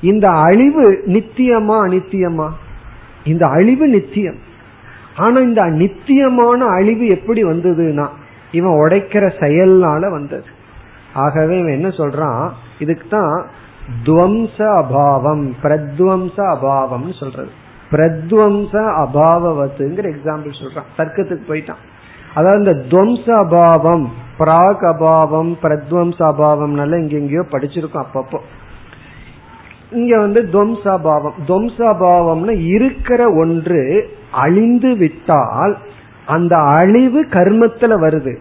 இந்த 0.00 0.28
அழிவு 0.28 1.02
நித்தியமா 1.06 1.76
அனித்தியமா 1.88 2.48
இந்த 3.24 3.46
அழிவு 3.46 3.86
நித்தியம். 3.86 4.36
ஆனா 5.16 5.38
இந்த 5.38 5.64
நித்தியமான 5.64 6.64
அழிவு 6.64 7.06
எப்படி 7.06 7.44
வந்ததுன்னா 7.44 8.08
இவன் 8.52 8.72
உடைக்கிற 8.72 9.30
செயல்னால 9.40 10.10
வந்தது. 10.10 10.44
ஆகவே 11.14 11.58
இவன் 11.58 11.72
என்ன 11.72 11.88
சொல்றான்? 11.88 12.50
இதுக்கு 12.78 13.06
தான் 13.08 13.46
துவம்ச 14.04 14.56
அபாவம் 14.56 15.52
பிரத்வம்ச 15.62 16.36
அபாவம்னு 16.36 17.18
சொல்றது. 17.18 17.50
பிரத்வம்ச 17.92 18.72
அபாவத்துங்கிற 19.02 20.12
எக்ஸாம்பிள் 20.12 20.58
சொல்றான். 20.60 20.90
தர்க்கத்துக்கு 20.98 21.44
போயிட்டான். 21.48 21.82
அதாவது 22.34 22.58
இந்த 22.62 22.96
துவம்ச 22.96 23.26
அபாவம் 23.44 24.06
பிராக் 24.38 24.84
அபாவம் 24.92 25.52
பிரத்வம்ச 25.62 26.18
அபாவம்னால 26.18 26.98
இங்க 26.98 27.16
எங்கேயோ 27.16 27.44
படிச்சிருக்கோம் 27.50 28.04
அப்பப்போ. 28.04 28.38
இங்க 29.90 30.18
வந்து 30.18 30.48
துவம்சாபாவம் 30.52 31.36
துவம்சாபாவம்னு 31.46 32.64
இருக்கிற 32.64 33.30
ஒன்று 33.30 34.10
அழிந்து 34.30 34.96
விட்டால் 34.96 35.78
அந்த 36.26 36.56
அழிவு 36.56 37.24
கர்மத்துல 37.24 37.94
வருது. 38.00 38.36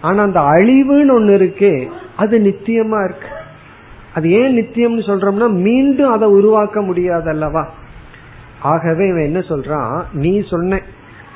ஆனா 0.00 0.22
அந்த 0.22 0.40
அழிவுன்னு 0.40 1.14
ஒண்ணு 1.18 1.32
இருக்கே 1.36 1.88
அது 2.16 2.38
நித்தியமா 2.38 3.04
இருக்கு. 3.04 3.28
அது 4.14 4.30
ஏன் 4.30 4.56
நித்தியம்னு 4.56 5.02
சொல்றோம்னா 5.02 5.50
மீண்டும் 5.50 6.12
அதை 6.12 6.28
உருவாக்க 6.28 6.80
முடியாது 6.80 7.28
அல்லவா 7.28 7.68
ஆகவே 8.62 9.08
இவன் 9.08 9.22
என்ன 9.22 9.38
சொல்றான்? 9.38 10.02
நீ 10.12 10.46
சொன்ன 10.50 10.80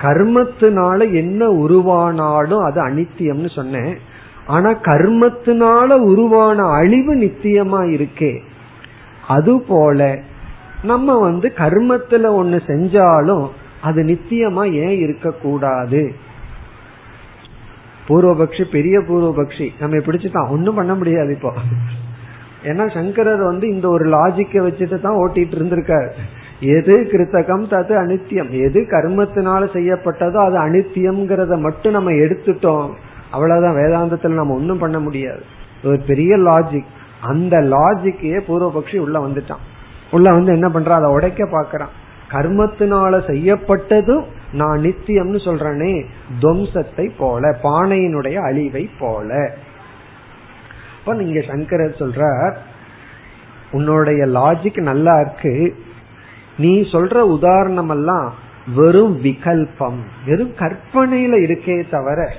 கர்மத்தினால 0.02 1.12
என்ன 1.12 1.48
உருவானாலும் 1.48 2.64
அது 2.64 2.88
அனித்தியம்னு 2.88 3.54
சொன்னேன். 3.54 3.98
ஆனா 4.46 4.70
கர்மத்தினால 4.70 5.92
உருவான 5.92 6.62
அழிவு 6.62 7.14
நித்தியமா 7.14 7.82
இருக்கே. 7.94 8.38
அதுபோல 9.28 10.18
நம்ம 10.82 11.18
வந்து 11.18 11.52
கர்மத்துல 11.56 12.26
ஒண்ணு 12.30 12.60
செஞ்சாலும் 12.66 13.48
அது 13.82 14.02
நித்தியமா 14.02 14.72
ஏன் 14.72 14.98
இருக்கக்கூடாது? 14.98 16.14
பூர்வபக்ஷி 18.08 18.64
பெரிய 18.64 18.98
பூர்வபக்ஷி 18.98 19.68
நம்ம 19.80 19.96
பிடிச்சுட்டான். 19.96 20.48
ஒன்னும் 20.48 20.74
பண்ண 20.74 20.94
முடியாது 20.94 21.32
இப்போ. 21.32 21.52
ஏன்னா 22.64 22.94
சங்கரர் 22.94 23.42
வந்து 23.42 23.68
இந்த 23.68 23.88
ஒரு 23.88 24.08
லாஜிக்க 24.08 24.68
வச்சுட்டு 24.68 25.00
தான் 25.00 25.16
ஓட்டிட்டு 25.16 25.54
இருந்திருக்காரு. 25.58 26.08
எது 26.60 27.08
கிருத்தகம் 27.12 27.64
தது 27.70 27.92
அனித்தியம் 27.96 28.50
எது 28.50 28.80
கர்மத்தினால 28.80 29.64
செய்யப்பட்டதோ 29.76 30.44
அது 30.44 30.58
அனித்தியம்ங்கிறத 30.58 31.60
மட்டும் 31.60 31.92
நம்ம 31.92 32.10
எடுத்துட்டோம். 32.10 32.90
அவ்வளவுதான். 33.30 33.76
வேதாந்தத்துல 33.76 34.28
நம்ம 34.28 34.54
ஒன்னும் 34.54 34.78
பண்ண 34.78 35.00
முடியாது. 35.00 35.42
ஒரு 35.84 36.00
பெரிய 36.06 36.36
லாஜிக் 36.36 36.84
அந்த 37.20 37.60
லாஜிக்கையே 37.60 38.40
பூர்வபக்ஷி 38.48 38.98
உள்ள 38.98 39.18
வந்துட்டான். 39.18 39.62
உள்ள 40.10 40.30
வந்து 40.30 40.52
என்ன 40.52 40.68
பண்றான்? 40.68 41.00
அதை 41.00 41.10
உடைக்க 41.10 41.44
பாக்குறான் 41.44 41.92
கர்மத்தினால 42.30 43.18
செய்யப்பட்டதும் 43.26 44.24
நான் 44.52 44.80
நித்தியம்னு 44.80 45.36
சொல்றேனே 45.44 46.04
துவம்சத்தை 46.40 47.10
போல 47.18 47.56
பானையினுடைய 47.62 48.34
அழிவை 48.34 48.90
போல. 48.98 49.56
இப்ப 51.00 51.14
நீங்க 51.14 51.40
சங்கரர் 51.48 51.96
சொல்ற 51.98 52.54
உன்னுடைய 53.70 54.26
லாஜிக் 54.26 54.80
நல்லா 54.80 55.20
இருக்கு. 55.20 55.74
நீ 56.56 56.80
சொல்ற 56.80 57.14
உதாரணம் 57.14 57.88
எல்லாம் 57.88 58.34
வெறும் 58.74 59.22
விகல்பம் 59.22 60.00
வெறும் 60.26 60.54
கற்பனையில 60.58 61.34
இருக்கே 61.42 61.90
தவிர 61.90 62.32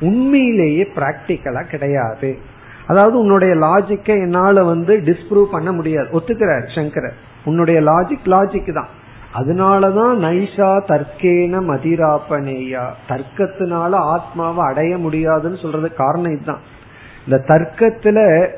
உண்மையிலேயே 0.00 0.88
பிராக்டிக்கலா 0.96 1.62
கிடையாது. 1.62 2.38
அதாவது 2.86 3.18
உன்னுடைய 3.18 3.54
லாஜிக்கை 3.54 4.20
என்னால 4.20 4.64
வந்து 4.64 4.96
டிஸ்ப்ரூவ் 4.96 5.44
பண்ண 5.44 5.72
முடியாது. 5.72 6.20
ஒத்துக்கிறார் 6.20 6.74
சங்கரர். 6.74 7.14
உன்னுடைய 7.44 7.80
லாஜிக் 7.80 8.26
லாஜிக் 8.26 8.72
தான். 8.72 8.88
அதனாலதான் 9.34 10.24
நைஷா 10.24 10.80
தர்க்கேன 10.88 11.60
மதிராப்பனேயா 11.70 12.86
தர்க்கத்தினால 13.08 13.90
ஆத்மாவை 13.90 14.64
அடைய 14.64 14.98
முடியாதுன்னு 14.98 15.56
சொல்றது 15.56 15.94
காரணம் 15.94 16.32
இதுதான். 16.32 16.60
இந்த 17.26 17.44
தர்க்கத்துல 17.48 18.48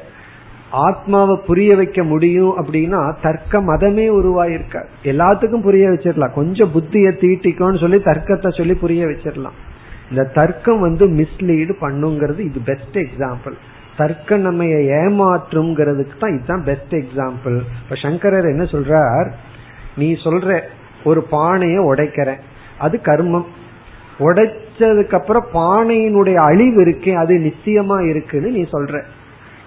ஆத்மாவை 0.73 1.39
புரிய 1.47 1.77
வைக்க 1.77 2.03
முடியும் 2.03 2.53
அப்படின்னா 2.59 3.15
தர்க்க 3.23 3.61
மதமே 3.61 4.07
உருவாயிருக்க 4.09 4.85
எல்லாத்துக்கும் 5.03 5.63
புரிய 5.63 5.89
வச்சிடலாம். 5.89 6.33
கொஞ்சம் 6.33 6.73
புத்திய 6.75 7.11
தீட்டிக்கோன்னு 7.11 7.81
சொல்லி 7.81 7.97
தர்க்கத்தை 7.97 8.51
சொல்லி 8.51 8.75
புரிய 8.75 9.07
வச்சிடலாம். 9.07 9.59
இந்த 10.11 10.25
தர்க்கம் 10.25 10.81
வந்து 10.81 11.09
மிஸ்லீடு 11.09 11.75
பண்ணுங்கிறது 11.81 12.39
இது 12.39 12.61
பெஸ்ட் 12.65 12.99
எக்ஸாம்பிள் 12.99 13.55
தர்க்கம் 13.97 14.41
நம்ம 14.41 14.65
ஏமாற்றுங்கிறதுக்கு 14.65 16.17
தான் 16.19 16.35
இதுதான் 16.35 16.65
பெஸ்ட் 16.65 16.95
எக்ஸாம்பிள் 16.95 17.57
இப்ப 17.83 17.95
சங்கரர் 17.95 18.45
என்ன 18.45 18.63
சொல்றார்? 18.63 19.31
நீ 19.97 20.13
சொல்ற 20.13 20.61
ஒரு 21.05 21.27
பானைய 21.31 21.79
உடைக்கிறேன். 21.93 22.41
அது 22.79 23.01
கர்மம். 23.05 23.45
உடைச்சதுக்கு 24.19 25.15
அப்புறம் 25.15 25.47
பானையினுடைய 25.55 26.35
அழிவு 26.35 26.85
இருக்கே 26.85 27.13
அது 27.15 27.35
நிச்சயமா 27.35 28.09
இருக்குன்னு 28.09 28.51
நீ 28.51 28.63
சொல்ற. 28.63 29.03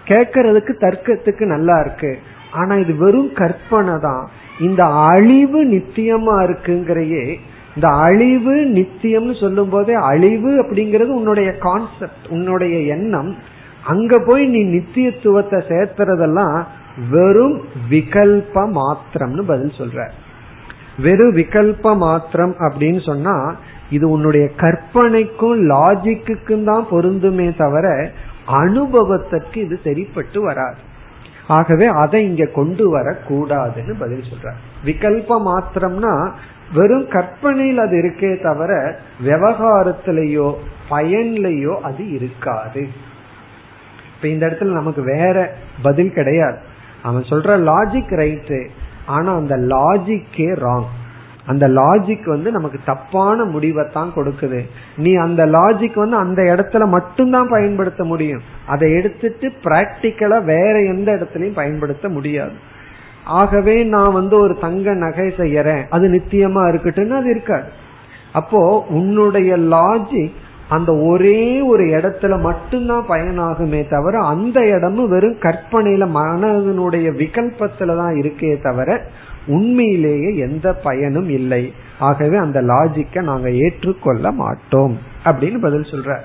கேட்கறதுக்கு 0.10 0.74
தர்க்கத்துக்கு 0.86 1.45
நல்லா 1.53 1.76
இருக்கு. 1.80 2.12
ஆனா 2.60 2.74
இது 2.84 2.93
வெறும் 3.03 3.32
கற்பனை 3.41 3.95
தான். 4.08 4.24
இந்த 4.68 4.84
அழிவு 5.14 5.62
நித்தியமா 5.74 6.36
இருக்குங்கிறையே 6.47 7.26
இந்த 7.76 7.88
அழிவு 8.08 8.53
நித்தியம்னு 8.76 9.34
சொல்லும் 9.39 9.72
போதே 9.74 9.95
அழிவு 10.10 10.51
அப்படிங்கறது 10.62 11.12
உன்னுடைய 11.20 11.49
கான்செப்ட் 11.66 12.28
உன்னுடைய 12.36 12.76
எண்ணம். 12.95 13.32
அங்க 13.93 14.20
போய் 14.28 14.43
நீ 14.53 14.62
நித்தியத்துவத்தை 14.76 15.60
சேர்த்துறதெல்லாம் 15.72 16.56
வெறும் 17.10 17.58
விகல்ப 17.89 18.56
மாத்திரம்னு 18.78 19.43
பதில் 19.51 19.74
சொல்ற. 19.80 19.99
வெறும் 21.06 21.36
விகல்ப 21.36 21.95
மாத்திரம் 22.03 22.56
அப்படின்னு 22.66 23.01
சொன்னா 23.10 23.36
இது 23.89 24.06
உன்னுடைய 24.10 24.45
கற்பனைக்கும் 24.62 25.58
லாஜிக்குக்கும் 25.72 26.64
தான் 26.64 26.86
பொருந்துமே 26.91 27.47
தவிர 27.64 27.88
அனுபவத்திற்கு 28.46 29.62
இது 29.62 29.80
சரிப்பட்டு 29.84 30.41
வராது. 30.41 30.93
ஆகவே 31.48 31.86
அதை 31.86 32.26
இங்க 32.26 32.46
கொண்டு 32.46 32.98
வரக்கூடாதுன்னு 32.98 33.93
பதில் 34.00 34.24
சொல்றார். 34.24 34.86
விகல்ப 34.86 35.41
மாத்திரம்னா 35.46 36.32
வெறும் 36.74 37.08
கற்பனையில் 37.08 37.78
அது 37.78 37.98
இருக்கே 37.98 38.43
தவிர 38.43 39.00
விவகாரத்திலேயோ 39.24 40.54
பயன்லையோ 40.89 41.80
அது 41.80 42.12
இருக்காது. 42.12 42.88
இப்ப 44.16 44.28
இந்த 44.28 44.48
இடத்துல 44.48 44.64
நமக்கு 44.64 45.02
வேற 45.02 45.56
பதில் 45.82 46.14
கிடையாது. 46.14 46.58
அவன் 47.04 47.22
சொல்ற 47.22 47.72
லாஜிக் 47.72 48.14
ரைட்டு 48.16 48.68
ஆனா 49.06 49.36
அந்த 49.36 49.58
லாஜிக்கே 49.58 50.56
ராங் 50.56 50.86
அந்த 51.46 51.68
லாஜிக் 51.68 52.26
வந்து 52.26 52.52
நமக்கு 52.52 52.80
தப்பான 52.86 53.43
முடிவை 53.43 53.86
தான் 53.93 54.12
கொடுக்குது. 54.16 54.62
நீ 54.98 55.16
அந்த 55.16 55.46
லாஜிக் 55.46 55.96
வந்து 55.96 56.16
அந்த 56.16 56.41
இடத்துல 56.41 56.88
மட்டும்தான் 56.88 57.48
பயன்படுத்த 57.48 58.04
முடியும். 58.04 58.41
அதை 58.68 58.93
எடுத்துட்டு 58.93 59.52
பிராக்டிக்கலா 59.64 60.43
வேற 60.43 60.82
எந்த 60.82 61.16
இடத்துலயும் 61.16 61.60
பயன்படுத்த 61.62 62.10
முடியாது. 62.10 62.56
ஆகவே 63.26 63.84
நான் 63.84 64.14
வந்து 64.14 64.39
ஒரு 64.39 64.58
தங்க 64.60 64.93
நகை 64.93 65.28
செய்யறேன். 65.38 65.84
அது 65.89 66.08
நித்தியமா 66.08 66.64
இருக்கட்டும்னு 66.72 67.20
அது 67.22 67.30
இருக்காது. 67.30 67.70
அப்போ 68.32 68.86
உன்னுடைய 68.89 69.58
லாஜிக் 69.58 70.34
அந்த 70.70 70.91
ஒரே 70.96 71.62
ஒரு 71.62 71.84
இடத்துல 71.86 72.41
மட்டும்தான் 72.41 73.06
பயனாகுமே 73.10 73.89
தவிர 73.89 74.20
அந்த 74.20 74.66
இடமும் 74.68 75.10
வெறும் 75.10 75.38
கற்பனையில 75.39 76.06
மனதனுடைய 76.16 77.08
விகல்பத்துல 77.22 77.98
தான் 77.98 78.16
இருக்கே 78.16 78.62
தவிர 78.62 79.06
உண்மையிலேயே 79.47 80.31
எந்த 80.39 80.66
பயனும் 80.83 81.31
இல்லை 81.31 81.62
ஆகவே 82.01 82.37
அந்த 82.37 82.59
லாஜிக்க 82.62 83.22
நாங்க 83.22 83.49
ஏற்றுக்கொள்ள 83.64 84.33
மாட்டோம் 84.33 84.95
அப்படின்னு 85.24 85.59
பதில் 85.59 85.91
சொல்ற 85.91 86.16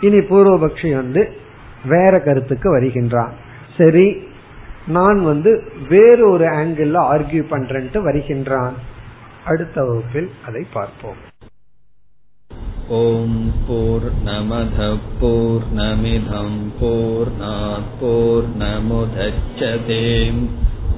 இனி 0.00 0.20
பூர்வபக்ஷி 0.30 0.88
வந்து 0.94 1.22
வேற 1.84 2.14
கருத்துக்கு 2.18 2.68
வருகின்றான் 2.70 3.34
சரி 3.76 4.06
நான் 4.88 5.20
வந்து 5.24 5.52
வேறு 5.88 6.24
ஒரு 6.30 6.46
ஆங்கிள் 6.56 6.96
ஆர்கியூ 7.04 7.44
பண்றேன்ட்டு 7.50 8.00
வருகின்றான் 8.02 8.76
அடுத்த 9.44 9.76
வகுப்பில் 9.84 10.28
அதை 10.46 10.64
பார்ப்போம் 10.72 11.20
ॐ 12.86 13.30
पूर्णमधः 13.66 14.96
पूर्णमिधं 15.20 16.50
पूर्णात् 16.80 17.86
पूर्णमुदच्छते 18.00 19.96